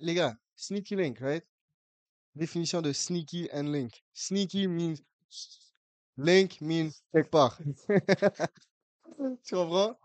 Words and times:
les 0.00 0.14
gars, 0.14 0.34
sneaky 0.56 0.96
link, 0.96 1.18
right? 1.20 1.44
Définition 2.34 2.82
de 2.82 2.92
sneaky 2.92 3.48
and 3.52 3.72
link. 3.72 4.02
Sneaky 4.14 4.66
means 4.66 5.02
link 6.16 6.60
means 6.60 7.02
quelque 7.12 7.30
part. 7.30 7.58
tu 9.44 9.54
comprends? 9.54 9.96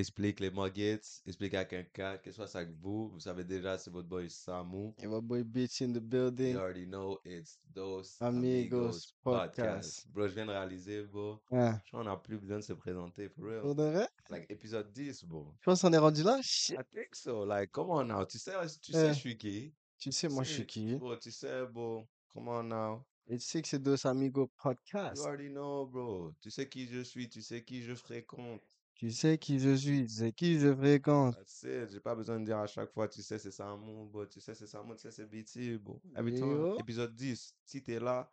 Explique 0.00 0.40
les 0.40 0.50
Muggets, 0.50 1.02
explique 1.26 1.52
à 1.52 1.66
quelqu'un, 1.66 2.16
que 2.16 2.30
ce 2.30 2.36
soit 2.36 2.46
ça 2.46 2.60
avec 2.60 2.74
vous, 2.80 3.10
vous 3.10 3.20
savez 3.20 3.44
déjà, 3.44 3.76
c'est 3.76 3.90
votre 3.90 4.08
boy 4.08 4.30
Samu. 4.30 4.94
And 5.04 5.08
my 5.10 5.20
boy 5.20 5.44
Bitch 5.44 5.82
in 5.82 5.92
the 5.92 5.96
You 5.96 6.00
building. 6.00 6.56
already 6.56 6.86
know 6.86 7.18
it's 7.22 7.58
Dos 7.74 8.16
Amigos 8.20 8.76
Amigos 8.78 9.14
Podcast. 9.22 9.56
Podcast. 9.58 10.08
Bro, 10.10 10.28
je 10.28 10.34
viens 10.34 10.46
de 10.46 10.52
réaliser, 10.52 11.02
bro. 11.02 11.38
Ah, 11.52 11.78
Je 11.84 11.88
crois 11.90 12.00
qu'on 12.02 12.08
n'a 12.08 12.16
plus 12.16 12.38
besoin 12.38 12.56
de 12.60 12.62
se 12.64 12.72
présenter, 12.72 13.28
for 13.28 13.44
real. 13.44 13.60
pour 13.60 13.74
de 13.74 13.82
vrai? 13.82 14.08
Like, 14.30 14.46
épisode 14.50 14.90
10, 14.90 15.24
bro. 15.24 15.52
Je 15.60 15.64
pense 15.66 15.82
qu'on 15.82 15.92
est 15.92 15.98
rendu 15.98 16.22
là? 16.22 16.38
Shit. 16.42 16.76
I 16.80 16.82
think 16.90 17.14
so. 17.14 17.44
Like, 17.44 17.70
come 17.70 17.90
on 17.90 18.04
now. 18.06 18.24
Tu 18.24 18.38
sais, 18.38 18.52
tu 18.80 18.92
sais, 18.92 18.98
Euh, 18.98 19.08
je 19.12 19.18
suis 19.18 19.36
qui? 19.36 19.74
Tu 19.98 20.12
sais, 20.12 20.30
moi, 20.30 20.44
je 20.44 20.52
suis 20.54 20.66
qui? 20.66 20.94
Bro, 20.96 21.16
tu 21.16 21.30
sais, 21.30 21.66
bro. 21.66 22.08
Come 22.32 22.48
on 22.48 22.62
now. 22.62 23.04
Et 23.26 23.36
tu 23.36 23.44
sais 23.44 23.60
que 23.60 23.68
c'est 23.68 23.78
Dos 23.82 24.06
Amigos 24.06 24.44
You 24.44 24.50
Podcast. 24.62 25.22
already 25.26 25.50
know, 25.50 25.84
bro. 25.84 26.32
Tu 26.40 26.50
sais 26.50 26.66
qui 26.70 26.86
je 26.86 27.00
suis, 27.00 27.28
tu 27.28 27.42
sais 27.42 27.62
qui 27.62 27.82
je 27.82 27.94
fréquente. 27.94 28.62
Tu 29.00 29.10
sais 29.12 29.38
qui 29.38 29.58
je 29.58 29.74
suis, 29.76 30.02
tu 30.06 30.12
sais 30.12 30.30
qui 30.30 30.58
je 30.58 30.74
fréquente. 30.74 31.34
That's 31.34 31.62
it. 31.62 31.90
J'ai 31.90 32.00
pas 32.00 32.14
besoin 32.14 32.38
de 32.38 32.44
dire 32.44 32.58
à 32.58 32.66
chaque 32.66 32.90
fois, 32.92 33.08
tu 33.08 33.22
sais, 33.22 33.38
c'est 33.38 33.50
Samu, 33.50 34.04
bro. 34.06 34.26
Tu 34.26 34.42
sais, 34.42 34.54
c'est 34.54 34.66
Samu, 34.66 34.94
tu 34.94 35.00
sais, 35.00 35.10
c'est 35.10 35.24
BT, 35.24 35.78
bro. 35.78 36.02
Every 36.14 36.34
time. 36.34 36.50
Yo. 36.50 36.78
Épisode 36.78 37.14
10. 37.14 37.56
Si 37.64 37.82
t'es 37.82 37.98
là, 37.98 38.30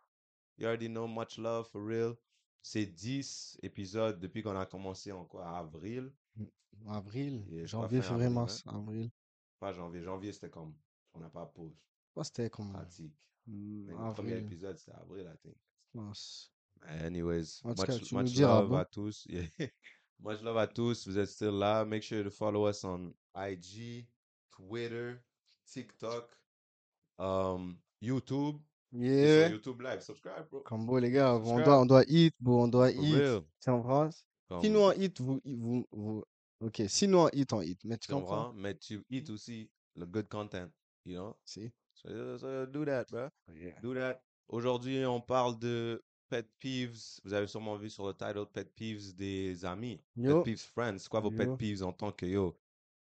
you 0.58 0.66
already 0.66 0.88
know 0.90 1.06
much 1.06 1.38
love, 1.38 1.66
for 1.70 1.82
real. 1.82 2.14
C'est 2.62 2.84
10 2.84 3.56
épisodes 3.62 4.20
depuis 4.20 4.42
qu'on 4.42 4.54
a 4.58 4.66
commencé 4.66 5.10
en 5.10 5.24
quoi? 5.24 5.48
Avril? 5.56 6.12
Avril, 6.86 7.46
Et 7.50 7.66
janvier, 7.66 8.02
février, 8.02 8.28
mars, 8.28 8.62
avril. 8.66 9.10
Pas 9.58 9.72
janvier. 9.72 10.02
Janvier, 10.02 10.32
c'était 10.34 10.50
comme, 10.50 10.74
on 11.14 11.20
n'a 11.20 11.30
pas 11.30 11.46
pause. 11.46 11.80
Pense 12.12 12.28
que 12.28 12.36
c'était 12.36 12.50
comme 12.50 12.72
Pratique. 12.74 13.14
mm, 13.46 13.86
Mais 13.86 13.92
le 13.94 14.12
premier 14.12 14.36
épisode, 14.36 14.76
c'est 14.76 14.92
avril, 14.92 15.24
I 15.34 15.38
think. 15.38 15.56
mars. 15.94 16.52
Anyways, 16.82 17.62
En 17.64 17.70
much, 17.70 17.86
cas, 17.86 17.98
tu 17.98 18.14
much 18.14 18.36
love 18.38 18.74
à 18.74 18.84
tous. 18.84 19.24
Yeah. 19.30 19.46
much 20.20 20.42
love 20.42 20.56
à 20.58 20.66
tous. 20.66 21.06
Vous 21.06 21.18
êtes 21.18 21.28
still 21.28 21.58
là. 21.58 21.84
Make 21.84 22.02
sure 22.02 22.22
to 22.24 22.30
follow 22.30 22.66
us 22.68 22.84
on 22.84 23.12
IG, 23.36 24.06
Twitter, 24.50 25.20
TikTok, 25.72 26.28
um, 27.18 27.78
YouTube. 28.00 28.56
Yeah. 28.92 29.48
YouTube 29.50 29.82
Live. 29.82 30.00
Subscribe, 30.02 30.48
bro. 30.50 30.60
Comme 30.60 30.86
beau, 30.86 30.98
les 30.98 31.10
gars, 31.10 31.34
on 31.34 31.44
Subscribe. 31.44 31.64
doit, 31.64 31.80
on 31.80 31.86
doit 31.86 32.04
eat, 32.08 32.34
bro, 32.40 32.62
on 32.64 32.68
doit 32.68 32.90
For 32.92 33.04
eat. 33.04 33.14
real. 33.14 33.42
Tu 33.62 33.70
comprends? 33.70 34.10
Si 34.10 34.22
Comme, 34.48 34.66
nous 34.66 34.80
on 34.80 34.92
eat, 34.92 35.20
vous, 35.20 35.40
vous, 35.44 35.86
vous, 35.92 36.24
ok, 36.60 36.82
si 36.88 37.06
nous 37.06 37.18
on 37.18 37.28
eat, 37.34 37.52
on 37.52 37.60
eat. 37.60 37.78
Mais 37.84 37.98
tu 37.98 38.10
comprends? 38.10 38.52
Mais 38.54 38.74
tu 38.76 39.04
eat 39.10 39.28
aussi 39.28 39.70
le 39.94 40.06
good 40.06 40.28
content, 40.28 40.70
you 41.04 41.16
know? 41.16 41.36
Si. 41.44 41.70
So, 41.92 42.38
so 42.38 42.64
do 42.66 42.84
that, 42.86 43.04
bro. 43.10 43.28
Yeah. 43.54 43.78
Do 43.82 43.92
that. 43.94 44.22
Aujourd'hui, 44.48 45.04
on 45.04 45.20
parle 45.20 45.58
de 45.58 46.02
pet 46.28 46.46
peeves. 46.60 47.20
Vous 47.24 47.32
avez 47.32 47.46
sûrement 47.46 47.76
vu 47.76 47.90
sur 47.90 48.06
le 48.06 48.14
title 48.14 48.46
Pet 48.52 48.70
peeves 48.74 49.14
des 49.14 49.64
amis. 49.64 50.00
Yo. 50.16 50.42
Pet 50.42 50.52
peeves 50.52 50.66
friends. 50.72 50.98
C'est 50.98 51.08
quoi 51.08 51.20
vos 51.20 51.30
pet 51.30 51.48
peeves 51.56 51.82
en 51.82 51.92
tant 51.92 52.12
que 52.12 52.26
yo? 52.26 52.56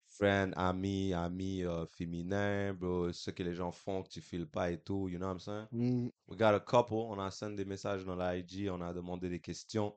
Friend, 0.08 0.54
ami, 0.56 1.14
ami 1.14 1.64
euh, 1.64 1.86
féminin, 1.88 2.74
bro. 2.74 3.12
Ce 3.12 3.32
que 3.32 3.44
les 3.44 3.54
gens 3.56 3.72
font 3.72 4.04
que 4.04 4.10
tu 4.10 4.22
files 4.22 4.48
pas 4.48 4.72
et 4.72 4.78
tout. 4.78 5.10
You 5.10 5.18
know 5.18 5.28
what 5.28 5.34
I'm 5.34 5.40
saying? 5.40 5.68
Mm, 5.72 6.10
We 6.28 6.38
got 6.38 6.54
a 6.54 6.60
couple. 6.60 6.96
On 6.96 7.20
a 7.20 7.32
send 7.32 7.56
des 7.56 7.66
messages 7.66 8.06
dans 8.06 8.16
la 8.16 8.38
IG. 8.38 8.70
On 8.70 8.82
a 8.82 8.94
demandé 8.94 9.30
des 9.30 9.40
questions. 9.40 9.94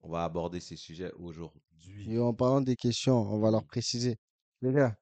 On 0.00 0.10
va 0.10 0.24
aborder 0.24 0.60
ces 0.60 0.76
sujets 0.76 1.12
aujourd'hui. 1.18 2.12
Et 2.12 2.18
en 2.20 2.32
parlant 2.32 2.60
des 2.60 2.76
questions, 2.76 3.20
on 3.20 3.40
va 3.40 3.50
leur 3.50 3.64
préciser. 3.64 4.16
Les 4.62 4.72
gars, 4.72 4.96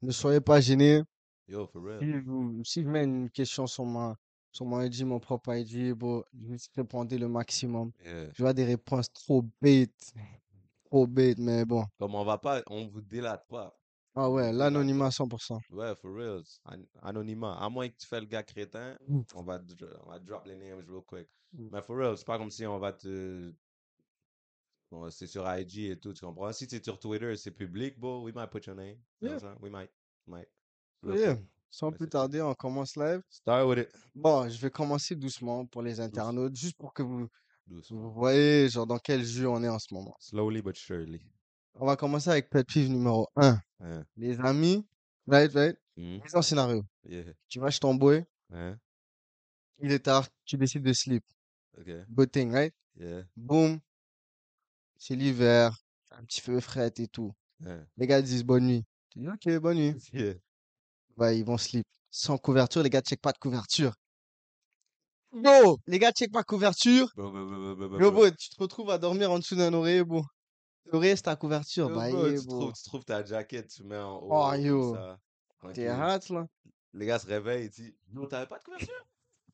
ne 0.00 0.12
soyez 0.12 0.40
pas 0.40 0.60
gênés. 0.60 1.02
Yo, 1.46 1.66
for 1.66 1.82
real. 1.82 2.00
Si 2.00 2.20
vous, 2.20 2.64
si 2.64 2.80
une 2.80 3.30
question 3.30 3.66
sur 3.66 3.84
ma, 3.84 4.16
sur 4.54 4.64
mon 4.64 4.80
IG, 4.80 5.04
mon 5.04 5.18
propre 5.18 5.52
IG, 5.52 5.92
bon, 5.94 6.22
je 6.32 6.56
répondre 6.76 7.14
le 7.16 7.28
maximum. 7.28 7.90
Yeah. 8.04 8.30
Je 8.32 8.42
vois 8.42 8.52
des 8.52 8.64
réponses 8.64 9.12
trop 9.12 9.44
bêtes. 9.60 10.14
Trop 10.84 11.06
bêtes, 11.08 11.38
mais 11.38 11.64
bon. 11.64 11.84
Comme 11.98 12.14
on 12.14 12.24
va 12.24 12.38
pas, 12.38 12.62
on 12.68 12.86
vous 12.86 13.00
délate 13.00 13.46
pas. 13.48 13.76
Ah 14.14 14.30
ouais, 14.30 14.52
l'anonymat 14.52 15.10
100%. 15.10 15.58
Ouais, 15.70 15.92
for 15.96 16.14
real. 16.14 16.42
An- 16.66 16.86
Anonymat. 17.02 17.56
À 17.58 17.68
moins 17.68 17.88
que 17.88 17.96
tu 17.96 18.06
fais 18.06 18.20
le 18.20 18.26
gars 18.26 18.44
crétin, 18.44 18.96
Mm. 19.08 19.22
on 19.34 19.42
va, 19.42 19.60
on 20.04 20.10
va 20.10 20.18
drop 20.20 20.46
les 20.46 20.54
names 20.54 20.84
real 20.88 21.02
quick. 21.04 21.28
Mm. 21.52 21.68
Mais 21.72 21.82
for 21.82 21.96
real, 21.96 22.16
c'est 22.16 22.24
pas 22.24 22.38
comme 22.38 22.50
si 22.50 22.64
on 22.64 22.78
va 22.78 22.92
te. 22.92 23.52
Bon, 24.92 25.10
c'est 25.10 25.26
sur 25.26 25.44
IG 25.52 25.90
et 25.90 25.96
tout, 25.98 26.12
tu 26.12 26.24
comprends? 26.24 26.52
Si 26.52 26.68
c'est 26.70 26.84
sur 26.84 27.00
Twitter, 27.00 27.34
c'est 27.36 27.50
public, 27.50 27.98
bro, 27.98 28.22
we 28.22 28.32
might 28.32 28.48
put 28.50 28.64
your 28.66 28.76
name. 28.76 28.98
You 29.20 29.28
know 29.28 29.30
Yeah. 29.30 29.34
I'm 29.34 29.40
saying? 29.40 29.58
We 29.60 29.70
might. 29.70 29.90
Might. 30.28 30.48
Real 31.02 31.18
Yeah. 31.18 31.34
quick. 31.34 31.46
Sans 31.74 31.90
plus 31.90 32.08
tarder, 32.08 32.40
on 32.40 32.54
commence 32.54 32.94
live. 32.94 33.20
Start 33.28 33.66
with 33.66 33.78
it. 33.80 33.88
Bon, 34.14 34.48
je 34.48 34.60
vais 34.60 34.70
commencer 34.70 35.16
doucement 35.16 35.66
pour 35.66 35.82
les 35.82 35.98
internautes, 35.98 36.54
juste 36.54 36.76
pour 36.78 36.94
que 36.94 37.02
vous, 37.02 37.28
Doucement. 37.66 38.00
vous 38.00 38.12
voyez 38.12 38.68
genre 38.68 38.86
dans 38.86 39.00
quel 39.00 39.24
jeu 39.24 39.48
on 39.48 39.60
est 39.64 39.68
en 39.68 39.80
ce 39.80 39.92
moment. 39.92 40.14
Slowly 40.20 40.62
but 40.62 40.76
surely. 40.76 41.20
On 41.74 41.86
va 41.86 41.96
commencer 41.96 42.30
avec 42.30 42.48
pet 42.48 42.62
peeve 42.64 42.88
numéro 42.90 43.26
1. 43.34 43.58
Hein? 43.80 44.04
Les 44.16 44.38
amis, 44.38 44.86
right, 45.26 45.52
right? 45.52 45.76
Hmm? 45.96 46.20
Mise 46.22 46.36
en 46.36 46.42
scénario. 46.42 46.84
Yeah. 47.08 47.24
Tu 47.48 47.58
vas 47.58 47.70
chez 47.70 47.80
ton 47.80 47.96
boy, 47.96 48.24
Hein? 48.52 48.78
il 49.80 49.90
est 49.90 49.98
tard, 49.98 50.28
tu 50.44 50.56
décides 50.56 50.84
de 50.84 50.92
sleep. 50.92 51.24
Ok. 51.76 51.90
Good 52.08 52.30
thing, 52.30 52.52
right? 52.52 52.72
Yeah. 52.94 53.24
Boum. 53.36 53.80
C'est 54.96 55.16
l'hiver, 55.16 55.76
un 56.12 56.22
petit 56.22 56.40
feu 56.40 56.60
frais 56.60 56.92
et 56.98 57.08
tout. 57.08 57.34
Hein? 57.66 57.84
Les 57.96 58.06
gars 58.06 58.22
disent 58.22 58.44
bonne 58.44 58.64
nuit. 58.68 58.84
Tu 59.10 59.18
dis 59.18 59.28
ok, 59.28 59.58
bonne 59.58 59.78
nuit. 59.78 59.96
Bah, 61.16 61.32
ils 61.32 61.44
vont 61.44 61.58
sleep. 61.58 61.86
Sans 62.10 62.38
couverture, 62.38 62.82
les 62.82 62.90
gars 62.90 63.00
check 63.02 63.20
pas 63.20 63.32
de 63.32 63.38
couverture. 63.38 63.92
Bro, 65.32 65.78
les 65.86 65.98
gars 65.98 66.12
check 66.12 66.30
pas 66.30 66.42
de 66.42 66.46
couverture. 66.46 67.08
Bro, 67.16 67.30
bro, 67.30 67.98
Yo, 67.98 68.10
bro. 68.10 68.10
bro, 68.12 68.30
tu 68.30 68.50
te 68.50 68.56
retrouves 68.60 68.90
à 68.90 68.98
dormir 68.98 69.32
en 69.32 69.38
dessous 69.38 69.56
d'un 69.56 69.72
oreiller, 69.74 70.04
bro. 70.04 70.24
L'oreiller, 70.92 71.16
c'est 71.16 71.22
ta 71.22 71.34
couverture. 71.36 71.88
Bah, 71.88 72.08
bro, 72.10 72.26
yeah, 72.28 72.40
tu, 72.40 72.46
bro. 72.46 72.60
trouves, 72.60 72.72
tu 72.74 72.82
trouves 72.84 73.04
ta 73.04 73.24
jacket, 73.24 73.66
tu 73.68 73.82
mets 73.82 73.98
en 73.98 74.16
haut. 74.18 74.28
Oh, 74.30 74.52
yo. 74.54 74.96
T'es 75.72 75.88
hâte, 75.88 76.28
là. 76.28 76.46
Les 76.92 77.06
gars 77.06 77.18
se 77.18 77.26
réveillent 77.26 77.64
et 77.64 77.68
disent 77.68 77.94
Non, 78.12 78.26
t'avais 78.26 78.46
pas 78.46 78.58
de 78.58 78.64
couverture? 78.64 79.06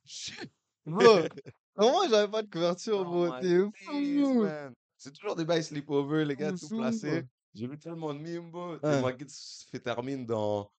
Shit. 0.05 0.51
Bro, 0.87 1.03
comment 1.77 2.09
j'avais 2.09 2.31
pas 2.31 2.43
de 2.43 2.51
couverture, 2.51 2.99
Oh 3.01 3.05
bro? 3.05 3.31
T'es 3.41 3.59
fou. 3.85 4.43
man. 4.43 4.75
C'est 4.97 5.13
toujours 5.15 5.37
des 5.37 5.45
bails 5.47 5.63
sleepover, 5.65 6.25
les 6.27 6.37
gars, 6.37 6.51
tout 6.53 6.69
fou, 6.69 6.77
placé. 6.79 7.21
bro. 7.21 7.29
J'ai 7.55 7.67
vu 7.67 7.79
tellement 7.79 8.13
de 8.13 8.19
mimes, 8.19 8.51
bro. 8.51 8.77
Les 8.83 9.03
Muggets 9.03 9.27
se 9.29 9.65
fait 9.71 9.81
terminer 9.81 10.25
dans 10.25 10.71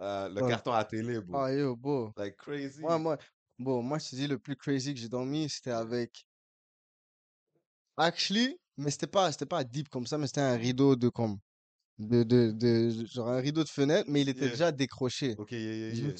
euh, 0.00 0.28
le 0.28 0.42
Ouais. 0.42 0.48
carton 0.48 0.72
à 0.72 0.84
télé, 0.84 1.20
bro. 1.20 1.38
Ah, 1.38 1.52
yo, 1.52 1.76
bro. 1.76 2.12
Like 2.16 2.36
crazy. 2.36 2.82
Moi, 2.82 2.98
moi, 2.98 3.18
bon, 3.58 3.82
moi, 3.82 3.98
je 3.98 4.10
te 4.10 4.16
dis, 4.16 4.26
le 4.26 4.38
plus 4.38 4.56
crazy 4.56 4.94
que 4.94 5.00
j'ai 5.00 5.08
dormi, 5.08 5.48
c'était 5.48 5.70
avec. 5.70 6.26
Actually, 7.98 8.56
mais 8.76 8.90
c'était 8.90 9.06
pas, 9.06 9.32
c'était 9.32 9.46
pas 9.46 9.64
deep 9.64 9.88
comme 9.88 10.06
ça, 10.06 10.18
mais 10.18 10.26
c'était 10.26 10.40
un 10.40 10.56
rideau 10.56 10.96
de 10.96 11.08
comme. 11.08 11.38
De, 11.98 12.24
de, 12.24 12.52
de, 12.52 13.06
genre 13.06 13.28
un 13.28 13.40
rideau 13.40 13.64
de 13.64 13.68
fenêtre, 13.70 14.10
mais 14.10 14.20
il 14.20 14.28
était 14.28 14.42
Yeah. 14.42 14.50
déjà 14.50 14.72
décroché. 14.72 15.34
Ok, 15.38 15.52
yeah, 15.52 15.60
yeah, 15.60 15.94
yeah. 15.94 16.14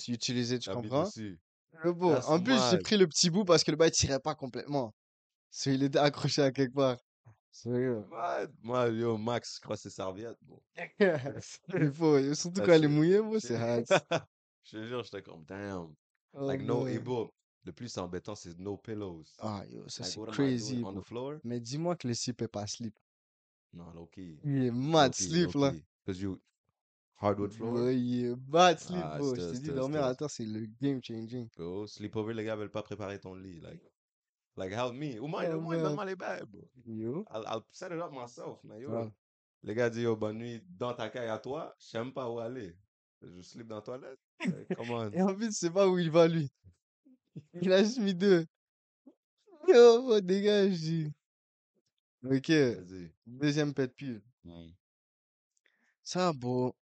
tu 0.59 0.71
comprends? 0.71 1.05
dessus. 1.05 1.39
Le 1.85 1.93
beau. 1.93 2.15
That's 2.15 2.29
En 2.29 2.39
plus, 2.41 2.55
j'ai 2.71 2.79
mad. 2.79 2.83
pris 2.83 2.97
le 2.97 3.07
petit 3.07 3.29
bout 3.31 3.45
parce 3.45 3.63
que 3.63 3.71
le 3.71 3.77
bail 3.77 3.91
tirait 3.91 4.21
pas 4.21 4.35
complètement. 4.35 4.95
So, 5.51 5.71
il 5.71 5.83
était 5.85 5.99
accroché 5.99 6.43
à 6.43 6.53
quelque 6.53 6.75
part. 6.75 6.99
Sérieux. 7.57 8.05
What? 8.11 8.49
Moi, 8.63 8.89
yo, 8.89 9.17
Max, 9.17 9.57
je 9.57 9.61
crois 9.63 9.77
que 9.77 9.83
c'est 9.83 9.91
serviette, 9.91 10.37
bro. 10.43 10.63
Il 11.01 11.91
faut, 11.93 12.35
surtout 12.35 12.57
That's 12.61 12.67
quand 12.67 12.73
elle 12.73 12.85
est 12.85 12.89
mouillée, 12.89 13.21
bro, 13.21 13.39
c'est 13.39 13.57
hard. 13.57 13.87
Je 14.63 14.77
te 14.77 14.85
jure, 14.85 15.03
j'étais 15.05 15.23
comme, 15.23 15.45
damn. 15.45 15.95
Oh, 16.35 16.47
Like, 16.47 16.63
no, 16.63 16.87
et 16.87 17.01
le 17.65 17.73
plus 17.73 17.97
embêtant, 17.97 18.35
c'est 18.35 18.59
no 18.59 18.77
pillows. 18.77 19.25
Ah, 19.39 19.65
yo, 19.71 19.89
ça 19.89 20.03
Like, 20.03 20.13
c'est 20.13 20.21
what 20.21 20.27
am 20.29 20.33
I 20.33 20.37
crazy, 20.37 20.75
doing? 20.75 20.85
On 20.85 20.93
bro. 20.93 21.01
the 21.01 21.05
floor? 21.05 21.35
Mais 21.45 21.61
dis-moi 21.61 21.97
que 21.97 22.07
le 22.09 22.15
slip 22.15 22.43
est 22.43 22.49
pas 22.49 22.67
slip. 22.67 22.99
Non, 23.73 23.91
low 23.95 24.07
key. 24.07 24.39
Il 24.45 24.65
est 24.65 24.71
mad 24.71 25.15
slip, 25.15 25.55
là. 25.55 25.71
low-key. 25.71 25.85
Cause 26.05 26.21
you 26.21 26.39
hardwood 27.23 27.53
floor? 27.53 27.73
Bro, 27.73 27.89
il 27.89 28.25
est 28.27 28.37
mad 28.49 28.79
slip, 28.79 29.01
Ah, 29.03 29.17
bro. 29.19 29.35
Je 29.35 29.41
still, 29.41 29.47
te 29.47 29.53
dis, 29.53 29.63
still, 29.63 29.75
dormir 29.77 30.05
à 30.05 30.15
terre, 30.15 30.31
c'est 30.31 30.45
le 30.45 30.67
game 30.81 31.01
changing. 31.03 31.49
Bro, 31.57 31.87
sleepover, 31.87 32.35
les 32.35 32.45
gars 32.45 32.57
veulent 32.57 32.71
pas 32.71 32.83
préparer 32.83 33.19
ton 33.19 33.35
lit. 33.35 33.61
Like, 33.61 33.81
like 34.57 34.73
help 34.73 34.95
me. 34.95 35.19
Au 35.19 35.27
moins, 35.27 35.49
au 35.51 35.61
moins, 35.61 35.79
donne-moi 35.79 36.05
les 36.05 36.17
bails, 36.17 36.45
bro. 36.47 36.69
Yo. 36.87 37.25
I'll, 37.31 37.45
I'll 37.47 37.63
set 37.71 37.93
it 37.93 38.01
up 38.01 38.13
myself, 38.13 38.63
man. 38.65 38.79
Yo. 38.79 38.91
Ouais. 38.91 39.13
Les 39.63 39.75
gars 39.75 39.91
disent, 39.91 40.03
yo, 40.03 40.17
bonne 40.17 40.39
nuit 40.39 40.63
dans 40.69 40.95
ta 40.95 41.09
caille 41.11 41.29
à 41.29 41.39
toi. 41.39 41.75
Je 41.79 41.87
sais 41.87 41.99
même 41.99 42.13
pas 42.13 42.31
où 42.31 42.39
aller. 42.39 42.77
Je 43.23 43.41
sleep 43.41 43.67
dans 43.67 43.77
la 43.77 43.83
toilette? 43.83 44.21
Come 44.77 44.91
on. 44.91 45.11
Et 45.11 45.23
en 45.23 45.35
plus, 45.35 45.57
c'est 45.57 45.71
pas 45.71 45.89
où 45.89 45.99
il 45.99 46.11
va, 46.11 46.29
lui. 46.29 46.51
Il 47.55 47.73
a 47.73 47.83
juste 47.83 47.99
mis 47.99 48.15
deux. 48.15 48.47
Yo, 49.67 50.21
dégage. 50.21 51.11
Ok. 52.25 52.53
Deuxième 53.27 53.75
pet 53.75 53.89
peeve. 53.89 54.23
Mm. 54.45 54.69
Ça, 56.03 56.33
bro, 56.33 56.77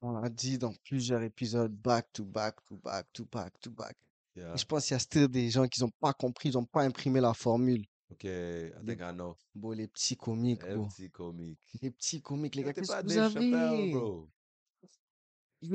on 0.00 0.12
l'a 0.12 0.28
dit 0.28 0.58
dans 0.58 0.74
plusieurs 0.84 1.22
épisodes, 1.22 1.72
back 1.72 2.12
to 2.12 2.24
back 2.24 2.56
to 2.66 2.76
back 2.76 3.12
to 3.12 3.24
back 3.24 3.58
to 3.60 3.70
back. 3.70 3.96
Et 4.40 4.42
Yeah. 4.42 4.56
je 4.56 4.64
pense 4.64 4.84
qu'il 4.86 4.94
y 4.94 4.96
a 4.96 4.98
still 5.00 5.28
des 5.28 5.50
gens 5.50 5.66
qui 5.68 5.82
n'ont 5.82 5.90
pas 6.00 6.14
compris, 6.14 6.48
ils 6.48 6.54
n'ont 6.54 6.64
pas 6.64 6.82
imprimé 6.82 7.20
la 7.20 7.34
formule. 7.34 7.84
Okay, 8.12 8.72
I 8.74 8.84
Les, 8.86 8.96
think 8.96 9.00
I 9.08 9.12
know. 9.14 9.36
bon, 9.54 9.70
les 9.72 9.86
petits 9.86 10.16
comiques, 10.16 10.64
Un 10.64 10.76
bro. 10.78 10.88
petit 10.88 11.10
comique. 11.10 11.60
Les 11.82 11.90
petits 11.90 12.20
comiques, 12.22 12.54
les 12.56 12.64
gars, 12.64 12.72
qu'est-ce 12.72 12.90
que 12.90 13.06
vous 13.06 13.18
avez? 13.18 13.92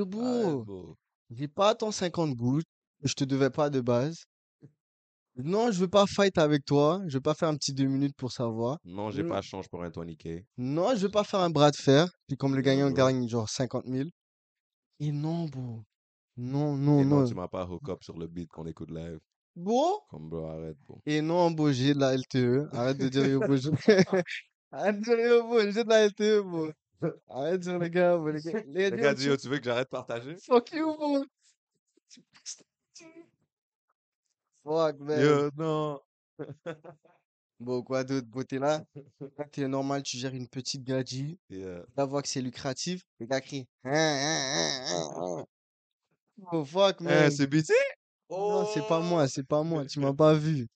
bro, 0.06 0.64
bro. 0.66 0.98
j'ai 1.30 1.48
pas 1.48 1.76
ton 1.76 1.92
50 1.92 2.34
gouttes, 2.36 2.66
je 3.04 3.14
te 3.14 3.24
devais 3.24 3.50
pas 3.52 3.70
de 3.70 3.82
base. 3.82 4.26
Non, 5.38 5.70
je 5.72 5.80
veux 5.82 5.88
pas 5.90 6.06
fight 6.08 6.38
avec 6.38 6.64
toi, 6.66 7.02
je 7.08 7.18
veux 7.18 7.22
pas 7.22 7.34
faire 7.36 7.50
un 7.50 7.56
petit 7.58 7.74
deux 7.74 7.88
minutes 7.88 8.16
pour 8.16 8.32
savoir. 8.32 8.80
Non, 8.86 9.12
j'ai 9.12 9.22
Mm. 9.24 9.30
pas 9.30 9.42
change 9.42 9.68
pour 9.70 9.84
un 9.84 9.90
20K. 9.90 10.46
Non, 10.58 10.96
je 10.96 11.02
veux 11.02 11.12
pas 11.12 11.24
faire 11.26 11.42
un 11.42 11.50
bras 11.50 11.72
de 11.72 11.76
fer, 11.76 12.08
puis 12.28 12.38
comme 12.38 12.56
le 12.56 12.62
gagnant 12.62 12.88
bro. 12.88 12.96
gagne 12.96 13.28
genre 13.28 13.50
50 13.50 13.86
000. 13.86 14.10
Et 15.02 15.12
non, 15.12 15.46
bro. 15.46 15.84
Non, 16.38 16.76
non, 16.76 17.00
Et 17.02 17.06
non, 17.06 17.22
non. 17.22 17.28
tu 17.28 17.34
m'as 17.34 17.48
pas 17.48 17.66
hook 17.66 17.88
up 17.90 18.04
sur 18.04 18.18
le 18.18 18.28
beat 18.28 18.50
qu'on 18.52 18.66
écoute 18.68 18.92
live. 18.92 19.20
Bro? 19.56 20.02
Comme 20.10 20.30
bro, 20.30 20.46
arrête, 20.48 20.78
bro. 20.86 21.00
Et 21.06 21.22
non, 21.22 21.50
j'ai 21.72 21.94
de 21.94 22.00
la 22.00 22.14
LTE. 22.14 22.68
Arrête 22.74 22.98
de 22.98 23.08
dire 23.08 23.26
yo, 23.26 23.42
je- 23.56 23.70
Arrête 24.72 25.00
de 25.00 25.04
dire 25.04 25.20
yo, 25.20 25.72
j'ai 25.72 25.84
de 25.86 25.90
la 25.90 26.06
LTE, 26.10 26.42
bro. 26.44 26.68
Arrête 27.30 27.54
de 27.54 27.58
dire 27.70 27.80
les 27.80 27.90
gars, 27.90 28.18
bro, 28.18 28.30
les 28.32 28.42
gars. 28.42 28.64
Les 28.68 28.90
Le 28.90 28.98
gars, 28.98 29.16
tu- 29.16 29.38
tu 29.38 29.48
veux 29.48 29.60
que 29.60 29.64
j'arrête 29.64 29.88
de 29.88 29.92
partager? 29.92 30.36
Fuck 30.46 30.72
you, 30.74 30.94
bro. 30.98 31.24
Fuck, 34.64 35.00
man. 35.00 35.22
Yo, 35.22 35.50
non. 35.58 36.00
Bon, 37.60 37.82
quoi 37.84 38.04
d'autre? 38.04 38.28
T'es 38.44 38.60
là? 38.60 38.84
T'es 39.54 39.68
normal, 39.70 40.04
tu 40.04 40.18
gères 40.18 40.34
une 40.34 40.50
petite 40.50 40.84
gadji. 40.84 41.40
Yeah. 41.50 41.86
La 41.96 42.04
voix 42.06 42.22
que 42.22 42.28
c'est 42.28 42.42
lucratif. 42.42 43.04
Les 43.20 43.28
gars 43.28 43.40
crient. 43.40 43.68
Hein, 43.86 43.92
hein, 43.94 44.86
hein, 44.90 45.10
hein. 45.16 45.46
Oh, 46.52 46.66
fuck, 46.66 47.02
Hein, 47.02 47.04
man. 47.04 47.32
c'est 47.32 47.48
BT? 47.48 47.74
Non, 48.30 48.66
c'est 48.74 48.88
pas 48.88 49.00
moi, 49.00 49.28
c'est 49.28 49.44
pas 49.44 49.64
moi. 49.64 49.86
Tu 49.86 50.00
m'as 50.00 50.14
pas 50.18 50.34
vu. 50.34 50.68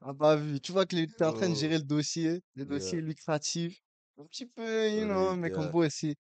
Tu 0.00 0.06
m'as 0.06 0.14
pas 0.14 0.36
vu. 0.36 0.60
Tu 0.60 0.72
vois 0.72 0.86
que 0.86 0.96
tu 0.96 1.02
es 1.18 1.24
en 1.24 1.32
train 1.32 1.48
de 1.48 1.54
Oh. 1.54 1.56
gérer 1.56 1.78
le 1.78 1.84
dossier, 1.84 2.40
le 2.54 2.64
dossier 2.64 3.00
lucratif. 3.00 3.78
Un 4.18 4.24
petit 4.24 4.46
peu, 4.46 4.90
you 4.90 5.04
know, 5.04 5.26
Solide, 5.28 5.40
mais 5.40 5.50
comme 5.50 5.70
vous 5.70 5.78
aussi. 5.80 6.14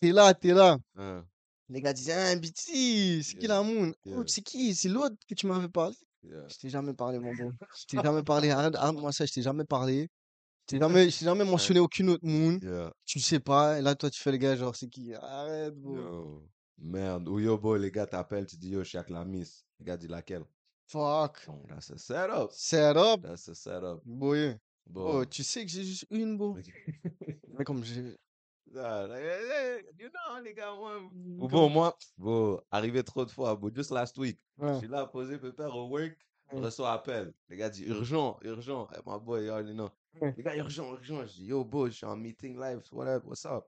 T'es 0.00 0.12
là, 0.12 0.34
t'es 0.34 0.52
là. 0.52 0.78
Hein, 0.96 1.24
Les 1.68 1.80
gars 1.80 1.92
disent, 1.92 2.10
ah, 2.10 2.34
BT, 2.36 3.22
c'est 3.22 3.36
qui 3.38 3.46
la 3.46 3.62
moon? 3.62 3.92
Oh, 4.06 4.22
c'est 4.26 4.42
qui? 4.42 4.74
C'est 4.74 4.88
l'autre 4.88 5.16
que 5.28 5.34
tu 5.34 5.46
m'avais 5.46 5.68
parlé? 5.68 5.94
yeah. 6.24 6.46
Je 6.48 6.56
t'ai 6.58 6.68
jamais 6.68 6.94
parlé, 6.94 7.18
mon 7.18 7.34
bon. 7.34 7.52
Je 7.78 7.86
t'ai 7.86 8.00
jamais 8.02 8.22
parlé. 8.22 8.50
Arrête, 8.50 8.74
arrête-moi 8.74 9.12
ça, 9.12 9.24
je 9.26 9.32
t'ai 9.32 9.42
jamais 9.42 9.64
parlé. 9.64 10.08
Je 10.68 10.76
t'ai 10.76 10.78
jamais, 10.78 11.10
je 11.10 11.18
t'ai 11.18 11.24
jamais 11.24 11.44
mentionné 11.74 11.80
aucune 11.80 12.10
autre 12.10 12.26
moon. 12.26 12.58
Yeah. 12.62 12.92
Tu 13.06 13.20
sais 13.20 13.40
pas. 13.40 13.78
Et 13.78 13.82
là, 13.82 13.94
toi, 13.94 14.10
tu 14.10 14.20
fais 14.20 14.32
le 14.32 14.38
gars, 14.38 14.56
genre, 14.56 14.74
c'est 14.76 14.88
qui? 14.88 15.14
Arrête, 15.14 15.74
bro. 15.74 15.96
Yo. 15.96 16.42
Merde. 16.78 17.28
Ou 17.28 17.38
yo, 17.40 17.58
boy, 17.58 17.78
les 17.80 17.90
gars 17.90 18.06
t'appellent, 18.06 18.46
tu 18.46 18.56
dis, 18.56 18.70
yo, 18.70 18.82
je 18.82 18.88
suis 18.88 18.98
avec 18.98 19.10
la 19.10 19.24
miss. 19.24 19.64
Les 19.78 19.86
gars 19.86 19.96
disent 19.96 20.10
laquelle? 20.10 20.44
Fuck. 20.86 21.46
Bon, 21.46 21.62
that's 21.68 21.90
a 21.90 21.98
setup. 21.98 22.50
Set 22.52 22.96
up. 22.96 23.22
That's 23.22 23.48
a 23.48 23.54
setup. 23.54 24.00
Boy. 24.04 24.58
Bon. 24.86 25.20
Oh, 25.20 25.24
tu 25.24 25.42
sais 25.44 25.64
que 25.64 25.70
j'ai 25.70 25.84
juste 25.84 26.06
une, 26.10 26.36
bro. 26.36 26.56
Mais 27.58 27.64
comme 27.64 27.82
j'ai. 27.84 28.16
Ah, 28.74 29.04
you 29.98 30.08
know, 30.08 30.42
les 30.42 30.54
gars, 30.54 30.74
moi. 30.74 30.98
Ou 31.02 31.40
comme- 31.40 31.50
bon, 31.50 31.68
moi, 31.68 31.94
bon, 32.16 32.58
arrivé 32.70 33.02
trop 33.04 33.22
de 33.26 33.30
fois, 33.30 33.54
bon, 33.54 33.70
just 33.74 33.90
last 33.90 34.16
week. 34.16 34.40
Je 34.58 34.64
Ouais. 34.64 34.78
suis 34.78 34.88
là, 34.88 35.04
posé, 35.06 35.36
pépère 35.36 35.76
au 35.76 35.88
work. 35.88 36.16
Je 36.50 36.56
Ouais. 36.56 36.62
reçois 36.64 36.90
appel. 36.92 37.34
Les 37.50 37.56
gars 37.58 37.68
disent 37.68 37.86
urgent, 37.86 38.38
urgent. 38.42 38.88
Hey, 38.92 39.00
my 39.04 39.18
boy, 39.20 39.44
you 39.44 39.50
already 39.50 39.74
know. 39.74 39.90
Les 40.22 40.42
gars, 40.42 40.56
urgent, 40.56 40.90
urgent. 40.90 41.26
Je 41.26 41.32
dis, 41.34 41.44
yo, 41.44 41.62
bro, 41.64 41.88
je 41.88 41.92
suis 41.96 42.06
en 42.06 42.16
meeting 42.16 42.58
live, 42.58 42.80
whatever, 42.92 43.22
what's 43.26 43.44
up? 43.44 43.66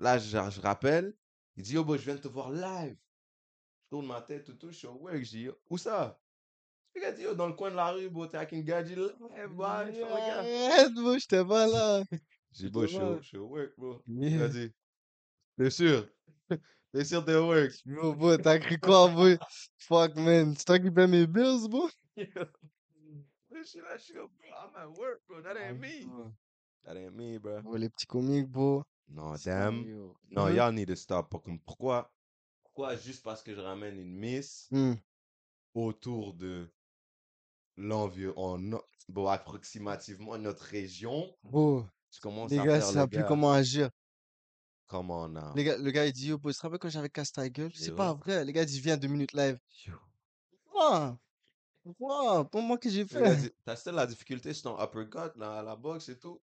Là, 0.00 0.18
je, 0.18 0.26
je 0.50 0.60
rappelle. 0.60 1.14
Il 1.56 1.62
dit, 1.62 1.74
yo, 1.74 1.84
bro, 1.84 1.96
je 1.96 2.04
viens 2.04 2.14
de 2.16 2.20
te 2.20 2.28
voir 2.28 2.50
live. 2.50 2.96
Je 3.84 3.88
tourne 3.90 4.06
ma 4.06 4.20
tête, 4.22 4.44
tout, 4.44 4.54
tout, 4.54 4.70
je 4.70 4.76
suis 4.76 4.86
au 4.86 4.94
work. 4.94 5.22
Je 5.22 5.30
dis, 5.30 5.40
yo, 5.42 5.54
où 5.70 5.78
ça? 5.78 6.18
Les 6.94 7.00
gars 7.00 7.12
disent, 7.12 7.24
yo, 7.24 7.34
dans 7.34 7.46
le 7.48 7.54
coin 7.54 7.70
de 7.70 7.76
la 7.76 7.90
rue, 7.92 8.08
bro, 8.08 8.26
t'es 8.26 8.36
avec 8.36 8.52
une 8.52 8.64
live, 8.64 9.54
bah, 9.56 9.84
je 9.86 9.92
fais, 9.92 10.02
regarde. 10.04 10.46
Arrête, 10.46 10.94
bro, 10.94 11.18
j'étais 11.18 11.44
pas 11.44 11.66
là. 11.66 12.02
J'ai 12.52 12.66
dit, 12.66 12.70
bro, 12.70 12.82
je 12.82 12.86
suis 12.88 12.96
au- 12.98 13.00
dommage. 13.00 13.22
je 13.22 13.28
suis 13.28 13.38
au 13.38 13.46
work, 13.46 13.72
bro. 13.76 14.02
Il 14.06 14.40
a 14.42 14.48
dit, 14.48 14.72
t'es 15.56 15.70
sûr? 15.70 16.08
T'es 16.92 17.04
sûr 17.04 17.24
t'es 17.24 17.34
au 17.34 17.48
work? 17.48 17.72
Bro, 17.84 18.36
t'as 18.38 18.58
cru 18.58 18.78
quoi, 18.78 19.08
bro? 19.08 19.26
Fuck, 19.78 20.14
man. 20.16 20.54
C'est 20.56 20.64
toi 20.64 20.78
qui 20.78 20.90
paie 20.90 21.08
mes 21.08 21.26
bills, 21.26 21.68
bro? 21.68 21.90
Je 23.54 23.62
suis 23.62 23.80
là, 23.80 23.96
je 23.96 24.02
suis 24.02 24.14
comme, 24.14 24.28
bro, 24.28 24.48
I'm 24.50 24.74
at 24.76 24.88
work, 24.98 25.20
bro. 25.28 25.40
That 25.40 25.56
ain't 25.56 25.80
me. 25.80 26.06
That 26.84 26.96
ain't 26.96 27.14
me, 27.14 27.38
bro. 27.38 27.62
Bro, 27.62 27.76
les 27.76 27.88
petits 27.88 28.06
comiques, 28.06 28.48
bro. 28.48 28.84
Non, 29.08 29.34
damn. 29.44 29.84
Non, 30.30 30.46
Mhm. 30.48 30.56
y'all 30.56 30.72
need 30.74 30.88
to 30.88 30.96
stop. 30.96 31.30
Comme- 31.44 31.60
Pourquoi, 31.60 32.12
pourquoi 32.62 32.96
juste 32.96 33.22
parce 33.22 33.42
que 33.42 33.54
je 33.54 33.60
ramène 33.60 33.96
une 33.98 34.14
miss 34.16 34.68
Hmm. 34.70 34.94
autour 35.74 36.34
de 36.34 36.68
l'environnement, 37.76 38.82
bon, 39.08 39.26
approximativement 39.26 40.38
notre 40.38 40.62
région, 40.64 41.36
Bro, 41.42 41.86
tu 42.10 42.20
commences 42.20 42.50
les 42.50 42.58
à 42.58 42.64
gars, 42.64 42.80
faire 42.80 42.86
ça 42.92 43.02
le 43.02 43.08
plus 43.08 43.24
comment 43.24 43.52
agir? 43.52 43.90
Comment 44.86 45.28
now? 45.28 45.54
Les 45.54 45.64
gars, 45.64 45.76
le 45.78 45.90
gars, 45.90 46.06
il 46.06 46.12
dit, 46.12 46.28
yo, 46.28 46.38
bro, 46.38 46.50
tu 46.52 46.56
te 46.58 46.62
rappelles 46.62 46.78
quand 46.78 46.88
j'avais 46.90 47.08
cassé 47.08 47.32
ta 47.32 47.48
gueule? 47.48 47.72
C'est 47.74 47.94
pas 47.94 48.12
vrai. 48.14 48.44
Les 48.44 48.52
gars, 48.52 48.64
disent, 48.64 48.80
viens 48.80 48.96
deux 48.96 49.08
minutes 49.08 49.32
live. 49.32 49.58
Quoi? 50.66 51.18
Quoi? 51.98 52.44
Pour 52.50 52.62
moi 52.62 52.78
que 52.78 52.88
j'ai 52.90 53.04
fait? 53.06 53.36
dit, 53.36 53.50
T'as 53.64 53.76
still 53.76 53.94
la 53.94 54.06
difficulté 54.06 54.52
sur 54.54 54.64
ton 54.74 54.82
uppercut, 54.82 55.36
là, 55.36 55.58
à 55.58 55.62
la 55.62 55.76
boxe 55.76 56.08
et 56.08 56.18
tout. 56.18 56.40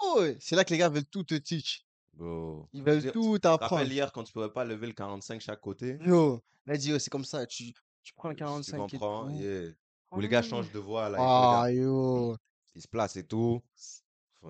Oh, 0.00 0.22
c'est 0.40 0.56
là 0.56 0.64
que 0.64 0.70
les 0.70 0.78
gars 0.78 0.88
veulent 0.88 1.04
tout 1.06 1.22
te 1.24 1.34
teach. 1.34 1.84
Bro. 2.22 2.68
Ils 2.72 2.82
veulent 2.84 3.00
dire, 3.00 3.12
tout 3.12 3.36
tu 3.40 3.48
apprendre. 3.48 3.90
hier 3.90 4.12
quand 4.12 4.22
tu 4.22 4.32
pouvais 4.32 4.48
pas 4.48 4.64
lever 4.64 4.86
le 4.86 4.92
45 4.92 5.40
chaque 5.40 5.60
côté? 5.60 5.98
Yo, 6.00 6.40
là, 6.66 6.76
yo, 6.76 6.96
c'est 7.00 7.10
comme 7.10 7.24
ça. 7.24 7.44
Tu, 7.46 7.72
tu 8.02 8.14
prends 8.14 8.28
le 8.28 8.36
Tu 8.36 8.38
45 8.38 8.76
et 8.94 8.98
comprends? 8.98 9.24
tout. 9.26 9.30
Yeah. 9.30 9.72
Où 10.12 10.20
les 10.20 10.28
gars 10.28 10.42
changent 10.42 10.70
de 10.70 10.78
voix, 10.78 11.08
là, 11.08 11.18
ils 11.18 11.24
Ah, 11.24 11.72
yo. 11.72 12.36
ils 12.76 12.82
se 12.82 12.86
placent 12.86 13.16
et 13.16 13.26
tout. 13.26 13.60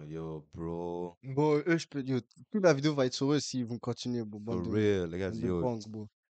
Yo, 0.07 0.47
bro, 0.55 1.17
Bon, 1.23 1.63
eux, 1.67 1.79
je 1.79 1.87
peux 1.87 2.03
dire, 2.03 2.21
toute 2.51 2.63
la 2.63 2.73
vidéo 2.75 2.95
va 2.95 3.07
être 3.07 3.15
sur 3.15 3.33
eux 3.33 3.41
s'ils 3.41 3.65
vont 3.65 3.79
continuer, 3.79 4.23
bro. 4.25 4.41
for 4.45 4.63
de, 4.63 4.71
real. 4.71 5.11
Les 5.11 5.19
gars 5.19 5.31
yo, 5.31 5.79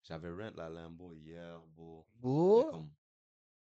j'avais 0.04 0.30
rent 0.30 0.52
la 0.56 0.68
Lambo 0.68 1.12
hier, 1.12 1.60
bro. 1.76 2.04
Bro, 2.20 2.64
comme, 2.70 2.90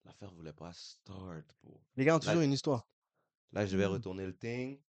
l'affaire 0.06 0.32
voulait 0.34 0.54
pas 0.54 0.74
start, 0.74 1.46
bro. 1.64 1.80
les 1.96 2.06
gars 2.06 2.16
ont 2.16 2.20
Là, 2.20 2.26
toujours 2.26 2.42
une 2.42 2.54
histoire. 2.54 2.88
là, 3.52 3.66
je 3.66 3.78
vais 3.78 3.88
Mm. 3.88 3.92
retourner 3.92 4.26
le 4.28 4.36
thing. 4.36 4.80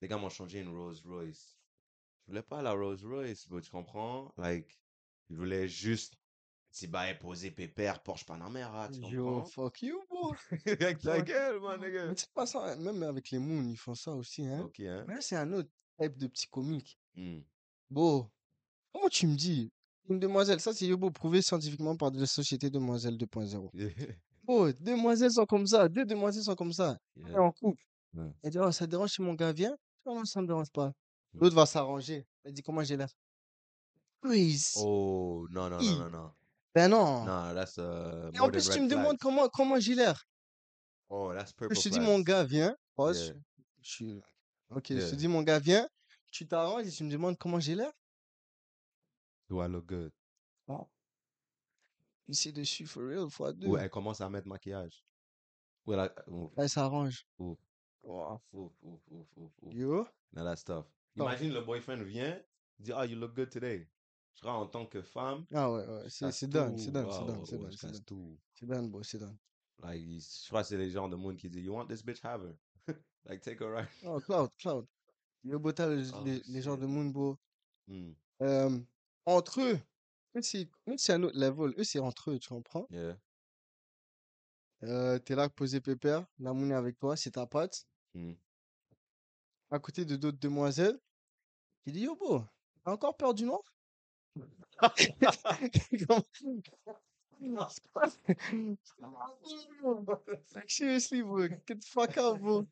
Les 0.00 0.08
gars 0.08 0.16
m'ont 0.18 0.28
changé 0.30 0.60
une 0.60 0.68
Rolls 0.74 0.96
Royce. 1.06 1.56
Je 2.26 2.32
voulais 2.32 2.42
pas 2.42 2.62
la 2.62 2.72
Rolls 2.72 3.04
Royce, 3.04 3.46
bro, 3.48 3.60
tu 3.60 3.70
comprends? 3.70 4.32
Like, 4.38 4.78
je 5.30 5.36
voulais 5.36 5.68
juste, 5.68 6.14
si 6.70 6.86
bah, 6.86 7.12
poser 7.14 7.50
pépère, 7.50 8.02
Porsche 8.02 8.24
Panamera, 8.24 8.88
tu 8.88 9.00
Yo, 9.00 9.24
comprends? 9.26 9.44
fuck 9.44 9.82
you, 9.82 10.00
bro. 10.08 10.34
Avec 10.66 11.00
ta 11.00 11.20
gueule, 11.20 11.60
mon 11.60 11.76
nigga. 11.76 12.06
Mais 12.06 12.14
c'est 12.16 12.32
pas 12.32 12.46
ça, 12.46 12.72
hein, 12.72 12.76
même 12.76 13.02
avec 13.02 13.30
les 13.30 13.38
moons, 13.38 13.62
ils 13.68 13.76
font 13.76 13.94
ça 13.94 14.12
aussi, 14.12 14.46
hein. 14.46 14.62
Ok, 14.64 14.80
hein? 14.80 15.04
Mais 15.06 15.14
là, 15.14 15.20
c'est 15.20 15.36
un 15.36 15.52
autre 15.52 15.68
type 16.00 16.16
de 16.16 16.26
petit 16.26 16.46
comique. 16.48 16.98
Hmm. 17.14 17.40
Bon, 17.90 18.30
comment 18.92 19.08
tu 19.08 19.26
me 19.26 19.36
dis? 19.36 19.70
Une 20.08 20.18
demoiselle, 20.18 20.60
ça 20.60 20.72
c'est 20.74 20.94
beau 20.96 21.10
prouvé 21.10 21.40
scientifiquement 21.42 21.96
par 21.96 22.10
la 22.10 22.26
société 22.26 22.70
Demoiselle 22.70 23.16
2.0. 23.16 23.70
Yeah. 23.74 23.90
Oh, 24.46 24.70
demoiselles 24.72 25.32
sont 25.32 25.46
comme 25.46 25.66
ça, 25.66 25.88
deux 25.88 26.04
demoiselles 26.04 26.42
sont 26.44 26.54
comme 26.54 26.72
ça. 26.72 26.98
On 27.16 27.26
est 27.26 27.30
Yeah. 27.30 27.42
en 27.42 27.52
couple. 27.52 27.82
Ouais. 28.14 28.30
Elle 28.42 28.50
dit, 28.50 28.58
oh, 28.58 28.70
ça 28.72 28.86
dérange 28.86 29.10
si 29.12 29.22
mon 29.22 29.34
gars 29.34 29.52
vient? 29.52 29.76
Non, 30.06 30.16
non, 30.16 30.24
ça 30.24 30.40
me 30.42 30.46
dérange 30.46 30.70
pas. 30.70 30.92
L'autre 31.34 31.54
va 31.56 31.66
s'arranger. 31.66 32.26
Elle 32.44 32.52
dit, 32.52 32.62
comment 32.62 32.82
j'ai 32.82 32.96
l'air? 32.96 33.10
Crazy. 34.22 34.72
Oh, 34.76 35.46
non, 35.50 35.68
non, 35.68 35.80
non, 35.80 35.96
non, 35.98 36.10
non. 36.10 36.32
Ben 36.74 36.88
non. 36.88 37.24
Non, 37.24 37.54
that's 37.54 37.76
uh, 37.76 38.30
Et 38.34 38.40
en 38.40 38.48
plus, 38.48 38.68
tu 38.68 38.80
me 38.80 38.88
demandes 38.88 39.18
comment, 39.18 39.48
comment 39.48 39.78
j'ai 39.78 39.94
l'air. 39.94 40.26
Oh, 41.08 41.32
that's 41.34 41.50
Je 41.50 41.54
purple 41.54 41.76
te 41.76 41.88
dis, 41.88 42.00
mon 42.00 42.20
gars 42.20 42.44
vient. 42.44 42.76
Pause. 42.96 43.28
Yeah. 43.28 43.34
Je 43.82 43.90
suis... 43.90 44.22
Ok, 44.70 44.86
je 44.90 44.94
te 44.94 45.00
Yeah. 45.00 45.16
dis, 45.16 45.28
mon 45.28 45.42
gars 45.42 45.58
vient. 45.58 45.88
Tu 46.32 46.46
t'arranges 46.48 46.86
et 46.86 46.90
tu 46.90 47.04
me 47.04 47.10
demandes 47.10 47.38
comment 47.38 47.60
j'ai 47.60 47.74
l'air? 47.74 47.92
Do 49.48 49.62
I 49.62 49.68
look 49.68 49.86
good? 49.86 50.12
Ici 52.26 52.52
dessus, 52.54 52.86
for 52.86 53.02
real, 53.02 53.28
fois 53.28 53.52
deux. 53.52 53.66
Ou 53.68 53.76
elle 53.76 53.90
commence 53.90 54.22
à 54.22 54.30
mettre 54.30 54.48
maquillage. 54.48 55.04
Ou 55.86 55.92
elle 55.92 56.00
a... 56.56 56.68
S'arrange. 56.68 57.26
ouf, 57.38 57.58
Wow. 58.02 58.40
ouf, 58.52 58.72
ouf, 58.82 59.00
ouf, 59.10 59.26
ouf, 59.36 59.52
ouf. 59.62 59.74
Yo. 59.74 60.06
Now 60.32 60.44
that's 60.44 60.64
tough. 60.64 60.86
Imagine 61.16 61.52
le 61.52 61.60
boyfriend 61.60 62.02
vient, 62.02 62.40
dit, 62.78 62.92
ah, 62.92 63.06
you 63.06 63.16
look 63.18 63.34
good 63.34 63.50
today. 63.50 63.88
Je 64.42 64.48
en 64.48 64.66
tant 64.66 64.84
que 64.86 65.00
femme, 65.00 65.46
Ah 65.52 65.70
ouais, 65.70 65.86
ouais, 65.86 66.10
c'est 66.10 66.24
casse 66.26 66.38
c'est 66.38 66.48
done, 66.48 66.74
tout. 66.74 66.82
c'est 66.82 66.90
done, 66.90 67.08
c'est 67.12 67.24
done, 67.24 67.44
c'est 67.46 67.70
je 67.70 67.76
c'est 67.94 68.04
tout. 68.04 68.38
C'est 68.52 68.66
done, 68.66 68.90
bro, 68.90 69.02
c'est 69.04 69.18
done. 69.18 69.36
Like, 69.80 70.02
je 70.04 70.48
crois 70.48 70.62
que 70.62 70.68
c'est 70.68 70.76
les 70.76 70.90
genres 70.90 71.08
de 71.08 71.14
monde 71.16 71.36
qui 71.36 71.48
disent, 71.48 71.64
you 71.64 71.72
want 71.72 71.86
this 71.86 72.02
bitch, 72.04 72.24
have 72.24 72.42
her. 72.42 72.56
like, 73.26 73.40
take 73.42 73.60
her 73.60 73.70
right. 73.72 73.88
Oh, 74.04 74.18
Cloud, 74.20 74.50
Cloud. 74.58 74.86
Yo, 75.44 75.58
bro, 75.60 75.70
t'as 75.72 75.88
les, 75.88 76.10
Oh, 76.12 76.22
les, 76.24 76.42
shit. 76.42 76.80
de 76.80 76.86
moon, 76.86 77.10
bro. 77.10 77.38
Hmm, 77.86 78.12
Euh, 78.42 78.80
entre 79.26 79.60
eux, 79.60 79.78
c'est 80.42 80.68
eux, 80.88 80.94
c'est 80.96 81.12
un 81.12 81.22
autre 81.22 81.38
level. 81.38 81.72
Eux, 81.78 81.84
c'est 81.84 82.00
entre 82.00 82.32
eux, 82.32 82.38
tu 82.40 82.48
comprends? 82.48 82.86
Yeah. 82.90 83.16
Euh, 84.82 85.18
t'es 85.20 85.34
là, 85.34 85.48
posé 85.48 85.80
pépère, 85.80 86.26
la 86.38 86.52
moon 86.52 86.70
est 86.70 86.74
avec 86.74 86.98
toi, 86.98 87.16
c'est 87.16 87.30
ta 87.32 87.46
pote. 87.46 87.86
Hmm. 88.14 88.32
À 89.74 89.78
côté 89.80 90.04
de 90.04 90.14
d'autres 90.14 90.38
demoiselles. 90.38 91.00
Il 91.84 91.94
dit, 91.94 92.02
yo, 92.02 92.14
bro, 92.14 92.44
T'as 92.84 92.92
encore 92.92 93.16
peur 93.16 93.34
du 93.34 93.44
noir? 93.44 93.60
Like, 94.80 95.16
seriously, 100.68 101.22
bro. 101.22 101.48
Get 101.66 101.80
the 101.80 101.86
fuck 101.86 102.16
out, 102.18 102.40
bro. 102.40 102.68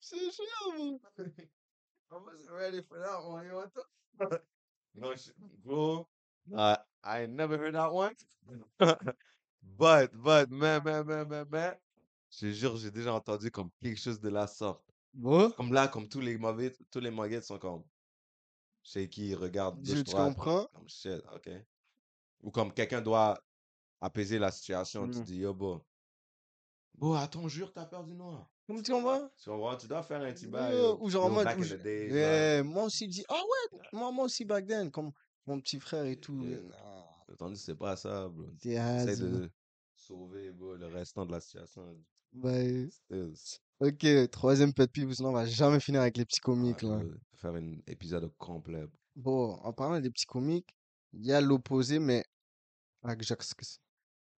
C'est 0.00 0.30
sûr, 0.30 0.44
bro. 0.74 1.00
I 2.12 2.12
wasn't 2.12 2.50
ready 2.50 2.82
for 2.82 2.98
that 2.98 3.24
one. 3.24 3.46
You 3.46 3.54
want 3.54 3.72
to? 3.72 3.86
no, 4.94 5.14
bro. 5.64 6.06
I 7.06 7.22
ain't 7.22 7.34
never 7.34 7.56
heard 7.56 7.74
that 7.74 7.92
one. 7.92 8.14
but, 9.78 10.10
but, 10.12 10.50
man, 10.50 10.82
man, 10.84 11.06
man, 11.06 11.28
man, 11.28 11.46
man. 11.50 11.74
Je 12.30 12.50
jure, 12.52 12.76
j'ai 12.76 12.90
déjà 12.90 13.14
entendu 13.14 13.50
comme 13.50 13.70
quelque 13.80 13.98
chose 14.00 14.20
de 14.20 14.28
la 14.28 14.46
sorte. 14.46 14.82
Comme 15.56 15.72
là, 15.72 15.88
comme 15.88 16.08
tous 16.08 16.20
les 16.20 16.36
mauvais, 16.36 16.72
tous 16.90 17.00
les 17.00 17.10
maguettes 17.10 17.44
sont 17.44 17.58
comme 17.58 17.84
shaky, 18.82 19.34
regarde 19.34 19.78
je 19.82 19.92
gauche, 19.94 20.04
tu 20.04 20.10
droite. 20.10 20.34
comprends? 20.34 20.66
Comme 20.74 20.88
shit, 20.88 21.22
ok? 21.34 21.50
Ou 22.42 22.50
comme 22.50 22.72
quelqu'un 22.72 23.00
doit 23.00 23.40
apaiser 24.00 24.38
la 24.38 24.50
situation, 24.50 25.08
tu 25.08 25.18
Mm. 25.20 25.22
dis, 25.24 25.36
yo, 25.38 25.54
bon. 25.54 25.80
Bon, 26.96 27.14
attends, 27.14 27.48
jure, 27.48 27.72
t'as 27.72 27.86
peur 27.86 28.04
du 28.04 28.14
noir. 28.14 28.50
Comment 28.66 28.82
tu 28.82 28.90
comprends? 28.92 29.30
Tu 29.38 29.48
comprends? 29.48 29.76
Tu 29.76 29.86
dois 29.86 30.02
faire 30.02 30.20
un 30.22 30.32
petit 30.32 30.46
bail. 30.48 30.76
Yo. 30.76 30.98
ou 31.00 31.08
genre 31.08 31.24
en 31.24 31.28
Yo, 31.28 31.34
mode, 31.34 31.44
back 31.44 31.58
ou 31.58 31.62
in 31.62 31.64
je- 31.64 31.76
the 31.76 31.82
days, 31.82 32.08
là. 32.10 32.14
Ouais, 32.16 32.62
moi 32.62 32.84
aussi, 32.84 33.06
dit, 33.08 33.24
ah 33.28 33.34
ouais, 33.42 33.78
moi, 33.92 34.10
moi 34.12 34.24
aussi 34.24 34.44
back 34.44 34.66
then, 34.66 34.90
comme 34.90 35.12
mon 35.46 35.60
petit 35.60 35.80
frère 35.80 36.04
et 36.06 36.16
tout. 36.16 36.34
Nah, 36.44 37.34
Tandis 37.38 37.58
c'est 37.58 37.74
pas 37.76 37.96
ça, 37.96 38.28
bro. 38.28 38.44
t'es 38.60 38.70
Essaye 38.74 39.16
de 39.20 39.50
sauver, 39.94 40.52
bro, 40.52 40.76
le 40.76 40.86
restant 40.86 41.26
de 41.26 41.32
la 41.32 41.40
situation. 41.40 41.96
Still. 42.90 43.30
Ok, 43.80 44.30
troisième 44.30 44.72
pet 44.72 44.90
peeve, 44.90 45.12
sinon 45.14 45.30
on 45.30 45.32
va 45.32 45.46
jamais 45.46 45.80
finir 45.80 46.00
avec 46.02 46.16
les 46.16 46.24
petits 46.24 46.40
Ah, 46.42 46.44
comiques, 46.46 46.82
là. 46.82 46.98
bro, 46.98 47.08
faire 47.34 47.54
un 47.54 47.72
épisode 47.86 48.30
complet. 48.38 48.86
Bon, 49.14 49.54
en 49.54 49.72
parlant 49.72 50.00
des 50.00 50.10
petits 50.10 50.26
comiques, 50.26 50.74
il 51.12 51.24
y 51.26 51.32
a 51.32 51.40
l'opposé, 51.40 51.98
mais 51.98 52.24
adjacent. 53.02 53.80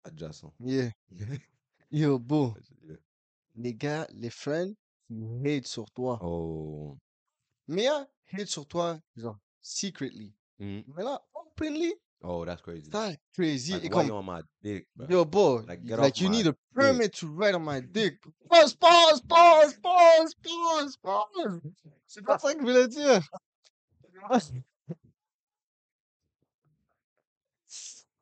Adjacent. 0.03 0.53
Yeah. 0.59 0.91
Yo, 1.91 2.19
beau, 2.19 2.53
les 3.55 3.73
gars, 3.73 4.07
les 4.13 4.29
friends, 4.29 4.73
ils 5.09 5.47
hate 5.47 5.65
sur 5.67 5.89
toi. 5.91 6.19
Oh. 6.21 6.97
Mais 7.67 7.83
yeah, 7.83 8.07
hate 8.33 8.47
sur 8.47 8.67
toi, 8.67 8.99
genre, 9.15 9.37
secretly. 9.61 10.33
Mhm. 10.59 10.83
Mais 10.95 11.03
là, 11.03 11.21
openly, 11.35 11.93
Oh, 12.23 12.43
that's 12.45 12.61
crazy. 12.61 12.89
that's 12.89 13.17
crazy. 13.35 13.73
Like, 13.73 13.85
Et 13.85 13.89
why 13.89 14.01
comme, 14.01 14.07
you 14.07 14.13
on 14.15 14.25
my 14.25 14.41
dick, 14.63 14.87
bro? 14.95 15.07
yo, 15.07 15.23
bro, 15.25 15.63
Like, 15.67 15.85
get 15.85 15.99
like 15.99 16.15
off 16.15 16.21
you 16.21 16.29
my 16.29 16.31
need 16.31 16.47
a 16.47 16.51
dick. 16.51 16.59
permit 16.73 17.13
to 17.13 17.27
ride 17.27 17.53
on 17.55 17.63
my 17.63 17.79
dick. 17.79 18.15
Pause, 18.49 18.73
pause, 18.75 19.21
pause, 19.21 19.73
pause, 19.83 20.35
pause, 20.43 20.97
pause. 20.97 21.61
C'est 22.07 22.25
pas 22.25 22.39
ça 22.39 22.53
que 22.53 22.59
je 22.59 22.65
voulais 22.65 22.87
dire. 22.87 23.21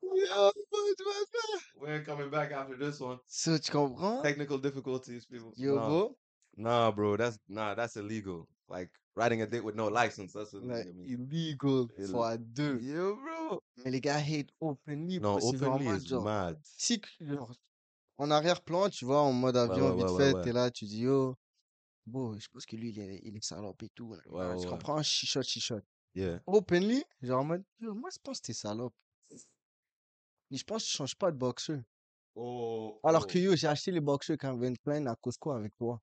Yo, 0.02 0.52
bro, 0.72 0.94
tu 0.98 1.04
vois 1.04 1.14
ça? 1.32 1.60
We 1.82 1.90
ain't 1.92 2.06
coming 2.06 2.30
back 2.30 2.52
after 2.52 2.76
this 2.78 3.00
one. 3.00 3.20
So, 3.28 3.58
tu 3.58 3.72
comprends? 3.72 4.22
Technical 4.22 4.58
difficulties, 4.58 5.26
people. 5.26 5.52
Yo, 5.58 5.76
Nah. 5.76 5.88
bro, 5.88 6.16
Nah, 6.58 6.92
bro, 6.92 7.18
that's 7.18 7.38
nah, 7.48 7.76
that's 7.76 7.98
illegal. 7.98 8.48
Like 8.68 8.92
riding 9.16 9.42
a 9.42 9.48
dick 9.48 9.64
with 9.64 9.76
no 9.76 9.88
license, 9.90 10.34
that's 10.34 10.54
illegal. 10.54 10.78
like, 10.78 10.88
I 10.88 10.92
mean. 10.92 11.08
illegal 11.08 11.88
Ill- 11.98 12.10
fois 12.10 12.38
deux. 12.38 12.80
Yo, 12.82 13.16
bro. 13.16 13.62
Mais 13.84 13.92
les 13.92 14.02
gars 14.02 14.20
hate 14.20 14.50
openly. 14.60 15.20
No, 15.20 15.36
parce 15.36 15.52
que 15.52 15.58
c'est 15.58 15.66
openly 15.66 15.86
is 15.98 16.08
genre, 16.08 16.24
mad. 16.24 16.60
si, 16.64 17.00
que- 17.00 17.10
genre, 17.22 17.54
en 18.18 18.32
arrière-plan, 18.32 18.90
tu 18.90 19.06
vois, 19.06 19.22
en 19.22 19.34
mode 19.34 19.58
avion, 19.58 19.90
ouais, 19.90 20.04
vite 20.04 20.12
ouais, 20.12 20.34
fait, 20.34 20.42
t'es 20.42 20.52
là, 20.54 20.72
tu 20.72 20.86
dis, 20.86 21.02
yo, 21.02 21.36
bon, 22.08 22.38
je 22.40 22.48
pense 22.48 22.66
que 22.66 22.76
lui, 22.76 22.90
il 22.90 23.00
est, 23.00 23.22
il 23.24 23.36
est 23.38 23.44
salope 23.44 23.84
et 23.84 23.90
tout. 23.90 24.14
là. 24.14 24.22
Ouais, 24.28 24.58
tu 24.58 24.68
comprends? 24.68 25.02
Chichote, 25.04 25.46
chichote. 25.46 25.86
Yeah. 26.16 26.40
Openly, 26.48 27.04
genre 27.22 27.42
en 27.42 27.46
mode, 27.46 27.64
yo, 27.80 27.94
moi, 27.94 28.10
je 28.12 28.18
pense 28.24 28.40
que 28.40 28.48
t'es 28.48 28.54
salope. 28.54 28.96
Et 30.52 30.58
je 30.58 30.64
pense 30.64 30.84
que 30.84 30.90
tu 30.90 30.96
changes 30.96 31.16
pas 31.16 31.32
de 31.32 31.38
boxeur. 31.38 31.82
Oh, 32.36 33.00
Alors 33.04 33.28
que 33.28 33.38
oh, 33.38 33.42
yo, 33.42 33.56
j'ai 33.56 33.68
acheté 33.68 33.92
les 33.92 34.02
boxeurs 34.02 34.38
Calvin 34.38 34.74
Klein 34.76 35.06
à 35.08 35.16
Costco 35.16 35.52
avec 35.52 35.76
toi. 35.78 36.02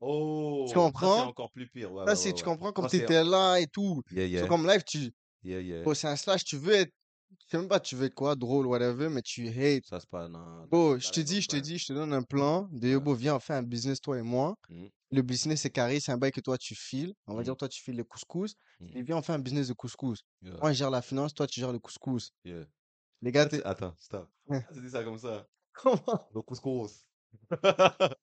Oh, 0.00 0.64
Tu 0.68 0.74
ça 0.74 0.80
c'est 0.80 0.84
comprends? 0.84 1.26
encore 1.28 1.50
plus 1.52 1.68
pire. 1.68 1.92
Ouais, 1.92 2.04
Là, 2.04 2.12
ouais, 2.12 2.16
c'est, 2.16 2.28
ouais, 2.28 2.34
tu 2.34 2.44
comprends, 2.44 2.72
comme 2.72 2.84
Ça 2.84 2.90
c'est, 2.90 3.00
t'étais 3.00 3.24
là 3.24 3.56
et 3.58 3.66
tout. 3.66 4.02
yeah, 4.10 4.26
yeah, 4.26 4.46
comme 4.46 4.66
live, 4.66 4.82
tu, 4.84 5.10
yeah, 5.44 5.82
oh, 5.84 5.94
c'est 5.94 6.08
un 6.08 6.16
slash, 6.16 6.44
tu 6.44 6.56
veux 6.56 6.74
être, 6.74 6.92
je 7.30 7.50
sais 7.50 7.58
même 7.58 7.68
pas, 7.68 7.80
tu 7.80 7.96
veux 7.96 8.06
être 8.06 8.14
quoi, 8.14 8.34
drôle, 8.36 8.66
whatever, 8.66 9.08
mais 9.08 9.22
tu 9.22 9.48
hate. 9.48 9.84
Ça 9.86 10.00
c'est 10.00 10.08
pas, 10.10 10.28
non, 10.28 10.66
je 10.70 11.10
te 11.10 11.20
dis, 11.20 11.40
je 11.40 11.48
te 11.48 11.56
dis, 11.56 11.78
je 11.78 11.86
te 11.86 11.92
donne 11.92 12.12
un 12.12 12.22
plan 12.22 12.68
de. 12.72 12.88
Yobo, 12.88 13.14
viens, 13.14 13.36
on 13.36 13.40
fait 13.40 13.54
un 13.54 13.62
business, 13.62 14.00
toi 14.00 14.18
et 14.18 14.22
moi. 14.22 14.54
Mhm. 14.68 14.88
Le 15.10 15.22
business 15.22 15.62
c'est 15.62 15.70
carré, 15.70 16.00
c'est 16.00 16.12
un 16.12 16.18
bail 16.18 16.32
que 16.32 16.40
toi 16.42 16.58
tu 16.58 16.74
files. 16.74 17.14
On 17.26 17.34
va 17.34 17.42
dire, 17.42 17.52
Mhm. 17.54 17.56
toi 17.58 17.68
tu 17.68 17.82
files 17.82 17.96
le 17.96 18.04
couscous. 18.04 18.54
Et 18.94 19.02
viens, 19.02 19.16
on 19.16 19.22
fait 19.22 19.32
un 19.32 19.38
business 19.38 19.68
de 19.68 19.72
couscous. 19.72 20.20
Moi, 20.42 20.72
je 20.72 20.78
gère 20.78 20.90
la 20.90 21.00
finance, 21.02 21.32
toi 21.34 21.46
tu 21.46 21.60
gères 21.60 21.72
le 21.72 21.78
couscous. 21.78 22.30
Les 22.44 23.32
gars, 23.32 23.46
tu- 23.46 23.56
t'es. 23.58 23.64
Attends, 23.64 23.94
stop. 23.98 24.28
Tu 24.72 24.80
dis 24.82 24.90
ça 24.90 25.02
comme 25.04 25.18
ça. 25.18 25.46
Comment? 25.72 26.28
Le 26.34 26.42
couscous. 26.42 27.04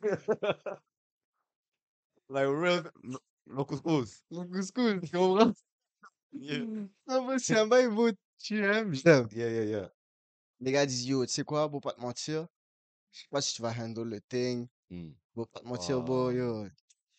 Like 2.28 2.46
real, 2.48 2.90
le 3.46 3.64
couscous. 3.64 4.22
Le 4.30 4.44
couscous, 4.44 5.00
tu 5.02 5.10
comprends? 5.16 5.52
Yeah, 6.32 6.64
Ah, 7.08 7.20
bah, 7.20 7.38
c'est 7.38 7.58
un 7.58 7.66
bail, 7.66 7.88
beau, 7.88 8.10
tu 8.38 8.62
aimes, 8.64 8.94
j'aime. 8.94 9.28
yeah, 9.32 9.48
yeah, 9.48 9.64
yeah. 9.64 9.88
Les 10.60 10.72
gars 10.72 10.86
disent, 10.86 11.06
yo, 11.06 11.24
tu 11.26 11.32
sais 11.32 11.44
quoi, 11.44 11.68
beau, 11.68 11.80
pas 11.80 11.92
te 11.92 12.00
mentir. 12.00 12.46
Je 13.12 13.20
sais 13.20 13.28
pas 13.30 13.40
si 13.40 13.54
tu 13.54 13.62
vas 13.62 13.72
handle 13.78 14.08
le 14.08 14.20
thing. 14.20 14.68
Mm. 14.90 15.10
Beau, 15.34 15.46
pas 15.46 15.60
te 15.60 15.66
mentir, 15.66 16.02
beau, 16.02 16.26
Oh, 16.28 16.30
yo. 16.32 16.64
Je 16.66 16.70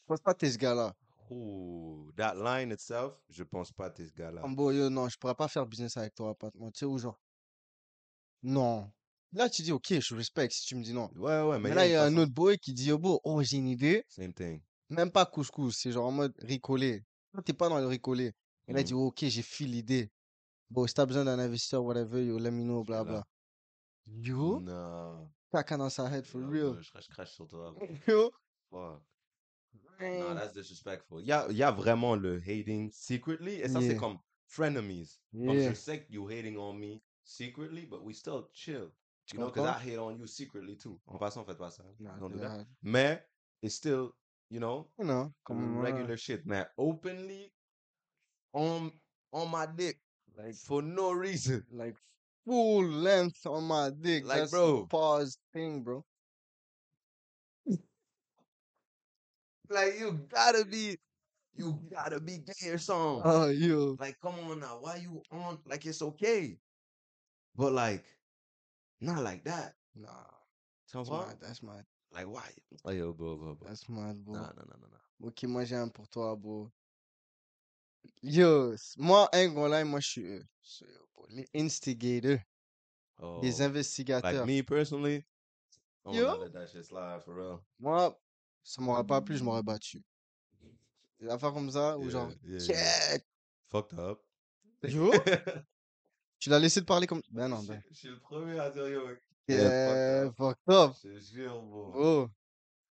pense 0.08 0.22
pas 0.22 0.34
que 0.34 0.40
t'es 0.40 0.52
ce 0.52 0.58
gars-là. 0.58 0.94
Ooh, 1.30 2.12
that 2.16 2.36
line 2.38 2.72
itself, 2.72 3.14
je 3.30 3.44
pense 3.44 3.72
pas 3.72 3.88
à 3.88 3.96
ce 3.96 4.14
gars-là. 4.14 4.42
Beau, 4.48 4.72
yo, 4.72 4.90
non, 4.90 5.10
je 5.10 5.18
pourrais 5.18 5.36
pas 5.36 5.48
faire 5.48 5.66
business 5.66 5.98
avec 5.98 6.16
toi, 6.16 6.36
pas 6.36 6.52
te 6.52 6.58
mentir, 6.58 6.90
ou 6.90 6.98
genre. 6.98 7.20
Non. 8.44 8.90
Là, 9.34 9.50
tu 9.50 9.62
dis, 9.62 9.72
ok, 9.72 10.00
je 10.00 10.16
respecte 10.16 10.54
si 10.54 10.66
tu 10.66 10.76
me 10.76 10.84
dis 10.84 10.94
non. 10.94 11.10
Ouais, 11.16 11.42
ouais, 11.44 11.60
mais 11.60 11.70
Mais 11.70 11.70
il 11.70 11.74
y 11.74 11.76
là, 11.76 11.82
a 11.82 11.88
il 11.88 11.92
y 11.92 11.96
a 11.96 12.04
un 12.06 12.18
autre 12.18 12.32
boy 12.32 12.58
qui 12.58 12.74
dit, 12.74 12.88
yo, 12.88 12.98
beau, 12.98 13.20
oh, 13.24 13.42
j'ai 13.44 13.58
une 13.58 13.68
idée. 13.68 14.04
Same 14.08 14.34
thing. 14.34 14.62
Même 14.90 15.12
pas 15.12 15.26
couscous, 15.26 15.78
c'est 15.78 15.92
genre 15.92 16.06
en 16.08 16.12
mode 16.12 16.34
ricolé. 16.40 17.04
T'es 17.46 17.54
pas 17.54 17.70
dans 17.70 17.80
le 17.80 17.88
ricolé. 17.88 18.34
Il 18.68 18.76
Mm. 18.76 18.84
dit, 18.84 18.94
ok, 18.94 19.18
j'ai 19.26 19.42
fil 19.42 19.72
l'idée. 19.72 20.12
Bon, 20.70 20.86
si 20.88 20.94
t'as 20.94 21.06
besoin 21.06 21.24
d'un 21.26 21.40
investisseur, 21.40 21.84
whatever, 21.84 22.24
yo, 22.26 22.38
let 22.38 22.52
me 22.52 22.64
know, 22.64 22.80
là. 22.80 23.04
blabla. 23.04 23.24
Yo, 24.06 24.60
Non. 24.60 25.30
caca 25.52 25.78
dans 25.78 25.90
sa 25.90 26.10
head, 26.10 26.26
for 26.26 26.40
Non, 26.42 26.50
real. 26.50 26.82
je 26.82 26.90
crache, 26.90 27.06
je 27.06 27.12
crache 27.14 27.32
sur 27.34 27.48
toi. 27.48 27.72
bro. 27.76 27.88
Yo, 28.08 28.32
Fuck. 28.70 29.02
No, 30.00 30.28
man. 30.30 30.36
that's 30.36 30.54
disrespectful. 30.54 31.22
Il 31.22 31.28
y 31.28 31.32
a, 31.32 31.48
il 31.50 31.58
y 31.58 31.64
a 31.64 31.72
vraiment 31.72 32.16
le 32.16 32.42
hating 32.46 32.92
secretly. 32.92 33.56
Et 33.62 33.68
ça, 33.68 33.82
c'est 33.82 33.96
comme 33.98 34.18
frenemies. 34.46 35.20
Comme 35.34 35.54
je 35.56 35.60
yeah. 35.60 35.76
sais 35.76 36.04
que 36.06 36.12
you 36.14 36.30
hating 36.30 36.58
on 36.58 36.74
me 36.74 37.02
secretly, 37.24 37.86
but 37.86 38.02
we 38.04 38.14
still 38.16 38.48
chill. 38.54 38.92
Tu 39.26 39.36
You 39.36 39.42
know, 39.42 39.48
because 39.52 39.66
I 39.68 39.80
hate 39.90 39.98
on 39.98 40.18
you 40.18 40.28
secretly 40.28 40.78
too. 40.78 41.00
En 41.08 41.18
passant, 41.18 41.44
faites 41.46 41.58
pas 41.58 41.72
ça. 41.72 41.84
Non, 42.00 42.12
Don't 42.20 42.30
do 42.32 42.40
that. 42.40 42.58
là. 42.60 42.66
Mais, 42.84 43.26
it's 43.62 43.76
still, 43.76 44.12
you 44.50 44.60
know, 44.60 44.88
Non, 45.00 45.34
comme, 45.44 45.78
euh, 45.78 45.82
regular 45.82 46.18
shit. 46.18 46.46
man. 46.46 46.66
openly, 46.78 47.52
on, 48.54 48.92
on 49.34 49.50
my 49.52 49.66
dick. 49.66 49.98
like, 50.38 50.56
For 50.56 50.82
no 50.82 51.12
reason. 51.12 51.66
like, 51.72 51.96
full 52.46 52.84
length 52.86 53.46
on 53.46 53.64
my 53.66 53.90
dick. 54.02 54.26
Like, 54.26 54.42
Just 54.44 54.54
bro. 54.54 54.86
pause 54.88 55.38
thing, 55.54 55.84
bro. 55.84 56.04
Like, 59.70 60.00
you 60.00 60.14
gotta 60.30 60.64
be, 60.64 60.98
you 61.56 61.78
gotta 61.92 62.20
be 62.22 62.38
gay 62.40 62.70
or 62.70 62.78
something. 62.78 63.22
Oh, 63.26 63.50
you 63.50 63.98
Like, 64.00 64.18
come 64.22 64.36
on 64.50 64.60
now. 64.62 64.78
Why 64.80 64.96
you 64.98 65.22
on? 65.32 65.60
Like, 65.66 65.86
it's 65.86 66.02
okay. 66.02 66.58
But, 67.56 67.74
like, 67.74 68.06
not 69.02 69.24
like 69.24 69.44
that. 69.44 69.74
Nah, 69.96 70.10
that's 70.94 71.10
mad, 71.10 71.38
that's 71.42 71.62
mad, 71.64 71.84
Like, 72.18 72.28
why? 72.28 72.50
Oh, 72.84 72.90
yo, 72.90 73.14
bro, 73.14 73.36
bro, 73.36 73.54
bro. 73.54 73.68
that's 73.68 73.88
mad, 73.88 74.26
bro. 74.26 74.34
Non, 74.34 74.42
non, 74.42 74.66
non, 74.66 74.80
non, 74.82 74.90
non. 74.90 75.28
Ok, 75.30 75.44
moi 75.44 75.66
j'ai 75.66 75.76
un 75.76 75.88
pour 75.88 76.08
toi, 76.08 76.36
bro. 76.36 76.72
Yo, 78.24 78.76
moi, 78.98 79.30
un 79.34 79.48
gros 79.50 79.68
là, 79.68 79.86
moi 79.86 80.00
je 80.00 80.08
suis, 80.08 80.40
suis, 80.62 80.86
euh, 80.86 81.26
les 81.30 81.48
instigators, 81.54 82.40
les 83.20 83.22
Oh, 83.22 83.44
like 83.44 83.62
investigateurs. 83.62 84.48
me 84.48 84.64
personally, 84.64 85.24
I 86.06 86.12
Yo, 86.12 86.38
let 86.40 86.54
that 86.54 86.68
shit 86.70 86.86
slide 86.86 87.22
for 87.24 87.36
real. 87.36 87.60
moi, 87.80 88.20
ça 88.64 88.82
m'aurait 88.82 89.06
pas 89.06 89.22
plu, 89.22 89.38
je 89.38 89.44
m'aurais 89.44 89.62
battu. 89.64 90.02
Des 91.20 91.28
affaires 91.30 91.54
comme 91.54 91.70
ça, 91.70 91.98
ou 92.00 92.04
Yeah, 92.04 92.10
genre, 92.10 92.32
yeah, 92.44 92.60
yeah. 92.68 93.18
Fucked 93.68 94.00
up. 94.00 94.22
yo, 94.82 95.12
tu 96.40 96.50
l'as 96.50 96.60
laissé 96.60 96.80
de 96.80 96.86
parler 96.86 97.06
comme. 97.06 97.22
Ben 97.30 97.48
non, 97.48 97.62
ben. 97.64 97.80
je 97.92 97.94
suis 97.96 98.08
le 98.10 98.20
premier 98.20 98.60
à 98.60 98.72
dire 98.72 98.88
yo. 98.88 99.08
Yeah, 99.48 100.24
Yeah, 100.26 100.32
fucked 100.34 100.70
up. 100.70 100.94
Je 101.04 101.10
te 101.10 101.20
jure, 101.20 101.62
bro. 101.62 101.92
Oh, 101.96 102.30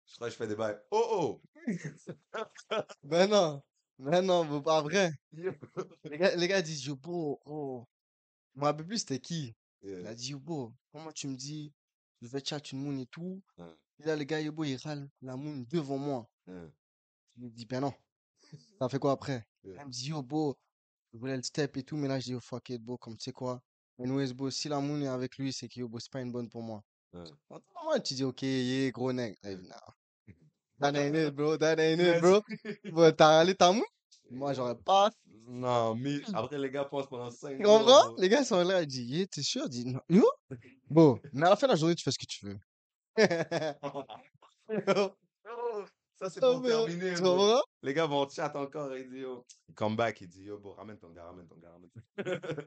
Je 0.06 0.14
crois 0.16 0.28
que 0.28 0.32
je 0.32 0.36
fais 0.36 0.46
des 0.46 0.56
bails. 0.56 0.78
Oh, 0.90 1.06
oh! 1.10 1.42
ben 3.02 3.26
non, 3.30 3.62
ben 3.98 4.20
non, 4.22 4.60
pas 4.62 4.82
vrai. 4.82 5.12
Les 6.04 6.18
gars, 6.18 6.34
les 6.36 6.48
gars 6.48 6.60
disent, 6.62 6.84
yo, 6.84 6.96
bro, 6.96 7.40
oh. 7.46 7.86
Je 8.54 8.60
me 8.60 8.64
rappelle 8.66 8.86
plus 8.86 8.98
c'était 8.98 9.18
qui. 9.20 9.54
Il 9.82 9.90
Yeah. 9.90 10.10
a 10.10 10.14
dit, 10.14 10.30
yo, 10.30 10.38
bro, 10.38 10.72
comment 10.92 11.10
tu 11.12 11.26
me 11.26 11.36
dis, 11.36 11.72
je 12.20 12.28
vais 12.28 12.44
chat 12.44 12.70
une 12.72 12.80
moon 12.84 12.98
et 13.00 13.06
tout. 13.06 13.42
Ouais. 13.58 13.64
Et 14.00 14.04
là, 14.04 14.14
le 14.16 14.24
gars, 14.24 14.40
yo, 14.40 14.52
bro, 14.52 14.64
il 14.64 14.76
râle 14.76 15.08
la 15.22 15.36
moon 15.36 15.64
devant 15.70 15.98
moi. 15.98 16.28
Ouais. 16.46 16.68
Je 17.36 17.42
lui 17.42 17.50
dis, 17.50 17.66
ben 17.66 17.80
non. 17.80 17.92
Ça 18.78 18.88
fait 18.88 18.98
quoi 18.98 19.12
après? 19.12 19.46
Ouais. 19.64 19.76
Elle 19.78 19.86
me 19.86 19.90
dit, 19.92 20.08
yo, 20.08 20.22
bro, 20.22 20.56
je 21.12 21.18
voulais 21.18 21.36
le 21.36 21.42
step 21.44 21.76
et 21.76 21.84
tout, 21.84 21.96
mais 21.96 22.08
là, 22.08 22.18
je 22.18 22.24
dis, 22.26 22.30
yo, 22.32 22.40
fuck 22.40 22.68
it, 22.70 22.82
bro, 22.82 22.98
comme 22.98 23.16
tu 23.16 23.24
sais 23.24 23.32
quoi. 23.32 23.62
Anyways, 23.98 24.32
bro, 24.32 24.50
si 24.50 24.68
la 24.68 24.80
moon 24.80 25.00
est 25.02 25.08
avec 25.08 25.36
lui, 25.36 25.52
c'est 25.52 25.68
bro, 25.78 25.98
c'est 25.98 26.10
pas 26.10 26.20
une 26.20 26.32
bonne 26.32 26.48
pour 26.48 26.62
moi. 26.62 26.82
Ouais. 27.12 27.24
Moi, 27.84 28.00
tu 28.00 28.14
dis, 28.14 28.24
ok, 28.24 28.42
yeah, 28.42 28.90
gros 28.90 29.12
nègre. 29.12 29.36
That 30.80 30.96
ain't 30.96 31.14
it, 31.14 31.30
bro, 31.32 31.56
that 31.58 31.78
ain't 31.78 32.00
it, 32.00 32.20
bro. 32.20 32.42
Bro, 32.90 33.12
t'as 33.12 33.28
râlé 33.28 33.54
ta 33.54 33.70
moon? 33.70 33.84
Moi, 34.30 34.52
j'aurais 34.54 34.74
pas 34.76 35.10
Non, 35.46 35.94
mais 35.94 36.20
après, 36.32 36.58
les 36.58 36.70
gars 36.70 36.84
pensent 36.84 37.08
pendant 37.08 37.30
5 37.30 37.58
Tu 37.58 37.62
comprends? 37.62 38.14
Les 38.16 38.28
gars 38.28 38.44
sont 38.44 38.62
là, 38.64 38.82
ils 38.82 38.86
disent, 38.86 39.10
yeah, 39.10 39.26
t'es 39.26 39.42
sûr? 39.42 39.68
Non. 39.84 40.00
Yo? 40.08 40.24
Bon, 40.88 41.20
mais 41.32 41.46
à 41.46 41.50
la 41.50 41.56
fin 41.56 41.66
de 41.66 41.72
la 41.72 41.76
journée, 41.76 41.94
tu 41.94 42.02
fais 42.02 42.10
ce 42.10 42.18
que 42.18 42.26
tu 42.26 42.46
veux. 42.46 42.58
Ça, 46.14 46.30
c'est 46.30 46.40
Non, 46.40 46.60
pour 46.60 46.66
terminer, 46.66 47.14
Tu 47.14 47.22
comprends? 47.22 47.62
Les 47.82 47.94
gars 47.94 48.06
vont 48.06 48.28
chat 48.28 48.54
encore 48.56 48.94
et 48.94 49.04
disent, 49.04 49.20
yo, 49.20 49.44
come 49.74 49.96
back, 49.96 50.20
il 50.20 50.28
dit, 50.28 50.44
yo, 50.44 50.58
bro, 50.58 50.72
ramène 50.72 50.98
ton 50.98 51.10
gars, 51.10 51.24
ramène 51.24 51.46
ton 51.46 51.56
gars, 51.56 51.70
ramène 51.70 51.90
ton 51.90 52.22
gars. 52.22 52.64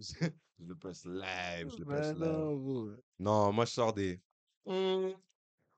je 0.58 0.64
le 0.66 0.74
press 0.74 1.04
live, 1.04 1.70
je 1.70 1.78
le 1.78 1.84
press 1.84 2.12
Ben 2.12 2.20
live. 2.20 2.28
non. 2.28 2.96
Non, 3.18 3.52
moi, 3.52 3.64
je 3.64 3.72
sors 3.72 3.92
des. 3.92 4.20
Hmm, 4.66 5.10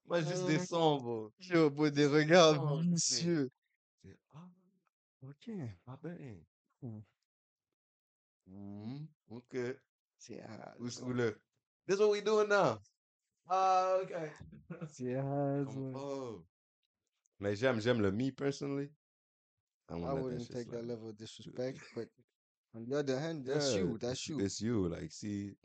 Moi, 0.06 0.20
juste 0.22 0.46
des 0.46 0.58
Hmm. 0.58 0.64
sons, 0.64 1.00
bro. 1.00 1.32
Yo, 1.40 1.70
bro, 1.70 1.90
des 1.90 2.06
regards 2.06 2.62
Oh. 2.62 2.80
C'est- 2.96 3.46
Ah, 4.34 4.48
Ok. 5.22 5.50
ah 5.86 5.98
ben. 6.02 6.44
Hmm, 8.46 9.06
ok. 9.30 9.56
C'est 10.18 10.42
ou 10.78 11.12
le? 11.12 11.40
This 11.86 11.98
what 11.98 12.10
we 12.10 12.22
doing 12.22 12.48
now? 12.48 12.78
Ah, 13.48 13.98
ok. 14.02 14.12
C'est 14.88 15.16
oh. 15.20 16.44
Mais 17.40 17.56
j'aime, 17.56 17.80
j'aime 17.80 18.00
le 18.00 18.12
me 18.12 18.30
personally. 18.30 18.88
I 19.90 19.94
I 19.94 20.12
wouldn't 20.14 20.50
take 20.50 20.70
that 20.70 20.84
level 20.84 21.08
of 21.10 21.16
disrespect, 21.16 21.78
but 21.94 22.08
on 22.74 22.84
the 22.84 22.94
other 22.94 23.18
hand, 23.18 23.44
that's 23.44 23.74
Yeah, 23.74 23.80
you, 23.80 23.98
that's 23.98 24.28
you. 24.28 24.40
It's 24.40 24.60
you, 24.60 24.88
like, 24.88 25.12
si. 25.12 25.56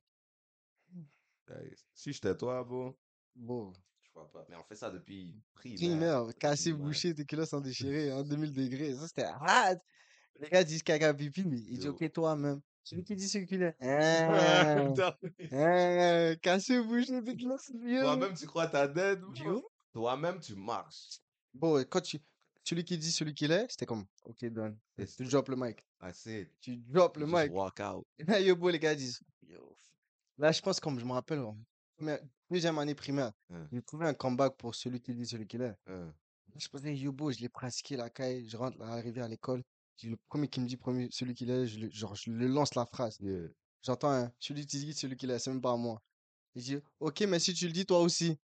like, 1.48 1.78
si 1.94 2.12
j'étais 2.14 2.36
toi, 2.36 2.64
bro, 2.64 2.98
Bon, 3.36 3.72
je 4.04 4.10
crois 4.10 4.30
pas. 4.32 4.46
Mais 4.50 4.56
on 4.56 4.64
fait 4.64 4.76
ça 4.76 4.90
depuis 4.90 5.36
primaire. 5.54 5.80
primaire, 5.80 6.28
cassé, 6.40 6.74
bouché, 6.74 7.14
tes 7.14 7.26
culottes 7.26 7.50
sont 7.50 7.62
déchirées 7.62 8.12
en 8.12 8.24
2000 8.24 8.52
degrés. 8.52 8.96
Ça, 8.96 9.08
c'était 9.08 9.24
hard. 9.24 9.80
Les 10.40 10.50
gars 10.50 10.64
disent 10.64 10.84
caca 10.84 11.14
pipi, 11.14 11.44
mais 11.46 11.58
il 11.58 11.78
dit, 11.80 11.86
Yo. 11.86 11.94
ok, 11.94 12.12
toi-même. 12.12 12.62
Celui 12.84 13.04
qui 13.04 13.16
dit 13.16 13.28
circulaire. 13.28 13.74
Hein, 13.82 14.96
hein, 15.52 16.36
cassé, 16.42 16.82
bouché, 16.82 17.24
tes 17.24 17.36
culottes 17.36 17.62
sont 17.62 17.78
vieux. 17.80 18.02
Toi-même, 18.02 18.34
tu 18.34 18.46
crois 18.48 18.68
ta. 18.68 18.86
Yo. 18.86 19.70
Toi-même, 19.94 20.40
tu 20.40 20.56
marches. 20.56 21.20
Bon, 21.54 21.84
quand 21.90 22.02
tu, 22.02 22.20
celui 22.68 22.84
qui 22.84 22.98
dit 22.98 23.12
celui 23.12 23.34
qu'il 23.34 23.52
est, 23.52 23.66
c'était 23.70 23.86
comme, 23.86 24.06
ok, 24.26 24.46
done. 24.46 24.78
Tu 25.16 25.24
drop 25.26 25.48
le 25.48 25.56
mic. 25.56 25.86
Tu 26.60 26.78
drop 26.78 27.18
le 27.18 27.26
mic. 27.26 27.52
walk 27.54 27.80
out. 27.80 28.06
Et 28.18 28.24
là, 28.28 28.40
yo, 28.42 28.70
les 28.70 28.80
gars 28.80 28.96
disent, 28.96 29.22
yo. 29.48 29.76
Là, 30.38 30.52
je 30.52 30.62
pense, 30.62 30.80
comme 30.80 31.00
je 31.00 31.06
me 31.06 31.14
rappelle, 31.14 31.42
première- 31.96 32.20
deuxième 32.50 32.78
année 32.78 32.94
primaire, 32.96 33.32
Hein. 33.50 33.68
j'ai 33.72 33.82
trouvé 33.82 34.06
un 34.06 34.14
comeback 34.14 34.56
pour 34.58 34.76
celui 34.76 35.00
qui 35.02 35.14
dit 35.16 35.26
celui 35.26 35.48
qu'il 35.48 35.62
est. 35.62 35.76
Hein. 35.88 36.14
Je 36.56 36.68
pensais, 36.68 36.96
yo, 36.96 37.12
bro, 37.12 37.32
je 37.32 37.40
l'ai 37.40 37.50
pratiqué 37.50 37.96
la 37.96 38.10
caille, 38.10 38.48
je 38.50 38.58
rentre, 38.58 38.82
arrivé 38.82 39.22
à 39.22 39.28
l'école. 39.28 39.64
Le 40.04 40.16
premier 40.30 40.48
qui 40.48 40.60
me 40.60 40.68
dit 40.68 40.78
premier, 40.78 41.08
celui 41.12 41.34
qu'il 41.34 41.50
est, 41.50 41.66
je 41.68 41.80
le, 41.80 41.90
genre, 41.90 42.16
je 42.16 42.30
le 42.30 42.48
lance 42.48 42.76
la 42.76 42.86
phrase. 42.86 43.18
Yeah. 43.20 43.48
J'entends 43.82 44.12
un, 44.12 44.32
celui 44.40 44.66
qui 44.66 44.78
dit 44.86 44.94
celui 44.94 45.16
qu'il 45.16 45.32
est, 45.32 45.40
c'est 45.40 45.50
même 45.50 45.62
pas 45.62 45.72
à 45.72 45.78
moi. 45.78 46.02
Je 46.56 46.62
dis, 46.62 46.78
ok, 47.00 47.22
mais 47.22 47.40
si 47.40 47.54
tu 47.54 47.66
le 47.66 47.74
dis 47.74 47.86
toi 47.86 48.00
aussi. 48.02 48.38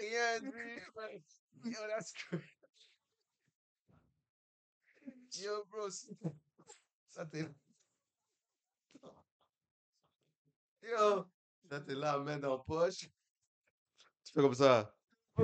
Rien 0.00 0.40
dit. 0.40 1.22
Yo, 1.64 1.80
that's 1.88 2.12
crazy. 2.12 2.44
Yo, 5.32 5.64
bro, 5.70 5.88
t'est. 7.30 7.48
Yo, 10.82 11.26
t'est 11.68 11.94
là, 11.94 12.18
main 12.18 12.38
dans 12.38 12.58
poche. 12.60 13.08
Tu 14.24 14.32
fais 14.32 14.40
comme 14.40 14.54
ça. 14.54 14.92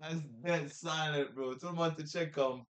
That's 0.00 0.20
dead 0.42 0.70
silent, 0.72 1.34
bro. 1.34 1.54
Tout 1.56 1.66
le 1.66 1.72
monde 1.72 2.06
check 2.06 2.32
comme. 2.32 2.64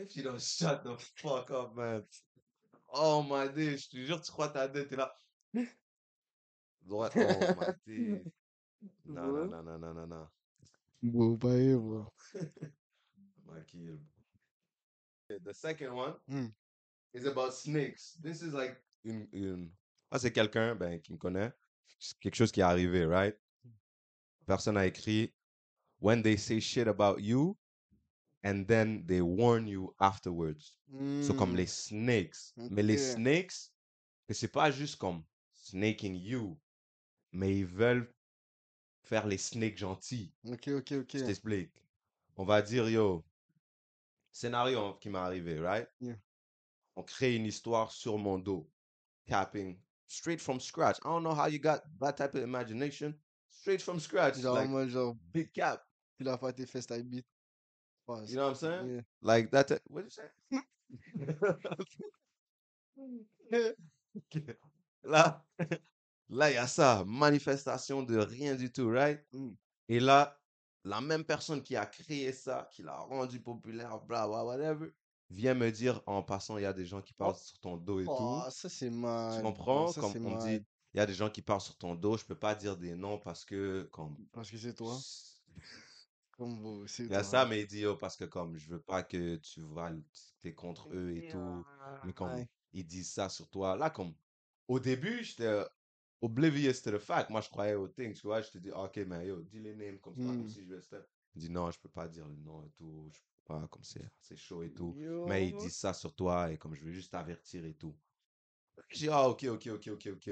If 0.00 0.16
you 0.16 0.22
don't 0.22 0.40
shut 0.40 0.84
the 0.84 0.96
fuck 1.16 1.50
up, 1.50 1.76
man. 1.76 2.02
Oh 2.94 3.22
my 3.22 3.48
days, 3.48 3.84
je 3.84 3.88
te 3.88 3.96
jure, 4.04 4.20
tu 4.20 4.30
crois 4.32 4.48
ta 4.48 4.68
dette, 4.68 4.88
t'es 4.90 4.96
là. 4.96 5.14
Droite, 6.86 7.12
oh 7.16 7.54
my 7.56 7.72
days. 7.86 8.24
Non, 9.06 9.32
non, 9.32 9.32
Ouais. 9.32 9.48
non, 9.48 9.62
non, 9.62 9.78
non, 9.78 9.94
non, 9.94 10.06
non. 10.08 10.28
Bon, 11.02 11.34
bah, 11.36 11.54
eh, 11.56 11.76
bro. 11.76 12.04
My 13.46 13.60
kill. 13.66 13.98
The 15.28 15.54
second 15.54 15.94
one 15.94 16.14
Hmm. 16.26 16.48
is 17.14 17.24
about 17.26 17.54
snakes. 17.54 18.18
This 18.20 18.42
is 18.42 18.52
like 18.52 18.76
une, 19.04 19.28
une... 19.32 19.70
Ah, 20.10 20.18
c'est 20.18 20.32
quelqu'un 20.32 20.74
ben, 20.74 21.00
qui 21.00 21.12
me 21.12 21.16
connaît. 21.18 21.52
C'est 22.00 22.18
quelque 22.18 22.34
chose 22.34 22.50
qui 22.50 22.58
est 22.60 22.64
arrivé, 22.64 23.06
right? 23.06 23.36
Personne 24.46 24.76
a 24.76 24.84
écrit 24.86 25.32
When 26.00 26.22
they 26.22 26.36
say 26.36 26.58
shit 26.60 26.88
about 26.88 27.20
you 27.20 27.56
and 28.44 28.64
then 28.66 29.04
they 29.06 29.20
warn 29.20 29.66
you 29.66 29.94
afterwards. 30.00 30.76
So 31.20 31.32
comme 31.34 31.52
Hmm. 31.52 31.56
les 31.56 31.66
snakes. 31.66 32.52
Mais 32.56 32.82
les 32.82 32.96
snakes, 32.98 33.70
que 34.26 34.34
c'est 34.34 34.48
pas 34.52 34.70
juste 34.70 34.96
comme 34.98 35.22
snaking 35.54 36.14
you, 36.16 36.58
mais 37.32 37.58
ils 37.58 37.66
veulent 37.66 38.08
faire 39.04 39.26
les 39.26 39.38
snakes 39.38 39.78
gentils. 39.78 40.32
Ok, 40.44 40.68
ok, 40.68 40.92
ok. 40.92 41.16
Je 41.18 41.24
t'explique. 41.24 41.70
On 42.36 42.44
va 42.44 42.62
dire, 42.62 42.88
yo, 42.88 43.24
scénario 44.32 44.94
qui 44.94 45.08
m'est 45.10 45.18
arrivé, 45.18 45.60
right? 45.60 45.88
Yeah. 46.00 46.16
On 46.96 47.02
crée 47.02 47.36
une 47.36 47.46
histoire 47.46 47.92
sur 47.92 48.18
mon 48.18 48.38
dos. 48.38 48.68
Capping 49.26 49.78
straight 50.06 50.40
from 50.40 50.60
scratch. 50.60 50.98
I 51.04 51.08
don't 51.08 51.22
know 51.22 51.34
how 51.34 51.46
you 51.46 51.58
got 51.58 51.82
that 52.00 52.16
type 52.16 52.34
of 52.34 52.42
imagination. 52.42 53.14
Straight 53.48 53.80
from 53.80 54.00
scratch. 54.00 54.38
Genre, 54.40 54.54
like, 54.54 54.68
moi, 54.68 54.86
genre, 54.88 55.16
big 55.32 55.52
cap. 55.52 55.86
tu 56.18 56.24
l'as 56.24 56.38
fait 56.38 56.52
tes 56.52 57.02
bite. 57.02 57.26
You 58.28 58.36
know 58.36 58.42
what 58.44 58.48
I'm 58.50 58.54
saying? 58.56 58.94
Yeah. 58.96 59.00
Like 59.22 59.50
that. 59.50 59.80
What 59.88 60.04
you 60.04 60.10
say? 60.10 60.28
là, 65.04 65.44
là, 66.28 66.50
il 66.50 66.54
y 66.54 66.58
a 66.58 66.66
ça. 66.66 67.04
Manifestation 67.06 68.02
de 68.02 68.16
rien 68.18 68.54
du 68.54 68.70
tout, 68.72 68.88
right? 68.90 69.20
Mm. 69.32 69.50
Et 69.88 70.00
là, 70.00 70.38
la 70.84 71.00
même 71.00 71.24
personne 71.24 71.62
qui 71.62 71.76
a 71.76 71.86
créé 71.86 72.32
ça, 72.32 72.68
qui 72.72 72.82
l'a 72.82 72.96
rendu 72.96 73.40
populaire, 73.40 74.00
bla 74.00 74.26
bla, 74.26 74.44
whatever, 74.44 74.92
vient 75.30 75.54
me 75.54 75.70
dire 75.70 76.00
en 76.06 76.22
passant, 76.22 76.58
il 76.58 76.62
y 76.62 76.66
a 76.66 76.72
des 76.72 76.84
gens 76.86 77.00
qui 77.02 77.12
parlent 77.14 77.36
sur 77.36 77.58
ton 77.60 77.76
dos 77.76 78.00
et 78.00 78.04
Oh, 78.06 78.42
tout. 78.44 78.50
ça, 78.50 78.68
c'est 78.68 78.90
mal. 78.90 79.36
Tu 79.36 79.42
comprends? 79.42 79.88
Ça, 79.88 80.00
Comme 80.00 80.26
on 80.26 80.36
mal. 80.36 80.60
dit, 80.60 80.66
il 80.94 80.98
y 80.98 81.00
a 81.00 81.06
des 81.06 81.14
gens 81.14 81.30
qui 81.30 81.40
parlent 81.42 81.60
sur 81.60 81.76
ton 81.76 81.94
dos, 81.94 82.16
je 82.18 82.24
peux 82.24 82.34
pas 82.34 82.54
dire 82.54 82.76
des 82.76 82.94
noms 82.94 83.18
parce 83.18 83.44
que, 83.44 83.88
comme, 83.92 84.16
Parce 84.32 84.50
que 84.50 84.58
c'est 84.58 84.74
toi. 84.74 84.96
Comme 86.32 86.60
vous, 86.60 86.86
c'est 86.86 87.08
il 87.08 87.12
y 87.12 87.16
a 87.16 87.22
toi. 87.22 87.24
ça, 87.24 87.46
mais 87.46 87.60
il 87.62 87.66
dit, 87.66 87.84
oh, 87.86 87.96
parce 87.96 88.16
que 88.16 88.24
comme, 88.24 88.56
je 88.56 88.68
veux 88.68 88.80
pas 88.82 89.02
que 89.02 89.36
tu 89.36 89.60
vois, 89.60 89.92
t'es 90.40 90.54
contre 90.54 90.88
eux 90.92 91.12
et 91.16 91.22
tout. 91.22 91.66
Mais 92.02 92.12
comme, 92.12 92.28
Ouais. 92.28 92.48
ils 92.72 92.86
disent 92.86 93.12
ça 93.12 93.28
sur 93.28 93.48
toi. 93.50 93.76
Là, 93.76 93.90
comme, 93.90 94.14
au 94.68 94.80
début, 94.80 95.22
j'étais 95.24 95.62
oblivious 96.20 96.80
to 96.82 96.90
the 96.92 96.98
fact. 96.98 97.30
Moi, 97.30 97.40
je 97.40 97.48
croyais 97.50 97.74
au 97.74 97.88
thing, 97.88 98.14
tu 98.14 98.22
vois? 98.22 98.40
Je 98.40 98.50
te 98.50 98.58
dis, 98.58 98.70
ok, 98.70 98.96
mais 99.06 99.26
yo, 99.26 99.42
dis 99.42 99.60
les 99.60 99.74
names 99.74 99.98
comme 100.00 100.16
ça, 100.16 100.34
comme 100.34 100.46
Hmm. 100.46 100.48
si 100.48 100.64
je 100.64 100.74
vais 100.74 100.80
step. 100.80 101.08
Il 101.34 101.40
dit, 101.42 101.50
non, 101.50 101.70
je 101.70 101.78
peux 101.80 101.88
pas 101.88 102.08
dire 102.08 102.26
le 102.28 102.36
nom 102.36 102.62
et 102.64 102.70
tout. 102.70 103.08
Je 103.12 103.18
peux 103.20 103.54
pas, 103.54 103.68
comme 103.68 103.84
c'est 103.84 104.08
c'est 104.20 104.36
chaud 104.36 104.62
et 104.62 104.72
tout. 104.72 104.94
Mais 105.24 105.46
ils 105.48 105.52
Yo. 105.52 105.58
disent 105.58 105.76
ça 105.78 105.92
sur 105.92 106.14
toi 106.14 106.50
et 106.52 106.58
comme 106.58 106.74
je 106.74 106.84
veux 106.84 106.92
juste 106.92 107.12
t'avertir 107.12 107.64
et 107.64 107.74
tout. 107.74 107.94
J'ai 108.90 109.06
dit, 109.06 109.08
ah, 109.10 109.28
ok, 109.28 109.44
ok, 109.44 109.66
ok, 109.74 109.88
ok, 109.92 110.08
ok. 110.14 110.30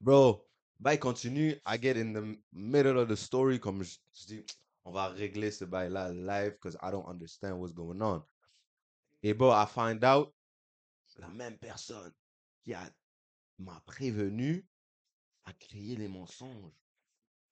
Bro, 0.00 0.44
bail 0.78 0.98
continue. 0.98 1.60
I 1.66 1.76
get 1.78 1.96
in 1.96 2.12
the 2.12 2.38
middle 2.52 2.98
of 2.98 3.08
the 3.08 3.16
story. 3.16 3.58
Comme 3.58 3.82
je, 3.82 3.98
je 4.14 4.26
dis, 4.26 4.44
on 4.88 4.92
va 4.92 5.08
régler 5.08 5.50
ce 5.50 5.64
bail-là 5.66 6.12
live 6.12 6.52
because 6.52 6.76
I 6.82 6.90
don't 6.90 7.06
understand 7.06 7.60
what's 7.60 7.74
going 7.74 8.00
on. 8.00 8.24
Et 9.22 9.34
bon, 9.34 9.52
I 9.52 9.66
find 9.66 10.02
out, 10.04 10.34
la 11.18 11.28
même 11.28 11.58
personne 11.58 12.12
qui 12.64 12.72
a 12.72 12.88
m'a 13.58 13.80
prévenu 13.86 14.66
a 15.44 15.52
créé 15.52 15.96
les 15.96 16.08
mensonges. 16.08 16.72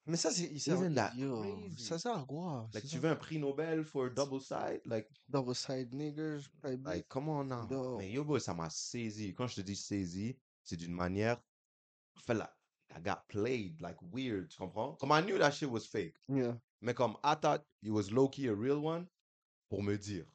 Mais 0.07 0.17
ça, 0.17 0.31
c'est. 0.31 0.57
ça 0.59 1.99
sert 1.99 2.17
à 2.17 2.25
quoi? 2.25 2.71
Like, 2.73 2.87
tu 2.87 2.99
veux 2.99 3.11
un 3.11 3.17
prix 3.17 3.39
Nobel 3.39 3.85
for 3.85 4.09
double 4.11 4.41
side? 4.41 4.81
Like, 4.87 5.09
Double 5.29 5.55
side 5.55 5.93
niggers, 5.93 6.49
baby. 6.63 6.85
like, 6.85 7.09
come 7.09 7.29
on 7.29 7.45
now. 7.45 7.67
No. 7.69 7.99
Mais 7.99 8.13
yo, 8.13 8.25
boy, 8.25 8.41
ça 8.41 8.55
m'a 8.55 8.71
saisi. 8.71 9.35
Quand 9.35 9.49
je 9.49 9.57
te 9.57 9.61
dis 9.63 9.77
saisi, 9.77 10.39
c'est 10.63 10.77
d'une 10.77 10.95
manière. 10.95 11.43
Felt 12.25 12.39
like 12.39 12.51
I 12.97 13.01
got 13.01 13.27
played 13.29 13.81
like 13.81 13.97
weird, 14.01 14.49
tu 14.49 14.59
comprends? 14.59 14.97
Comme 15.01 15.11
I 15.13 15.21
knew 15.23 15.39
that 15.39 15.51
shit 15.51 15.69
was 15.69 15.87
fake. 15.87 16.15
Yeah. 16.29 16.55
Mais 16.81 16.95
comme 16.95 17.17
I 17.25 17.35
thought 17.35 17.65
it 17.83 17.91
was 17.91 18.11
low-key 18.11 18.49
a 18.49 18.55
real 18.55 18.79
one 18.85 19.07
pour 19.69 19.83
me 19.83 19.97
dire. 19.97 20.27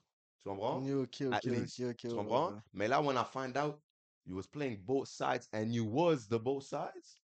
Tu 0.43 0.49
comprends? 0.49 0.84
Yeah, 0.84 0.95
ok, 0.95 1.21
At 1.32 1.45
ok, 1.45 1.51
least. 1.51 1.80
ok, 1.80 1.89
ok. 1.91 1.97
Tu 1.97 2.08
comprends? 2.10 2.51
ouais. 2.54 2.60
Mais 2.73 2.88
là, 2.88 3.01
when 3.01 3.17
I 3.17 3.23
find 3.23 3.56
out 3.58 3.80
you 4.25 4.36
was 4.36 4.47
playing 4.47 4.77
both 4.84 5.08
sides 5.08 5.47
and 5.54 5.71
you 5.73 5.86
was 5.86 6.27
the 6.27 6.39
both 6.39 6.63
sides, 6.63 7.19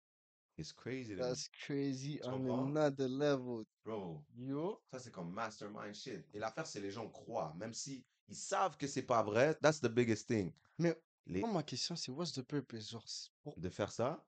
it's 0.59 0.72
crazy. 0.72 1.14
That's 1.14 1.48
crazy 1.66 2.18
Tu 2.18 2.29
on 2.29 2.46
comprends? 2.46 2.68
another 2.68 3.09
level. 3.09 3.64
Bro, 3.85 4.24
Yo. 4.37 4.81
ça 4.92 4.98
c'est 4.98 5.12
comme 5.12 5.33
mastermind 5.33 5.94
shit. 5.94 6.24
Et 6.35 6.38
l'affaire, 6.38 6.66
c'est 6.66 6.81
les 6.81 6.90
gens 6.90 7.09
croient, 7.09 7.55
même 7.57 7.72
si 7.72 8.05
ils 8.29 8.35
savent 8.35 8.76
que 8.76 8.87
c'est 8.87 9.02
pas 9.07 9.22
vrai. 9.22 9.55
That's 9.62 9.81
the 9.81 9.88
biggest 9.88 10.26
thing. 10.29 10.52
Mais 10.79 10.94
Les- 11.26 11.40
moi, 11.40 11.52
ma 11.52 11.62
question, 11.62 11.96
c'est 11.96 12.11
what's 12.11 12.33
the 12.33 12.42
purpose? 12.42 12.90
Genre, 12.90 13.02
c'est 13.07 13.31
pour- 13.42 13.57
de 13.57 13.68
faire 13.68 13.90
ça, 13.92 14.24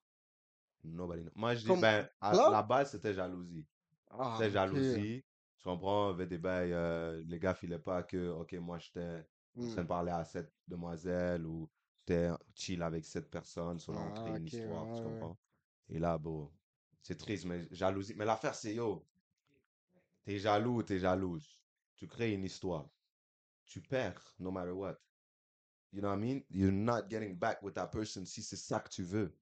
nobody 0.85 1.23
knows. 1.23 1.33
Moi, 1.35 1.55
je 1.57 1.61
dis, 1.73 1.81
ben, 1.81 2.09
à 2.21 2.33
la 2.51 2.63
base, 2.63 2.93
c'était 2.93 3.15
jalousie. 3.15 3.67
Ah, 4.11 4.43
C'était 4.43 4.51
ok. 4.51 4.51
jalousie. 4.51 5.23
Tu 5.59 5.65
comprends? 5.65 6.11
Avec 6.11 6.29
des 6.29 6.39
bails, 6.39 6.73
euh, 6.73 7.23
les 7.27 7.39
gars 7.39 7.55
filaient 7.55 7.79
pas 7.79 8.03
que, 8.03 8.29
ok, 8.31 8.53
moi, 8.55 8.79
j'étais 8.79 9.27
en 9.63 9.67
train 9.67 9.83
Hmm. 9.83 9.85
de 9.85 9.89
parler 9.89 10.13
à 10.13 10.25
cette 10.25 10.55
demoiselle 10.67 11.47
ou 11.47 11.71
j'étais 11.99 12.31
chill 12.55 12.83
avec 12.83 13.05
cette 13.05 13.31
personne, 13.31 13.79
sur 13.79 13.93
Ah, 13.93 14.09
crée 14.15 14.37
une 14.37 14.45
ok, 14.45 14.49
histoire, 14.49 14.93
tu 14.93 15.03
ouais, 15.03 15.03
comprends? 15.03 15.39
Et 15.89 15.99
là, 15.99 16.19
bon, 16.19 16.53
c'est 17.03 17.17
triste, 17.19 17.45
mais 17.47 17.69
jalousie. 17.73 18.15
Mais 18.17 18.25
l'affaire, 18.25 18.55
c'est, 18.55 18.75
yo, 18.75 19.09
t'es 20.25 20.39
jaloux 20.39 20.77
ou 20.79 20.83
t'es 20.83 20.99
jalouse. 20.99 21.63
Tu 21.97 22.07
crées 22.07 22.33
une 22.35 22.45
histoire. 22.45 22.91
Tu 23.67 23.83
perds, 23.83 24.35
no 24.39 24.51
matter 24.53 24.73
what. 24.73 24.99
You 25.93 26.01
know 26.03 26.11
what 26.11 26.17
I 26.19 26.21
mean? 26.21 26.45
You're 26.51 26.73
not 26.73 27.09
getting 27.11 27.39
back 27.39 27.63
with 27.63 27.75
that 27.77 27.89
person 27.93 28.27
si 28.27 28.43
c'est 28.43 28.57
ça 28.57 28.81
que 28.81 28.91
tu 28.91 29.05
veux. 29.05 29.41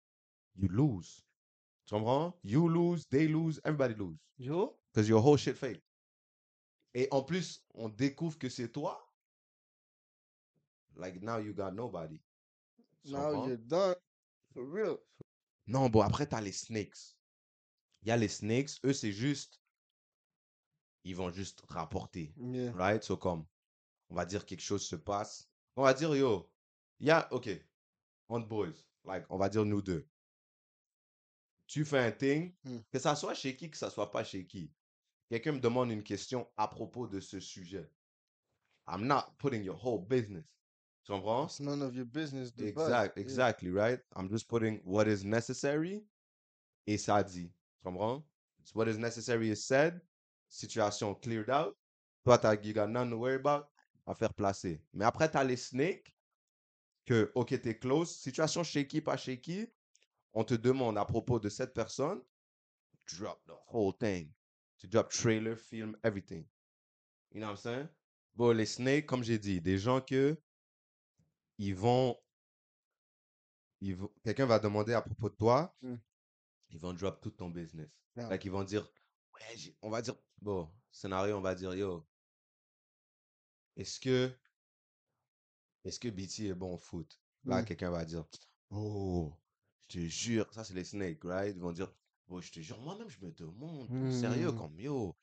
You 0.55 0.69
lose. 0.69 1.26
Tu 1.87 1.95
comprends? 1.95 2.35
You 2.43 2.69
lose, 2.69 3.07
they 3.07 3.29
lose, 3.29 3.61
everybody 3.65 3.95
lose. 3.95 4.19
Yo. 4.39 4.77
Because 4.93 5.09
your 5.09 5.23
whole 5.23 5.37
shit 5.37 5.57
fake. 5.57 5.83
Et 6.95 7.09
en 7.11 7.23
plus, 7.23 7.63
on 7.75 7.89
découvre 7.89 8.39
que 8.39 8.49
c'est 8.49 8.69
toi. 8.73 8.99
Like 10.97 11.23
now 11.23 11.39
you 11.39 11.53
got 11.53 11.73
nobody. 11.75 12.19
Tu 13.05 13.13
Now 13.13 13.31
comprends? 13.31 13.47
you're 13.49 13.57
done. 13.59 13.95
For 14.55 14.65
real. 14.65 14.99
Non, 15.67 15.89
bon, 15.91 16.01
après, 16.01 16.27
t'as 16.27 16.41
les 16.41 16.53
snakes. 16.53 17.17
Il 18.03 18.09
y 18.09 18.11
a 18.11 18.17
les 18.17 18.29
snakes, 18.29 18.79
eux, 18.85 18.93
c'est 18.93 19.13
juste. 19.13 19.61
Ils 21.05 21.15
vont 21.15 21.31
juste 21.31 21.63
rapporter. 21.69 22.33
Yeah. 22.37 22.73
Right? 22.73 23.03
So, 23.05 23.17
comme, 23.17 23.45
on 24.09 24.15
va 24.15 24.25
dire 24.25 24.45
quelque 24.45 24.63
chose 24.63 24.87
se 24.87 24.97
passe. 24.97 25.49
On 25.77 25.83
va 25.83 25.93
dire, 25.93 26.15
yo, 26.17 26.51
il 26.99 27.09
y 27.09 27.11
a, 27.11 27.33
ok, 27.33 27.49
on 28.29 28.41
boys, 28.41 28.73
like, 29.05 29.25
on 29.29 29.37
va 29.39 29.49
dire 29.49 29.65
nous 29.65 29.83
deux. 29.83 30.09
Tu 31.67 31.85
fais 31.85 31.99
un 31.99 32.13
thing, 32.13 32.55
Hmm. 32.65 32.79
que 32.93 32.99
ça 32.99 33.17
soit 33.17 33.35
chez 33.35 33.57
qui, 33.57 33.71
que 33.71 33.77
ça 33.77 33.91
soit 33.91 34.11
pas 34.11 34.23
chez 34.25 34.47
qui. 34.47 34.73
Quelqu'un 35.29 35.53
me 35.53 35.61
demande 35.61 35.91
une 35.91 36.05
question 36.05 36.49
à 36.57 36.69
propos 36.69 37.09
de 37.09 37.19
ce 37.21 37.41
sujet. 37.41 37.91
I'm 38.87 39.07
not 39.07 39.35
putting 39.39 39.65
your 39.65 39.77
whole 39.77 39.99
business. 40.07 40.45
Tu 41.05 41.13
comprends? 41.13 41.47
It's 41.47 41.61
none 41.61 41.83
of 41.83 41.95
your 41.95 42.07
business. 42.07 42.53
Exact, 42.59 43.17
Yeah. 43.17 43.23
exactly, 43.23 43.71
right? 43.71 44.01
I'm 44.15 44.29
just 44.29 44.49
putting 44.49 44.81
what 44.85 45.07
is 45.09 45.25
necessary 45.25 46.07
et 46.87 46.99
ça 46.99 47.25
dit. 47.25 47.51
Tu 47.79 47.85
comprends? 47.85 48.25
What 48.75 48.87
is 48.89 48.99
necessary 48.99 49.51
is 49.51 49.65
said, 49.65 50.01
situation 50.49 51.15
cleared 51.17 51.51
out. 51.51 51.77
Toi, 52.25 52.39
t'as, 52.39 52.57
got 52.57 52.89
none 52.89 53.11
to 53.11 53.17
worry 53.17 53.37
about, 53.37 53.69
affaire 54.07 54.35
placée. 54.35 54.81
Mais 54.93 55.05
après, 55.05 55.31
t'as 55.31 55.45
les 55.45 55.57
snakes 55.57 56.13
que, 57.05 57.31
ok, 57.35 57.61
t'es 57.61 57.79
close, 57.79 58.17
situation 58.17 58.65
shaky, 58.65 59.01
pas 59.01 59.17
shaky, 59.17 59.69
on 60.37 60.45
te 60.45 60.53
demande 60.55 60.99
à 60.99 61.05
propos 61.07 61.41
de 61.41 61.49
cette 61.49 61.73
personne, 61.73 62.23
drop 63.11 63.43
the 63.47 63.53
whole 63.73 63.97
thing. 63.99 64.31
Tu 64.79 64.87
drop 64.87 65.11
trailer, 65.11 65.57
film, 65.57 65.97
everything. 66.05 66.47
You 67.33 67.41
know 67.41 67.47
what 67.47 67.53
I'm 67.53 67.57
saying? 67.57 67.89
Bon, 68.35 68.55
les 68.55 68.67
snakes, 68.67 69.07
comme 69.07 69.25
j'ai 69.25 69.39
dit, 69.39 69.63
des 69.63 69.79
gens 69.79 70.03
que 70.03 70.37
ils 71.57 71.75
vont, 71.75 72.19
ils 73.81 73.97
vont, 73.97 74.13
quelqu'un 74.23 74.45
va 74.45 74.59
demander 74.59 74.93
à 74.93 75.01
propos 75.01 75.31
de 75.31 75.37
toi, 75.37 75.75
Mm. 75.81 75.95
ils 76.69 76.79
vont 76.79 76.93
drop 76.93 77.19
tout 77.23 77.31
ton 77.31 77.49
business. 77.49 77.89
Yeah. 78.15 78.29
Like, 78.29 78.45
ils 78.45 78.51
vont 78.51 78.63
dire, 78.65 78.87
ouais, 79.33 79.75
on 79.81 79.89
va 79.89 80.03
dire, 80.03 80.17
bon, 80.43 80.71
scénario, 80.91 81.39
on 81.39 81.41
va 81.41 81.55
dire, 81.55 81.75
yo, 81.75 82.07
est-ce 83.77 83.99
que, 83.99 84.31
est-ce 85.85 85.99
que 85.99 86.09
BT 86.09 86.49
est 86.49 86.55
bon 86.55 86.75
au 86.75 86.79
foot? 86.79 87.19
Là, 87.45 87.63
Mm. 87.63 87.65
quelqu'un 87.65 87.91
va 87.91 88.05
dire, 88.05 88.27
oh, 88.69 89.33
je 89.89 89.99
te 90.01 90.07
jure, 90.07 90.53
ça 90.53 90.65
c'est 90.65 90.75
les 90.75 90.85
snakes, 90.85 91.25
right? 91.25 91.55
Ils 91.55 91.61
vont 91.61 91.73
dire, 91.73 91.93
oh, 92.29 92.41
je 92.41 92.51
te 92.51 92.61
jure, 92.61 92.81
moi-même, 92.81 93.09
je 93.09 93.21
me 93.25 93.33
demande, 93.33 93.91
sérieux, 94.09 94.53
Mm. 94.53 94.57
comme, 94.57 94.79
yo, 94.81 95.17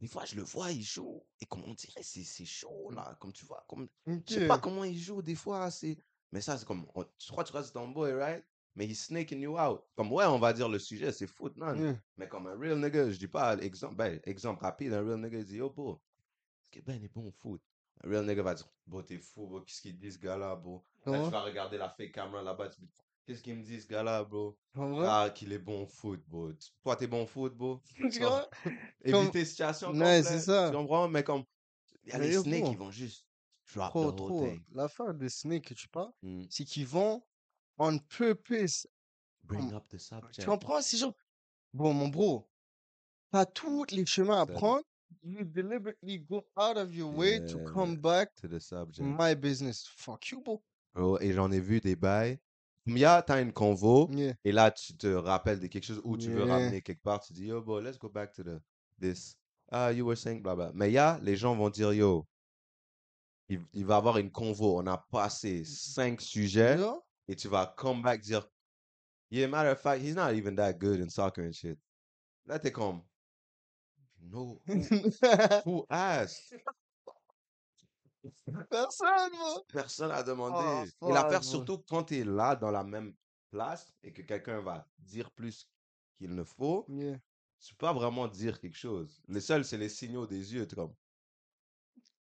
des 0.00 0.08
fois, 0.08 0.24
je 0.24 0.36
le 0.36 0.42
vois, 0.42 0.72
il 0.72 0.82
joue, 0.82 1.26
et 1.40 1.46
comme 1.46 1.64
on 1.64 1.74
dirait, 1.74 2.02
c'est 2.02 2.44
chaud, 2.44 2.90
là, 2.90 3.16
comme 3.20 3.32
tu 3.32 3.44
vois, 3.44 3.64
comme, 3.68 3.88
je 4.26 4.34
sais 4.34 4.40
pas 4.40 4.58
comment 4.58 4.84
il 4.84 4.98
joue, 4.98 5.22
des 5.22 5.34
fois, 5.36 5.70
c'est, 5.70 5.98
mais 6.32 6.40
ça, 6.40 6.58
c'est 6.58 6.66
comme, 6.66 6.86
on- 6.94 7.04
tu 7.18 7.30
crois 7.32 7.44
que 7.44 7.50
tu 7.50 7.56
restes 7.56 7.74
ton 7.74 7.88
boy, 7.88 8.12
right? 8.14 8.44
Mais 8.74 8.86
he's 8.86 9.04
snaking 9.04 9.40
you 9.42 9.58
out. 9.58 9.82
Comme, 9.96 10.10
ouais, 10.12 10.24
on 10.26 10.38
va 10.38 10.52
dire 10.54 10.68
le 10.68 10.78
sujet, 10.78 11.12
c'est 11.12 11.26
foot, 11.26 11.56
non? 11.56 11.76
Yeah. 11.78 12.00
Mais 12.16 12.28
comme 12.28 12.46
un 12.46 12.58
real 12.58 12.78
nigga, 12.80 13.10
je 13.10 13.18
dis 13.18 13.28
pas, 13.28 13.56
exemple, 13.58 13.96
ben, 13.96 14.20
exemple 14.24 14.62
rapide, 14.62 14.92
un 14.94 15.04
real 15.06 15.20
nigga 15.20 15.38
il 15.38 15.44
dit, 15.44 15.56
yo, 15.58 15.70
bro, 15.70 16.02
est-ce 16.64 16.80
que 16.80 16.84
Ben 16.84 17.02
est 17.02 17.08
bon 17.08 17.26
au 17.28 17.32
foot? 17.32 17.62
Un 18.04 18.08
real 18.10 18.26
nigga 18.26 18.42
va 18.42 18.54
dire, 18.54 18.68
bro, 18.86 19.02
t'es 19.02 19.18
fou, 19.18 19.46
bro, 19.46 19.60
qu'est-ce 19.62 19.82
qu'il 19.82 19.98
dit 19.98 20.10
ce 20.12 20.18
gars-là, 20.18 20.56
bro? 20.56 20.82
Là, 21.10 21.18
Comment? 21.18 21.24
tu 21.24 21.30
vas 21.30 21.42
regarder 21.42 21.78
la 21.78 21.90
fake 21.90 22.12
camera 22.12 22.42
là-bas, 22.42 22.70
tu 22.70 22.80
dis, 22.82 22.90
qu'est-ce 23.26 23.42
qu'il 23.42 23.56
me 23.56 23.62
dit 23.62 23.80
ce 23.80 23.86
gars-là, 23.86 24.24
bro? 24.24 24.58
Ah, 25.04 25.30
qu'il 25.34 25.52
est 25.52 25.58
bon 25.58 25.82
au 25.82 25.86
foot, 25.86 26.22
bro. 26.26 26.52
Tu- 26.52 26.70
Toi, 26.82 26.96
t'es 26.96 27.06
bon 27.06 27.24
au 27.24 27.26
foot, 27.26 27.54
bro? 27.54 27.80
Tu 28.12 28.18
vois? 28.20 28.48
éviter 29.04 29.44
situation 29.44 29.92
Ouais, 29.92 30.22
c'est 30.22 30.40
ça. 30.40 30.70
Tu 30.70 30.76
comprends? 30.76 31.08
Mais 31.08 31.22
comme, 31.22 31.44
il 32.04 32.10
y 32.10 32.12
a 32.12 32.18
les 32.18 32.32
snakes, 32.32 32.68
ils 32.70 32.78
vont 32.78 32.90
juste 32.90 33.26
drop 33.74 33.90
Trop, 33.90 34.12
the 34.12 34.20
whole 34.20 34.50
thing. 34.50 34.64
L'affaire 34.72 35.14
des 35.14 35.28
snakes 35.28 35.66
que 35.68 35.74
tu 35.74 35.88
parles, 35.88 36.12
Mm. 36.22 36.44
c'est 36.50 36.64
qu'ils 36.64 36.86
vont 36.86 37.22
on 37.78 37.98
purpose. 37.98 38.86
Bring 39.44 39.72
up 39.72 39.88
the 39.88 39.98
Tu 39.98 39.98
subject. 39.98 40.44
comprends? 40.46 40.80
C'est 40.82 40.98
genre, 40.98 41.14
bon, 41.72 41.92
mon 41.92 42.08
bro, 42.08 42.48
t'as 43.32 43.44
tous 43.46 43.84
les 43.90 44.06
chemins 44.06 44.40
à 44.42 44.46
prendre. 44.46 44.82
You 45.24 45.44
deliberately 45.44 46.18
go 46.20 46.42
out 46.56 46.76
of 46.76 46.94
your 46.94 47.12
way 47.14 47.44
to 47.46 47.58
Yeah. 47.58 47.64
come 47.64 47.96
back 47.96 48.34
To 48.36 48.48
the 48.48 48.52
to 48.52 48.58
subject. 48.60 49.02
my 49.02 49.34
business. 49.34 49.86
Fuck 49.86 50.30
you, 50.30 50.40
bro. 50.42 50.62
Bro, 50.94 51.20
et 51.20 51.32
j'en 51.32 51.50
ai 51.52 51.60
vu 51.60 51.80
des 51.80 51.96
bails. 51.96 52.38
Comme 52.84 52.96
il 52.96 53.00
y 53.00 53.04
a, 53.04 53.22
t'as 53.22 53.40
une 53.40 53.52
convo, 53.52 54.08
Yeah. 54.10 54.34
et 54.44 54.50
là, 54.52 54.70
tu 54.72 54.96
te 54.96 55.06
rappelles 55.06 55.60
de 55.60 55.68
quelque 55.68 55.84
chose 55.84 56.00
ou 56.04 56.16
tu 56.16 56.30
veux 56.30 56.42
ramener 56.42 56.82
quelque 56.82 57.02
part, 57.02 57.20
tu 57.20 57.32
dis, 57.32 57.46
yo, 57.46 57.62
bro, 57.62 57.80
let's 57.80 57.98
go 57.98 58.08
back 58.08 58.32
to 58.32 58.42
the, 58.42 58.60
this. 59.00 59.36
Ah, 59.70 59.90
you 59.92 60.04
were 60.04 60.16
saying, 60.16 60.42
blah, 60.42 60.54
blah. 60.56 60.72
Mais 60.74 60.90
il 60.90 60.94
y 60.94 60.98
a, 60.98 61.18
les 61.22 61.36
gens 61.36 61.54
vont 61.54 61.70
dire, 61.70 61.92
yo, 61.92 62.26
il, 63.48 63.60
il 63.72 63.86
va 63.86 63.94
y 63.94 63.98
avoir 63.98 64.18
une 64.18 64.30
convo, 64.30 64.78
on 64.80 64.86
a 64.86 64.98
passé 65.10 65.64
cinq 65.64 66.20
sujets, 66.20 66.76
et 67.28 67.36
tu 67.36 67.48
vas 67.48 67.72
come 67.76 68.02
back 68.02 68.20
dire, 68.20 68.46
yeah, 69.30 69.46
matter 69.46 69.70
of 69.70 69.80
fact, 69.80 70.02
he's 70.02 70.16
not 70.16 70.34
even 70.34 70.56
that 70.56 70.74
good 70.78 71.00
in 71.00 71.08
soccer 71.08 71.42
and 71.44 71.52
shit. 71.52 71.78
Là, 72.46 72.58
t'es 72.58 72.72
comme, 72.72 73.00
no, 74.20 74.60
who, 74.66 74.74
who 75.64 75.86
asked? 75.88 76.52
Personne, 78.70 79.30
bro. 79.32 79.64
Personne 79.72 80.08
n'a 80.08 80.20
Oh, 80.20 80.26
demandé. 80.26 80.86
Et 80.88 80.90
fuck, 80.98 81.10
l'affaire, 81.12 81.44
surtout 81.44 81.78
quand 81.88 82.04
tu 82.04 82.18
es 82.18 82.24
là 82.24 82.54
dans 82.56 82.70
la 82.70 82.84
même 82.84 83.14
place 83.50 83.92
et 84.02 84.12
que 84.12 84.22
quelqu'un 84.22 84.60
va 84.60 84.88
dire 84.98 85.30
plus 85.32 85.68
qu'il 86.16 86.34
ne 86.34 86.44
faut, 86.44 86.86
Yeah. 86.88 87.18
tu 87.60 87.74
peux 87.74 87.86
pas 87.86 87.92
vraiment 87.92 88.28
dire 88.28 88.60
quelque 88.60 88.76
chose. 88.76 89.22
Le 89.28 89.40
seul, 89.40 89.64
c'est 89.64 89.78
les 89.78 89.88
signaux 89.88 90.26
des 90.26 90.54
yeux. 90.54 90.66
Tu 90.66 90.74
es 90.74 90.76
comme, 90.76 90.94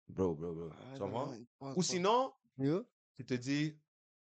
bro, 0.08 0.34
bro, 0.34 0.54
bro. 0.54 0.70
Ah, 0.72 0.92
Tu 0.94 1.00
comprends? 1.00 1.32
Ou 1.76 1.82
sinon, 1.82 2.32
tu 3.16 3.24
te 3.26 3.34
dis, 3.34 3.78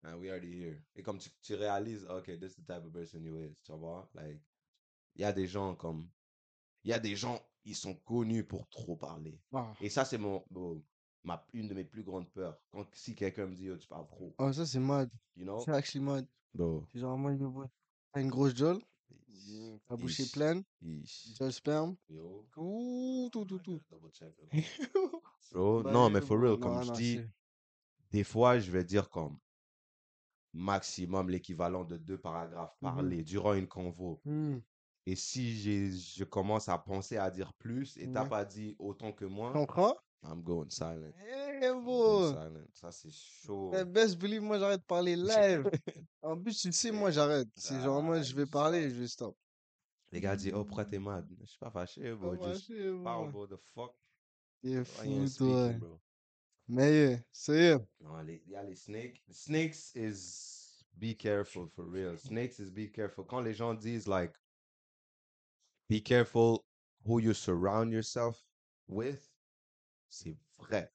ah, 0.02 0.16
we 0.18 0.28
already 0.28 0.52
here. 0.60 0.82
Et 0.94 1.02
comme 1.02 1.18
tu, 1.18 1.30
tu 1.40 1.54
réalises, 1.54 2.04
ok, 2.10 2.26
this 2.38 2.52
is 2.52 2.62
the 2.62 2.66
type 2.66 2.84
of 2.84 2.92
person 2.92 3.22
you 3.24 3.38
is. 3.40 3.56
Tu 3.62 3.72
vois? 3.72 4.08
Like, 4.14 4.40
il 5.14 5.22
y 5.22 5.24
a 5.24 5.32
des 5.32 5.46
gens 5.46 5.74
comme, 5.76 6.08
il 6.82 6.90
y 6.90 6.92
a 6.92 6.98
des 6.98 7.16
gens, 7.16 7.40
ils 7.64 7.76
sont 7.76 7.94
connus 7.94 8.44
pour 8.44 8.68
trop 8.68 8.96
parler. 8.96 9.40
Ah. 9.52 9.72
Et 9.80 9.88
ça, 9.88 10.04
c'est 10.04 10.18
mon, 10.18 10.44
mon- 10.50 10.82
ma, 11.24 11.44
une 11.52 11.68
de 11.68 11.74
mes 11.74 11.84
plus 11.84 12.02
grandes 12.02 12.30
peurs. 12.30 12.58
Quand, 12.70 12.86
si 12.94 13.14
quelqu'un 13.14 13.46
me 13.46 13.54
dit, 13.54 13.70
oh, 13.70 13.76
tu 13.76 13.88
parles 13.88 14.06
trop. 14.06 14.34
Oh, 14.38 14.52
ça, 14.52 14.66
c'est 14.66 14.78
mad. 14.80 15.10
You 15.36 15.44
know? 15.44 15.58
C'est 15.60 15.72
actually 15.72 16.04
mad. 16.04 16.26
Bro. 16.54 16.84
C'est 16.92 17.00
genre, 17.00 17.18
moi, 17.18 17.32
yo, 17.32 17.50
bro. 17.50 17.64
T'as 18.12 18.20
une 18.20 18.30
grosse 18.30 18.54
jolle, 18.54 18.80
ta 19.88 19.96
bouche 19.96 20.20
est 20.20 20.32
pleine, 20.32 20.62
jolle 21.36 21.52
sperme. 21.52 21.96
Yo. 22.08 22.44
Ouh, 22.56 23.28
tout, 23.32 23.44
tout, 23.44 23.58
tout. 23.58 23.80
Double 23.90 24.10
check. 24.12 24.32
Bro, 25.52 25.82
Bah, 25.82 25.92
non, 25.92 26.10
mais 26.10 26.20
for 26.20 26.38
real, 26.40 26.58
comme 26.58 26.74
non, 26.74 26.82
je 26.82 26.88
non, 26.88 26.94
dis, 26.94 27.20
des 28.12 28.24
fois, 28.24 28.58
je 28.58 28.70
vais 28.70 28.84
dire 28.84 29.08
comme 29.10 29.36
maximum 30.52 31.28
l'équivalent 31.30 31.84
de 31.84 31.96
deux 31.96 32.18
paragraphes 32.18 32.76
Mhm. 32.80 32.94
parlés 32.94 33.22
durant 33.24 33.54
une 33.54 33.66
convo. 33.66 34.20
Hmm. 34.24 34.58
Et 35.06 35.16
si 35.16 35.90
je 35.92 36.24
commence 36.24 36.68
à 36.68 36.78
penser 36.78 37.16
à 37.16 37.30
dire 37.30 37.52
plus 37.54 37.96
et 37.98 38.10
t'as 38.10 38.22
Ouais. 38.22 38.28
pas 38.28 38.44
dit 38.44 38.76
autant 38.78 39.12
que 39.12 39.24
moi, 39.24 39.52
comprends? 39.52 39.96
I'm 40.24 40.42
going 40.42 40.70
silent. 40.70 41.14
Eh, 41.18 41.66
I'm 41.66 41.84
going 41.84 41.84
bro. 41.84 42.32
silent. 42.32 42.68
Ça, 42.72 42.90
c'est 42.90 43.10
chaud. 43.12 43.70
Eh, 43.74 43.84
best 43.84 44.18
believe, 44.18 44.42
moi, 44.42 44.58
j'arrête 44.58 44.80
de 44.80 44.86
parler 44.86 45.16
live. 45.16 45.70
En 46.22 46.38
plus, 46.40 46.58
tu 46.60 46.72
sais, 46.72 46.90
moi, 46.90 47.10
j'arrête. 47.10 47.48
C'est 47.56 47.80
genre, 47.80 48.02
moi, 48.02 48.16
Ah, 48.16 48.22
je 48.22 48.34
vais 48.34 48.42
stop. 48.42 48.50
parler 48.52 48.88
je 48.90 49.00
vais 49.00 49.06
stop. 49.08 49.36
Les 50.10 50.20
gars 50.20 50.36
disent, 50.36 50.52
oh, 50.54 50.64
pourquoi 50.64 50.84
t'es 50.84 50.98
mad? 50.98 51.26
Je 51.40 51.46
suis 51.46 51.58
pas 51.58 51.70
fâché, 51.70 52.14
bro. 52.14 52.36
Pas 52.36 52.52
Just 52.54 52.68
fâché, 52.68 52.92
parle, 53.02 53.30
bro. 53.30 53.46
bro. 53.46 53.56
The 53.56 53.60
fuck? 53.74 53.94
T'es 54.62 54.84
fou, 54.84 55.24
toi. 55.36 55.72
bro? 55.74 56.00
Mais, 56.68 56.92
yeah, 57.10 57.18
c'est 57.30 57.52
yeah. 57.62 57.78
Non, 58.00 58.22
les, 58.22 58.42
il 58.46 58.52
y 58.52 58.56
a 58.56 58.62
les 58.62 58.76
snakes. 58.76 59.22
Snakes 59.30 59.92
is 59.94 60.84
be 60.96 61.14
careful 61.14 61.68
for 61.68 61.84
real. 61.84 62.16
Snakes 62.16 62.58
is 62.58 62.70
be 62.70 62.90
careful. 62.90 63.24
Quand 63.26 63.40
les 63.40 63.52
gens 63.52 63.74
disent 63.74 64.06
like, 64.08 64.32
be 65.90 66.00
careful 66.00 66.64
who 67.04 67.18
you 67.20 67.34
surround 67.34 67.92
yourself 67.92 68.42
with, 68.88 69.28
c'est 70.14 70.36
vrai. 70.58 70.92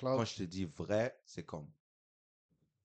Quand 0.00 0.24
je 0.24 0.36
te 0.36 0.42
dis 0.42 0.64
vrai, 0.64 1.20
c'est 1.26 1.44
comme 1.44 1.70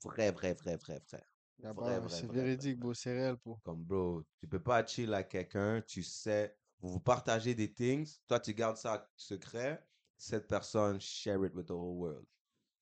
vrai, 0.04 0.32
vrai, 0.32 0.54
vrai, 0.54 0.76
vrai, 0.76 1.02
vrai. 1.10 1.24
Y 1.62 1.65
a 1.68 1.74
Vrai, 1.74 2.00
vrai, 2.00 2.10
C'est 2.10 2.28
véridique, 2.32 2.80
bro. 2.80 2.94
C'est 2.94 3.13
réel, 3.13 3.36
bro. 3.44 3.58
Comme 3.63 3.84
bro, 3.84 4.24
tu 4.39 4.48
peux 4.48 4.62
pas 4.62 4.86
chill 4.86 5.13
avec 5.13 5.30
quelqu'un, 5.30 5.82
tu 5.82 6.04
sais, 6.04 6.56
vous 6.82 6.89
vous 6.89 7.00
partagez 7.00 7.56
des 7.56 7.72
things, 7.74 8.20
toi 8.28 8.39
tu 8.39 8.54
gardes 8.54 8.78
ça 8.78 9.10
secret, 9.15 9.82
cette 10.18 10.48
personne 10.48 11.00
share 11.00 11.46
it 11.46 11.54
with 11.56 11.68
the 11.68 11.72
whole 11.72 11.98
world. 11.98 12.26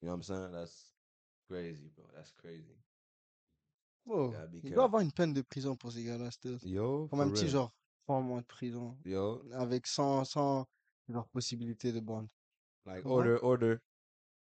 You 0.01 0.07
know 0.07 0.13
what 0.13 0.17
I'm 0.17 0.23
saying? 0.23 0.51
That's 0.51 0.95
crazy, 1.47 1.89
bro. 1.95 2.05
That's 2.15 2.31
crazy. 2.31 2.75
Bro, 4.05 4.33
il 4.63 4.71
doit 4.71 4.85
avoir 4.85 5.01
une 5.01 5.11
peine 5.11 5.33
de 5.33 5.41
prison 5.41 5.75
pour 5.75 5.91
ces 5.91 6.03
gars-là, 6.03 6.31
still. 6.31 6.57
Yo, 6.63 7.07
Comme 7.09 7.21
un 7.21 7.29
petit 7.29 7.45
real. 7.45 7.51
genre, 7.51 7.71
trois 8.05 8.21
mois 8.21 8.41
de 8.41 8.45
prison. 8.45 8.97
Yo, 9.05 9.43
Avec 9.53 9.85
sans, 9.87 10.23
sans 10.23 10.65
leur 11.09 11.27
possibilité 11.27 11.91
de 11.91 11.99
bond. 11.99 12.27
Like 12.87 13.05
order, 13.05 13.37
order. 13.39 13.81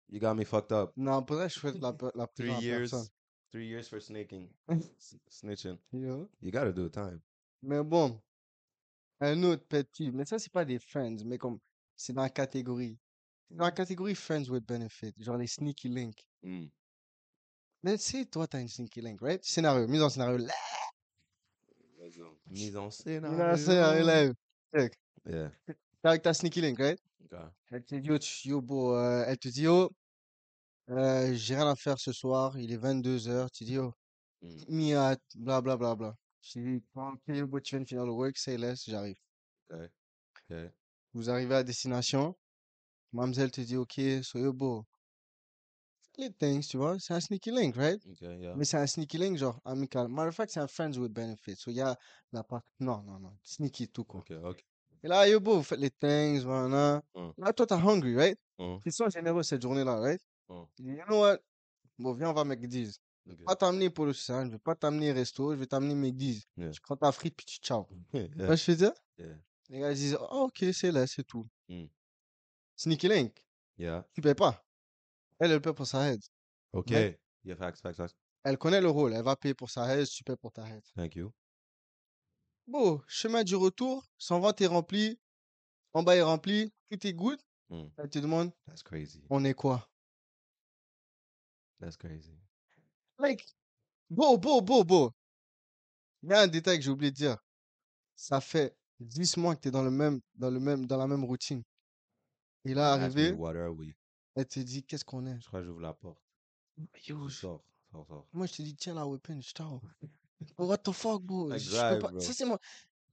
You 0.08 0.20
got 0.20 0.34
me 0.36 0.44
fucked 0.44 0.72
up. 0.72 0.92
Non, 0.96 1.22
pour 1.24 1.36
vrai, 1.36 1.48
je 1.48 1.58
souhaite 1.58 1.80
la, 1.80 1.92
la 2.14 2.26
Three 2.26 2.52
years, 2.60 2.90
personne. 2.90 3.08
three 3.50 3.66
years 3.66 3.88
for 3.88 4.00
snaking, 4.00 4.48
snitching. 5.30 5.78
Yo. 5.92 6.28
You 6.40 6.50
gotta 6.52 6.72
do 6.72 6.88
time. 6.88 7.20
Mais 7.62 7.82
bon, 7.82 8.20
un 9.20 9.42
autre 9.44 9.64
pet 9.66 9.88
peeve, 9.90 10.14
mais 10.14 10.26
ça, 10.26 10.38
c'est 10.38 10.52
pas 10.52 10.64
des 10.66 10.78
friends, 10.78 11.24
mais 11.24 11.38
comme, 11.38 11.58
c'est 11.96 12.12
dans 12.12 12.22
la 12.22 12.28
catégorie. 12.30 12.98
Dans 13.50 13.64
la 13.64 13.72
catégorie 13.72 14.14
friends 14.14 14.50
with 14.50 14.66
benefit, 14.66 15.14
genre 15.18 15.38
les 15.38 15.46
sneaky 15.46 15.88
links. 15.88 16.26
Mm. 16.42 16.66
Mais 17.82 17.98
tu 17.98 18.26
toi, 18.26 18.46
t'as 18.46 18.60
une 18.60 18.68
sneaky 18.68 19.00
link, 19.00 19.20
right? 19.22 19.42
Scénario, 19.44 19.86
mise 19.88 20.02
en 20.02 20.10
scénario. 20.10 20.38
là. 20.38 20.52
Mise 21.98 22.20
en 22.20 22.34
Mise 22.50 22.76
en 22.76 22.90
scénario. 22.90 23.56
scénario 23.56 24.04
live. 24.06 24.34
Yeah. 25.26 25.50
Avec 26.04 26.22
ta 26.22 26.34
sneaky 26.34 26.60
link, 26.60 26.78
right? 26.78 26.98
Okay. 27.24 27.42
Elle 27.70 27.84
te 27.84 27.94
dit, 27.94 28.08
yo, 28.08 28.18
yo, 28.44 28.60
bro, 28.60 28.94
euh, 28.94 29.24
elle 29.26 29.38
te 29.38 29.48
dit, 29.48 29.62
yo, 29.62 29.90
euh, 30.90 31.32
j'ai 31.34 31.56
rien 31.56 31.68
à 31.68 31.76
faire 31.76 31.98
ce 31.98 32.12
soir, 32.12 32.58
il 32.58 32.72
est 32.72 32.76
22h. 32.76 33.50
Tu 33.50 33.64
dis, 33.64 33.72
yo, 33.74 33.92
Mm. 34.42 34.64
me 34.68 34.94
at, 34.94 35.16
bla 35.36 35.62
bla 35.62 35.76
bla 35.78 35.94
bla. 35.96 36.14
Je 36.42 36.60
dis, 36.60 36.82
ok, 36.94 37.20
yo, 37.28 37.46
bro, 37.46 37.60
tu 37.60 37.74
viens 37.74 37.80
de 37.80 37.88
finir 37.88 38.04
le 38.04 38.12
work, 38.12 38.36
say 38.36 38.58
less, 38.58 38.84
j'arrive. 38.86 39.16
Okay. 39.70 39.88
Okay. 40.50 40.70
Vous 41.14 41.30
arrivez 41.30 41.54
à 41.54 41.62
destination, 41.64 42.36
mademoiselle 43.12 43.50
te 43.50 43.62
dit, 43.62 43.76
ok, 43.76 43.98
so 44.22 44.38
yo, 44.38 44.52
bro, 44.52 44.84
les 46.18 46.30
things, 46.32 46.68
tu 46.68 46.76
vois, 46.76 46.98
c'est 46.98 47.14
un 47.14 47.20
sneaky 47.20 47.50
link, 47.50 47.76
right? 47.76 48.00
Okay. 48.06 48.36
Yeah. 48.40 48.54
Mais 48.56 48.66
c'est 48.66 48.76
un 48.76 48.86
sneaky 48.86 49.16
link, 49.16 49.38
genre, 49.38 49.58
amical. 49.64 50.08
Matter 50.08 50.28
of 50.28 50.34
fact, 50.34 50.52
c'est 50.52 50.60
un 50.60 50.68
friends 50.68 50.98
with 50.98 51.12
benefits. 51.12 51.56
So, 51.56 51.70
il 51.70 51.76
y 51.76 51.80
a 51.80 51.96
la 52.32 52.44
part, 52.44 52.62
non, 52.78 53.02
non, 53.02 53.18
non, 53.18 53.36
sneaky 53.42 53.88
tout 53.88 54.04
court. 54.04 54.20
Okay. 54.20 54.34
Okay. 54.34 54.64
Et 55.04 55.08
là, 55.08 55.28
yo, 55.28 55.38
bro, 55.38 55.58
vous 55.58 55.62
faites 55.62 55.78
les 55.78 55.90
things, 55.90 56.44
voilà. 56.44 57.02
Mm. 57.14 57.30
Là, 57.36 57.52
toi, 57.52 57.66
t'es 57.66 57.74
hungry, 57.74 58.16
right? 58.16 58.38
Mm. 58.58 58.76
Ils 58.86 58.92
sont 58.92 59.10
généreux 59.10 59.42
cette 59.42 59.60
journée-là, 59.60 60.00
right? 60.00 60.20
Mm. 60.48 60.62
Il 60.78 60.84
dit, 60.86 60.90
you 60.92 61.04
know 61.04 61.20
what? 61.20 61.38
Bon, 61.98 62.14
viens, 62.14 62.30
on 62.30 62.32
va 62.32 62.44
McDee's. 62.44 62.98
Okay. 63.26 63.44
pas 63.44 63.56
t'amener 63.56 63.88
pour 63.88 64.04
le 64.04 64.12
sein, 64.12 64.44
je 64.44 64.50
vais 64.50 64.58
pas 64.58 64.74
t'amener 64.74 65.10
resto, 65.12 65.52
je 65.54 65.58
vais 65.58 65.66
t'amener 65.66 65.94
McDee's. 65.94 66.46
Yeah. 66.56 66.70
Tu 66.70 66.80
prends 66.80 66.96
ta 66.96 67.10
frite, 67.12 67.34
puis 67.36 67.46
tu 67.46 67.58
ciao. 67.58 67.86
Yeah. 68.12 68.28
Que 68.48 68.56
je 68.56 68.72
dire? 68.72 68.92
Yeah. 69.18 69.38
Les 69.70 69.78
gars 69.80 69.92
ils 69.92 69.96
disent, 69.96 70.18
oh, 70.20 70.48
ok, 70.48 70.64
c'est 70.72 70.92
là, 70.92 71.06
c'est 71.06 71.24
tout. 71.24 71.46
Sneaky 72.76 73.08
Link, 73.08 73.46
Yeah. 73.78 74.06
tu 74.12 74.20
payes 74.20 74.34
pas. 74.34 74.62
Elle, 75.38 75.52
elle 75.52 75.60
paie 75.60 75.72
pour 75.72 75.86
sa 75.86 76.10
head. 76.12 76.22
Okay. 76.72 77.18
Yeah. 77.44 77.56
Facts. 77.56 77.80
Facts. 77.80 77.96
Facts. 77.96 78.16
Elle 78.42 78.58
connaît 78.58 78.80
le 78.82 78.90
rôle, 78.90 79.14
elle 79.14 79.22
va 79.22 79.36
payer 79.36 79.54
pour 79.54 79.70
sa 79.70 79.94
head, 79.94 80.06
tu 80.06 80.22
payes 80.22 80.36
pour 80.36 80.52
ta 80.52 80.66
head. 80.68 80.82
Thank 80.94 81.16
you. 81.16 81.32
Bon, 82.66 83.00
chemin 83.06 83.44
du 83.44 83.54
retour, 83.56 84.04
120 84.18 84.60
est 84.60 84.66
rempli, 84.66 85.18
en 85.92 86.02
bas 86.02 86.16
est 86.16 86.22
rempli, 86.22 86.72
tout 86.90 87.06
est 87.06 87.12
good. 87.12 87.38
Mm. 87.68 87.84
Elle 87.98 88.10
te 88.10 88.18
demande, 88.18 88.52
That's 88.66 88.82
crazy. 88.82 89.22
on 89.30 89.44
est 89.44 89.54
quoi? 89.54 89.88
That's 91.80 91.96
crazy. 91.96 92.38
Like, 93.18 93.44
beau, 94.08 94.38
beau, 94.38 94.60
beau, 94.62 94.82
beau. 94.84 95.12
Il 96.22 96.30
y 96.30 96.32
a 96.32 96.40
un 96.42 96.46
détail 96.48 96.78
que 96.78 96.84
j'ai 96.84 96.90
oublié 96.90 97.10
de 97.10 97.16
dire. 97.16 97.36
Ça 98.16 98.40
fait 98.40 98.74
10 99.00 99.36
mois 99.36 99.54
que 99.56 99.60
tu 99.62 99.68
es 99.68 99.70
dans 99.70 99.82
le 99.82 99.90
même, 99.90 100.20
dans 100.34 100.50
le 100.50 100.60
même, 100.60 100.86
dans 100.86 100.96
la 100.96 101.06
même 101.06 101.24
routine. 101.24 101.62
Là, 102.64 102.94
Ask 102.94 103.00
me, 103.00 103.04
arrivé, 103.22 103.32
what 103.32 103.54
are 103.56 103.70
we? 103.74 103.92
elle 104.36 104.46
te 104.46 104.60
dit, 104.60 104.82
qu'est-ce 104.84 105.04
qu'on 105.04 105.26
est? 105.26 105.38
Je 105.40 105.46
crois 105.46 105.60
que 105.60 105.66
j'ouvre 105.66 105.80
la 105.80 105.92
porte. 105.92 106.22
Yo, 107.06 107.28
je- 107.28 107.34
Sors. 107.40 107.64
Sors. 107.90 108.06
Sors. 108.06 108.26
moi, 108.32 108.46
je 108.46 108.54
te 108.54 108.62
dis, 108.62 108.74
tiens 108.74 108.94
la 108.94 109.06
weapon, 109.06 109.40
je 109.42 109.52
t'en. 109.52 109.82
What 110.58 110.78
the 110.78 110.92
fuck, 110.92 111.22
bro? 111.22 111.48
Drive, 111.48 112.00
pas. 112.00 112.08
bro. 112.08 112.20
Ça, 112.20 112.32
c'est 112.32 112.44
moi. 112.44 112.58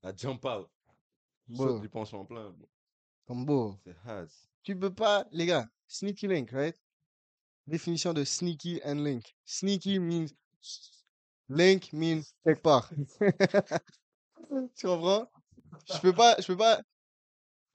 I 0.04 0.12
jump 0.16 0.46
out. 0.46 0.70
Bro. 1.48 1.68
saute 1.68 1.82
du 1.82 1.90
penchant 1.90 2.26
plein. 2.26 2.50
bro. 2.52 2.70
Comme 3.26 3.46
beau. 3.46 3.78
C'est. 3.84 3.96
Tu 4.64 4.78
peux 4.78 4.94
pas, 4.94 5.26
les 5.32 5.46
gars, 5.46 5.68
sneaky 5.88 6.28
link, 6.28 6.52
right? 6.52 6.78
Définition 7.68 8.14
de 8.14 8.24
sneaky 8.24 8.82
and 8.86 9.04
link. 9.04 9.36
Sneaky 9.46 10.00
means 10.00 10.28
link 11.50 11.92
means 11.94 12.24
quelque 12.44 12.62
part. 12.62 12.90
tu 14.76 14.88
comprends? 14.88 15.30
Je 15.94 16.00
peux 16.00 16.14
pas, 16.14 16.36
je 16.40 16.48
peux 16.48 16.58
pas 16.58 16.82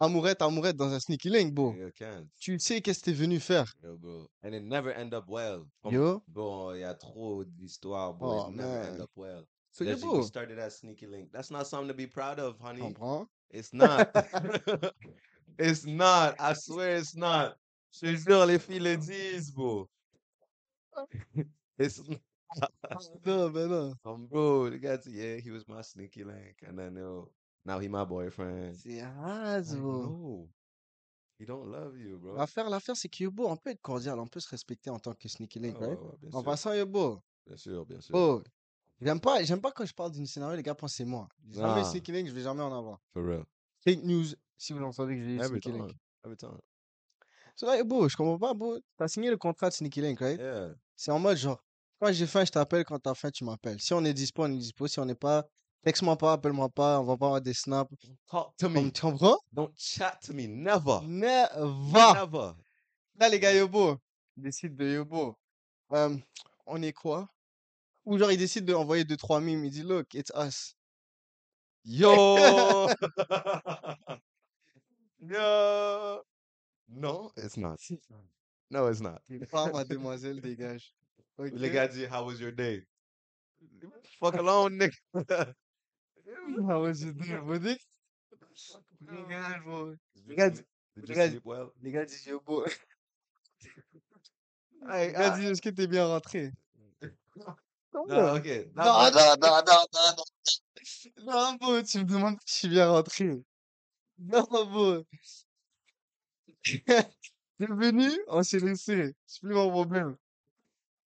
amourette, 0.01 0.43
amourette 0.43 0.77
dans 0.77 0.93
un 0.93 1.01
sneaky 1.01 1.29
link, 1.31 1.55
bro. 1.55 1.75
You 1.75 1.91
can't. 1.95 2.27
Tu 2.39 2.59
sais 2.59 2.81
qu'est-ce 2.81 3.01
que 3.01 3.07
t'es 3.07 3.13
venu 3.13 3.41
faire. 3.41 3.73
Yo, 3.83 3.97
bro. 3.97 4.29
And 4.43 4.55
it 4.55 4.63
never 4.63 4.91
end 4.93 5.15
up 5.15 5.25
well. 5.29 5.67
Yo. 5.85 6.23
Bon, 6.29 6.75
il 6.75 6.81
y 6.81 6.85
a 6.85 6.95
trop 6.95 7.45
d'histoires, 7.45 8.15
bro. 8.15 8.45
Oh, 8.45 8.49
it 8.51 8.57
never 8.57 8.83
end 8.83 8.93
man. 8.93 9.01
up 9.03 9.11
well. 9.17 9.45
So, 9.73 9.85
yo, 9.85 9.91
Reggie, 9.91 10.07
we 10.07 10.13
bro. 10.13 10.23
started 10.23 10.59
that 10.59 10.73
sneaky 10.73 11.07
link. 11.07 11.31
That's 11.33 11.51
not 11.51 11.67
something 11.67 11.89
to 11.89 11.95
be 11.95 12.07
proud 12.07 12.39
of, 12.39 12.59
honey. 12.61 12.81
comprends? 12.81 13.29
It's 13.51 13.73
not. 13.73 14.11
it's 15.59 15.87
not. 15.87 16.35
I 16.39 16.53
swear 16.55 16.97
it's 16.97 17.15
not. 17.17 17.57
Je 17.93 18.17
jure, 18.17 18.47
les 18.47 18.59
filles 18.59 18.81
le 18.81 18.97
disent, 18.97 19.51
bro. 19.55 19.89
It's 21.79 22.01
Non, 23.27 23.51
mais 23.51 23.67
non. 23.67 23.93
um, 24.05 24.27
bro. 24.27 24.71
The 24.71 24.79
guy 24.79 24.99
yeah, 25.09 25.37
he 25.37 25.51
was 25.51 25.69
my 25.69 25.83
sneaky 25.83 26.25
link, 26.25 26.63
and 26.67 26.79
then 26.79 26.97
yo, 26.97 27.29
now 27.67 27.79
he 27.81 27.89
my 27.89 28.05
boyfriend. 28.07 28.75
C'est 28.75 29.03
bro. 29.77 30.03
no, 30.07 30.49
he 31.39 31.45
don't 31.45 31.67
love 31.71 31.99
you, 31.99 32.19
bro. 32.19 32.37
L'affaire, 32.37 32.71
l'affaire, 32.71 32.97
c'est 32.97 33.09
que 33.09 33.25
Yobo, 33.25 33.47
on 33.49 33.57
peut 33.57 33.71
être 33.71 33.83
cordial, 33.83 34.19
on 34.19 34.27
peut 34.27 34.41
se 34.41 34.49
respecter 34.49 34.91
en 34.91 34.99
tant 34.99 35.13
que 35.15 35.29
sneaky 35.29 35.59
link, 35.59 35.79
Ouais, 35.81 35.89
right? 35.89 35.99
ouais, 35.99 36.29
En 36.33 36.41
sûr, 36.41 36.45
passant, 36.45 36.73
Yobo, 36.73 37.21
bien 37.47 37.57
sûr, 37.57 37.85
bien 37.85 38.01
sûr. 38.01 38.15
oh, 38.15 38.43
j'aime 39.01 39.21
pas, 39.21 39.43
j'aime 39.43 39.61
pas 39.61 39.73
quand 39.73 39.85
je 39.85 39.93
parle 39.95 40.13
d'une 40.13 40.27
scénario, 40.27 40.57
les 40.57 40.63
gars 40.63 40.75
pensent 40.75 40.95
c'est 40.95 41.05
moi. 41.05 41.29
Jamais 41.51 41.81
Ah. 41.81 41.85
sneaky 41.85 42.13
link, 42.13 42.29
je 42.29 42.33
vais 42.33 42.43
jamais 42.43 42.63
en 42.63 42.77
avoir. 42.77 43.01
For 43.13 43.23
real. 43.25 43.45
Fake 43.85 44.03
news, 44.05 44.27
si 44.57 44.73
vous 44.73 44.83
entendez 44.83 45.17
que 45.17 45.23
j'ai 45.25 45.37
dit 45.39 45.45
sneaky 45.45 45.73
link. 45.73 45.93
Every 46.25 46.37
time. 46.37 46.59
So 47.55 47.67
là, 47.67 47.77
Yobo, 47.79 48.09
je 48.09 48.17
comprends 48.17 48.39
pas, 48.39 48.55
bro. 48.55 48.79
T'as 48.97 49.09
signé 49.09 49.31
le 49.31 49.37
contrat 49.37 49.69
de 49.71 49.75
sneaky 49.75 50.01
link, 50.01 50.19
right? 50.21 50.39
Yeah. 50.41 50.75
C'est 50.95 51.11
en 51.11 51.19
mode 51.19 51.37
genre, 51.37 51.63
quand 52.01 52.13
j'ai 52.13 52.27
faim, 52.27 52.45
je 52.45 52.51
t'appelle, 52.51 52.85
quand 52.85 52.99
t'as 52.99 53.15
faim, 53.15 53.31
tu 53.31 53.45
m'appelles. 53.45 53.81
Si 53.81 53.93
on 53.95 54.05
est 54.05 54.13
dispo, 54.13 54.43
on 54.45 54.51
est 54.53 54.57
dispo. 54.59 54.87
Si 54.87 54.99
on 55.01 55.05
n'est 55.07 55.15
pas, 55.15 55.47
texte-moi 55.87 56.17
pas, 56.17 56.33
appelle-moi 56.33 56.69
pas, 56.69 56.99
on 56.99 57.05
va 57.05 57.17
pas 57.17 57.27
avoir 57.27 57.41
des 57.41 57.55
snaps. 57.55 57.89
Talk 58.29 58.57
to 58.57 58.69
me. 58.69 58.91
Tu 58.91 59.03
comprends? 59.03 59.39
Don't 59.53 59.73
chat 59.77 60.19
to 60.27 60.33
me. 60.33 60.49
Never. 60.49 60.99
Never! 61.07 62.13
Never. 62.13 62.55
Là, 63.21 63.29
les 63.29 63.39
gars, 63.39 63.55
Yobo, 63.55 63.97
ils 64.37 64.43
décident 64.43 64.75
de 64.75 64.95
Yobo. 64.95 65.39
Euh, 65.93 66.17
on 66.67 66.83
est 66.83 66.93
quoi? 66.93 67.29
Ou 68.05 68.19
genre, 68.19 68.33
ils 68.33 68.39
décident 68.39 68.73
d'envoyer 68.73 69.05
deux, 69.05 69.17
trois 69.17 69.41
mimes. 69.41 69.65
Ils 69.65 69.71
disent, 69.71 69.85
look, 69.85 70.13
it's 70.15 70.33
us. 70.35 70.75
Yo. 71.85 72.89
Yo. 75.21 76.25
No, 76.89 77.31
it's 77.37 77.57
not. 77.57 77.77
No, 78.73 78.89
it's 78.89 79.01
not. 79.01 79.21
Pas 79.53 79.71
mademoiselle, 79.71 80.41
dégage. 80.41 80.93
Ok? 81.39 81.53
Les 81.53 81.71
gars 81.71 81.87
disent, 81.87 82.09
how 82.11 82.25
was 82.27 82.41
your 82.41 82.51
day? 82.51 82.85
Fuck 84.19 84.35
alone, 84.35 84.79
nigga. 84.79 85.55
Ah 86.69 86.81
ouais, 86.81 86.95
j'ai 86.95 87.13
dit, 87.13 87.33
bro, 87.35 87.59
dis- 87.59 87.79
Dégage, 89.01 89.63
bro. 89.65 89.93
Did 90.15 90.25
you 90.29 90.35
gars 90.37 90.51
did 90.51 90.65
les 91.09 91.15
gars- 91.15 91.29
sleep 91.31 91.45
well? 91.45 91.69
Les 91.83 91.93
gars 91.93 92.05
disent, 92.05 92.27
Yobo. 92.27 92.65
Hey, 94.89 95.09
Les 95.09 95.13
gars 95.13 95.31
disent, 95.31 95.51
est-ce 95.51 95.63
que 95.63 95.71
t'es 95.71 95.87
bien 95.87 96.07
rentré? 96.07 96.53
Non, 97.03 98.07
Not- 98.07 98.07
non, 98.75 99.11
non, 99.15 99.37
non, 99.43 99.63
non, 99.67 100.15
non. 100.17 100.25
Non, 101.25 101.55
bro, 101.55 101.83
tu 101.83 101.99
me 101.99 102.05
demandes 102.05 102.39
si 102.45 102.53
je 102.55 102.59
suis 102.59 102.69
bien 102.69 102.89
rentré. 102.91 103.43
Non, 104.19 104.43
bro. 104.49 105.05
T'es 106.63 107.67
venu, 107.67 108.11
on 108.29 108.43
s'est 108.43 108.59
laissé. 108.61 109.15
C'est 109.27 109.41
plus 109.41 109.55
mon 109.55 109.71
problème. 109.71 110.17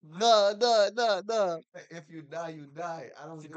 Non, 0.03 0.57
non, 0.59 0.89
non, 0.95 1.21
non. 1.27 1.61
If 1.91 2.09
you 2.09 2.21
die, 2.23 2.51
you 2.55 2.65
die. 2.67 3.11
I 3.17 3.25
don't 3.25 3.39
give 3.41 3.51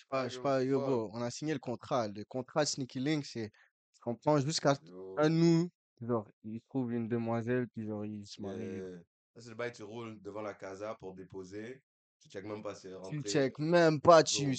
je 0.00 0.04
sais 0.04 0.08
pas, 0.08 0.28
je 0.28 0.34
sais 0.36 0.40
pas, 0.40 0.64
yo, 0.64 0.80
bro, 0.80 1.10
on 1.12 1.20
a 1.20 1.30
signé 1.30 1.52
le 1.52 1.58
contrat. 1.58 2.08
Le 2.08 2.24
contrat 2.24 2.64
Sneaky 2.64 3.00
Link, 3.00 3.26
c'est, 3.26 3.50
tu 3.92 4.00
comprends, 4.00 4.38
jusqu'à 4.38 4.78
à 5.18 5.28
nous, 5.28 5.70
genre, 6.00 6.26
il 6.42 6.62
trouve 6.62 6.92
une 6.92 7.06
demoiselle, 7.06 7.68
puis 7.68 7.86
genre, 7.86 8.06
il 8.06 8.26
se 8.26 8.40
marie. 8.40 8.76
yeah. 8.76 8.98
Ça, 9.34 9.42
c'est 9.42 9.50
le 9.50 9.54
bail, 9.54 9.72
tu 9.72 9.82
roules 9.82 10.20
devant 10.22 10.40
la 10.40 10.54
casa 10.54 10.94
pour 10.94 11.14
déposer. 11.14 11.82
Tu 12.18 12.28
check 12.30 12.44
même 12.44 12.62
pas 12.62 12.74
si 12.74 12.82
c'est 12.82 12.88
Tu 12.88 12.96
rentré. 12.96 13.30
check 13.30 13.58
même 13.58 14.00
pas, 14.00 14.22
tu, 14.22 14.56